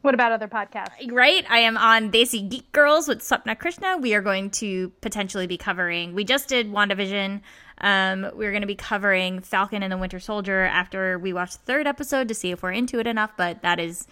What 0.02 0.14
about 0.14 0.32
other 0.32 0.48
podcasts? 0.48 1.12
Right? 1.12 1.44
I 1.48 1.58
am 1.60 1.76
on 1.76 2.10
Desi 2.10 2.48
Geek 2.48 2.72
Girls 2.72 3.06
with 3.06 3.20
Swapna 3.20 3.56
Krishna. 3.56 3.98
We 3.98 4.14
are 4.14 4.20
going 4.20 4.50
to 4.50 4.90
potentially 5.00 5.46
be 5.46 5.56
covering, 5.56 6.14
we 6.14 6.24
just 6.24 6.48
did 6.48 6.72
WandaVision. 6.72 7.40
Um, 7.78 8.30
we're 8.34 8.50
going 8.50 8.62
to 8.62 8.66
be 8.66 8.76
covering 8.76 9.40
Falcon 9.40 9.82
and 9.82 9.92
the 9.92 9.96
Winter 9.96 10.20
Soldier 10.20 10.62
after 10.62 11.18
we 11.18 11.32
watch 11.32 11.52
the 11.52 11.58
third 11.58 11.86
episode 11.86 12.28
to 12.28 12.34
see 12.34 12.52
if 12.52 12.62
we're 12.62 12.72
into 12.72 13.00
it 13.00 13.06
enough, 13.08 13.32
but 13.36 13.62
that 13.62 13.80
is 13.80 14.06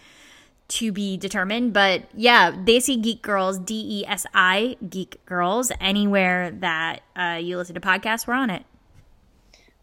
to 0.71 0.93
be 0.93 1.17
determined. 1.17 1.73
But 1.73 2.05
yeah, 2.15 2.53
Desi 2.53 3.01
Geek 3.01 3.23
Girls, 3.23 3.59
D 3.59 4.01
E 4.01 4.07
S 4.07 4.27
I 4.35 4.77
Geek 4.89 5.25
Girls, 5.27 5.71
anywhere 5.81 6.51
that 6.51 7.03
uh, 7.17 7.39
you 7.43 7.57
listen 7.57 7.75
to 7.75 7.81
podcasts, 7.81 8.27
we're 8.27 8.35
on 8.35 8.51
it. 8.51 8.65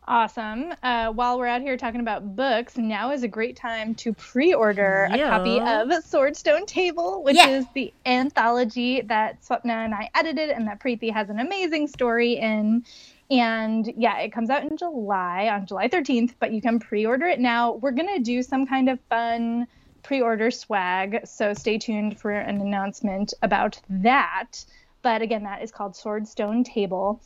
Awesome. 0.09 0.73
Uh, 0.81 1.11
while 1.11 1.37
we're 1.37 1.47
out 1.47 1.61
here 1.61 1.75
talking 1.75 1.99
about 1.99 2.37
books, 2.37 2.77
now 2.77 3.11
is 3.11 3.23
a 3.23 3.27
great 3.27 3.57
time 3.57 3.93
to 3.95 4.13
pre 4.13 4.53
order 4.53 5.09
a 5.11 5.17
copy 5.17 5.59
of 5.59 5.91
Sword 6.05 6.37
Stone 6.37 6.65
Table, 6.65 7.23
which 7.23 7.35
Yeah. 7.35 7.49
is 7.49 7.65
the 7.73 7.93
anthology 8.05 9.01
that 9.01 9.41
Swapna 9.41 9.83
and 9.83 9.93
I 9.93 10.09
edited 10.15 10.49
and 10.49 10.65
that 10.67 10.79
Preeti 10.79 11.11
has 11.11 11.29
an 11.29 11.39
amazing 11.39 11.87
story 11.87 12.33
in. 12.33 12.85
And 13.29 13.93
yeah, 13.97 14.19
it 14.19 14.31
comes 14.31 14.49
out 14.49 14.63
in 14.63 14.77
July, 14.77 15.49
on 15.49 15.65
July 15.65 15.89
13th, 15.89 16.35
but 16.39 16.53
you 16.53 16.61
can 16.61 16.79
pre 16.79 17.05
order 17.05 17.25
it 17.25 17.41
now. 17.41 17.73
We're 17.73 17.91
going 17.91 18.15
to 18.15 18.23
do 18.23 18.41
some 18.41 18.65
kind 18.65 18.87
of 18.87 19.01
fun 19.09 19.67
pre 20.07 20.21
order 20.21 20.49
swag, 20.49 21.19
so 21.25 21.53
stay 21.53 21.77
tuned 21.77 22.17
for 22.17 22.31
an 22.31 22.61
announcement 22.61 23.33
about 23.41 23.77
that. 23.89 24.63
But 25.01 25.21
again, 25.21 25.43
that 25.43 25.61
is 25.61 25.69
called 25.69 25.97
Sword 25.97 26.25
Stone 26.29 26.63
Table. 26.63 27.19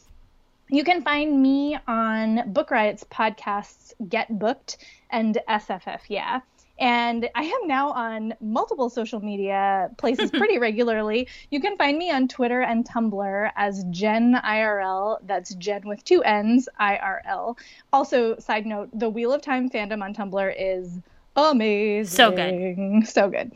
You 0.67 0.83
can 0.83 1.03
find 1.03 1.39
me 1.39 1.77
on 1.87 2.51
Book 2.51 2.71
Riot's 2.71 3.03
podcasts 3.03 3.93
Get 4.09 4.39
Booked 4.39 4.77
and 5.11 5.37
SFF 5.47 5.99
Yeah. 6.09 6.41
And 6.79 7.29
I 7.35 7.43
am 7.43 7.67
now 7.67 7.91
on 7.91 8.33
multiple 8.41 8.89
social 8.89 9.19
media 9.19 9.91
places 9.97 10.31
pretty 10.39 10.57
regularly. 10.57 11.27
You 11.51 11.61
can 11.61 11.77
find 11.77 11.99
me 11.99 12.09
on 12.09 12.27
Twitter 12.27 12.61
and 12.61 12.83
Tumblr 12.83 13.51
as 13.55 13.83
Jenn 13.91 14.33
IRL. 14.43 15.19
That's 15.27 15.53
Jen 15.53 15.87
with 15.87 16.03
two 16.03 16.23
N's, 16.23 16.67
IRL. 16.79 17.59
Also, 17.93 18.39
side 18.39 18.65
note, 18.65 18.89
the 18.91 19.11
Wheel 19.11 19.33
of 19.33 19.43
Time 19.43 19.69
fandom 19.69 20.01
on 20.01 20.15
Tumblr 20.15 20.55
is 20.57 20.97
amazing. 21.35 22.15
So 22.15 22.31
good. 22.31 23.07
So 23.07 23.29
good. 23.29 23.51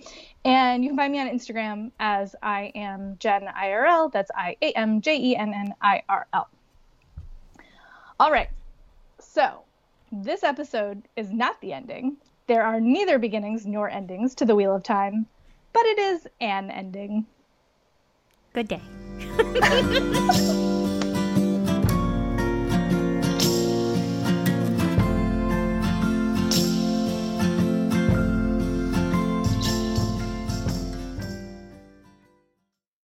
And 0.45 0.83
you 0.83 0.91
can 0.91 0.97
find 0.97 1.11
me 1.11 1.19
on 1.19 1.27
Instagram 1.27 1.91
as 1.99 2.35
I 2.43 2.71
am 2.75 3.17
Jenn 3.19 3.47
IRL. 3.47 4.11
That's 4.11 4.29
I 4.35 4.55
A 4.61 4.71
M 4.73 5.01
J 5.01 5.17
E 5.17 5.35
N 5.35 5.53
N 5.53 5.73
I 5.81 6.03
R 6.07 6.27
L. 6.33 6.47
All 8.19 8.31
right. 8.31 8.49
So, 9.19 9.63
this 10.11 10.43
episode 10.43 11.01
is 11.15 11.31
not 11.31 11.59
the 11.61 11.73
ending. 11.73 12.17
There 12.47 12.63
are 12.63 12.79
neither 12.79 13.17
beginnings 13.17 13.65
nor 13.65 13.89
endings 13.89 14.35
to 14.35 14.45
the 14.45 14.55
Wheel 14.55 14.75
of 14.75 14.83
Time, 14.83 15.25
but 15.73 15.83
it 15.85 15.97
is 15.97 16.27
an 16.39 16.69
ending. 16.69 17.25
Good 18.53 18.67
day. 18.67 18.81